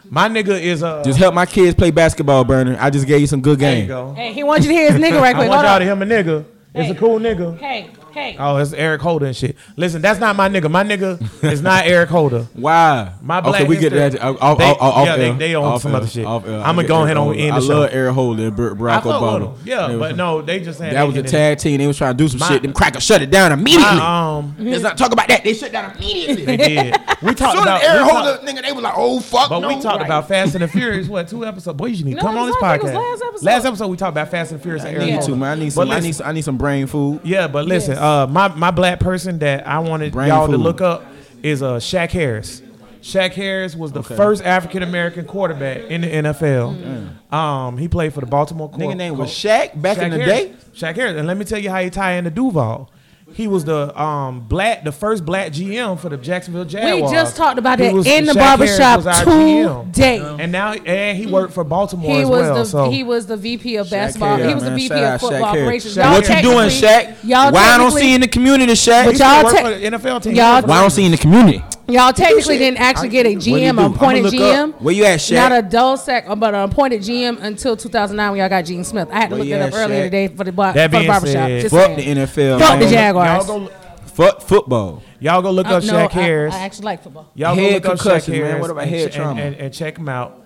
[0.09, 1.01] My nigga is uh.
[1.03, 2.75] Just help my kids play basketball, Bernie.
[2.75, 3.87] I just gave you some good there you game.
[3.87, 4.13] go.
[4.13, 5.49] Hey, he wants you to hear his nigga right I quick.
[5.49, 6.45] want Hold y'all to hear my nigga.
[6.75, 7.57] It's a cool nigga.
[7.59, 8.35] Hey, hey.
[8.39, 9.55] Oh, it's Eric Holder and shit.
[9.75, 10.69] Listen, that's not my nigga.
[10.69, 12.43] My nigga is not Eric Holder.
[12.53, 13.13] Why?
[13.21, 14.19] My black okay, we get that.
[14.21, 15.97] Off, off, They- off, off yeah, they- they on Off some air.
[15.97, 16.25] other shit.
[16.25, 16.59] Off air.
[16.61, 17.81] I'ma go ahead and end I love show.
[17.83, 19.57] Eric Holder and Barack Obama.
[19.65, 21.77] Yeah, but no, they just That was a tag team.
[21.79, 22.61] They was trying to do some My- shit.
[22.61, 23.97] Them crackers shut it down immediately.
[23.97, 25.43] My, um, Let's not talk about that.
[25.43, 26.45] They shut down immediately.
[26.45, 26.95] they did.
[27.21, 27.83] We talked Soon about.
[27.83, 30.67] Eric Holder, nigga, they was like, oh fuck But we talked about Fast and the
[30.67, 31.07] Furious.
[31.07, 31.77] What two episodes?
[31.77, 33.43] Boy, you need to come on this like- it was podcast.
[33.43, 33.87] last episode.
[33.87, 34.83] We talked about Fast and the Furious.
[34.85, 35.25] I Eric need Holder.
[35.27, 35.57] to, man.
[35.57, 35.89] I need some.
[35.91, 36.15] I need.
[36.15, 37.21] Some, I need some brain food.
[37.23, 37.97] Yeah, but listen.
[38.03, 41.03] Uh, my my black person that I wanted Brain y'all to look up
[41.41, 42.61] is uh Shack Harris.
[43.01, 44.15] Shack Harris was the Okay.
[44.15, 47.33] first African American quarterback in the NFL.
[47.33, 48.69] Um, he played for the Baltimore.
[48.71, 50.41] Nigga name was Shack back Shack in the Harris.
[50.43, 50.53] day.
[50.73, 52.89] Shack Harris, and let me tell you how he tie into Duval.
[53.33, 56.93] He was the um black, the first black GM for the Jacksonville Jaguars.
[56.93, 57.11] We Jaguars.
[57.11, 59.91] just talked about He that was- in the Shack Harris barbershop was GM.
[59.93, 60.35] today.
[60.39, 62.55] and now and he worked for Baltimore He as was well.
[62.55, 64.37] the so he was the VP of basketball.
[64.37, 64.69] Harris, he was the.
[64.71, 65.65] VP Shout of out Shack football Harris.
[65.65, 65.97] operations.
[65.97, 67.17] What you doing, technically- Shack?
[67.23, 69.05] Y'all Why I don't technically- see in the community, Shack?
[69.07, 70.35] But y'all worked te- for the NFL team.
[70.35, 71.63] y'all- He worked for Why I don't see in the community?
[71.89, 74.69] Y'all technically didn't actually get a What do you GM, an appointed GM.
[74.73, 74.81] up.
[74.81, 75.49] Where you at, Shack?
[75.49, 79.09] Not a Dulsac, but an appointed GM until 2009 when y'all got Gene Smith.
[79.11, 80.05] I had to Where look you that up at, earlier Shack?
[80.05, 81.33] today for the, bar, That for the being barbershop.
[81.33, 82.15] said, Just Fuck saying.
[82.15, 82.59] the NFL.
[82.59, 82.93] Fuck the man.
[82.93, 83.47] Jaguars.
[83.47, 83.71] Y'all go,
[84.05, 85.03] Fuck football.
[85.19, 86.53] y'all go look Uh, up no, Shack I, Harris.
[86.55, 87.29] I actually like football.
[87.35, 88.59] Y'all Head go look up Shack concussions, man.
[88.61, 89.41] What about and head ch- trauma?
[89.41, 90.39] And, and, and check him out.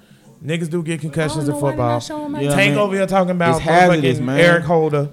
[0.44, 1.90] Niggas do get concussions I in don't know why they football.
[1.94, 2.80] not showing my Yeah, Tank man.
[2.80, 4.40] over here talking about It's hazardous, motherfucking man.
[4.40, 5.10] Eric Holder.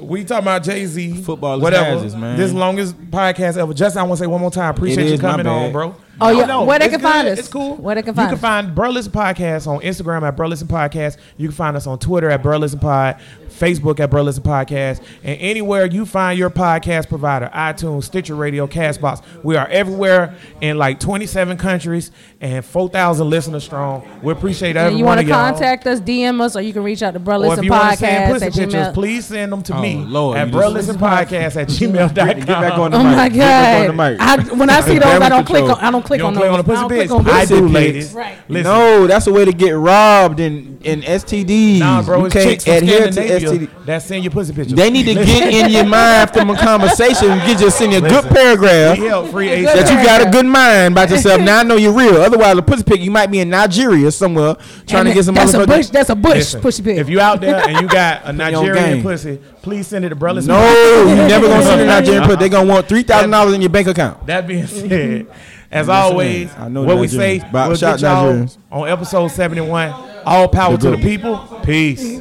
[0.00, 1.84] We talking about Jay Z, Football whatever.
[1.84, 2.36] hazards, man.
[2.36, 3.72] This longest podcast ever.
[3.74, 4.74] Just I want to say one more time.
[4.74, 5.96] Appreciate you coming on, bro.
[6.20, 6.46] Oh, yeah.
[6.46, 7.40] No, Where they it's can find us?
[7.40, 7.74] It's cool.
[7.74, 8.66] Where they can find You find can us?
[8.66, 11.16] find Bro Listen Podcast on Instagram at Bro Listen Podcast.
[11.36, 13.18] You can find us on Twitter at Bro Listen Pod,
[13.48, 18.68] Facebook at Bro Listen Podcast, and anywhere you find your podcast provider, iTunes, Stitcher Radio,
[18.68, 19.24] Castbox.
[19.42, 22.12] We are everywhere in like 27 countries
[22.44, 24.06] and 4,000 listeners strong.
[24.22, 27.02] We appreciate every And you want to contact us, DM us, or you can reach
[27.02, 28.94] out to Bro Or if Listen you want send Podcast pussy at pictures, Gmail.
[28.94, 32.14] please send them to Oh, me Lord, at you Bro just- Listen Podcast at gmail.com.
[32.14, 33.16] Get back on the Oh mic.
[33.16, 33.88] my Get on god!
[33.88, 34.20] the mic.
[34.52, 35.68] I, when I see those, I don't click on.
[35.70, 35.88] control.
[35.88, 36.58] I don't click You on don't click those.
[36.58, 37.12] on the pussy I don't click pics?
[37.12, 37.72] on I pussy do, pics.
[37.74, 38.12] ladies.
[38.12, 38.38] Right.
[38.50, 38.72] Listen.
[38.72, 41.78] No, that's a way to get robbed and, and STDs.
[41.78, 43.84] Nah, bro, you it's can't chicks from adhere to Scandinavia STD.
[43.86, 44.74] that send you pussy pictures.
[44.76, 48.08] They need to get in your mind from a conversation get you send you a
[48.08, 49.74] good paragraph We help free Good ASAP.
[49.74, 51.40] that you got a good mind about yourself.
[51.44, 52.22] Now I know you're real.
[52.34, 54.54] Otherwise, a pussy pick, you might be in Nigeria somewhere
[54.86, 55.86] trying And to get some that's a bush.
[55.88, 56.98] That's a bush Listen, pussy pic.
[56.98, 60.32] If you out there and you got a Nigerian pussy, please send it to Bro
[60.32, 62.36] Listen No, you never gonna send a Nigerian pussy.
[62.36, 64.26] They gonna want three thousand dollars in your bank account.
[64.26, 65.26] That being said,
[65.70, 68.58] as always, saying, I know what we say, Nigerians, but we'll shout get y'all Nigerians.
[68.72, 69.92] on episode 71.
[70.26, 71.38] All power to the people.
[71.64, 72.20] Peace.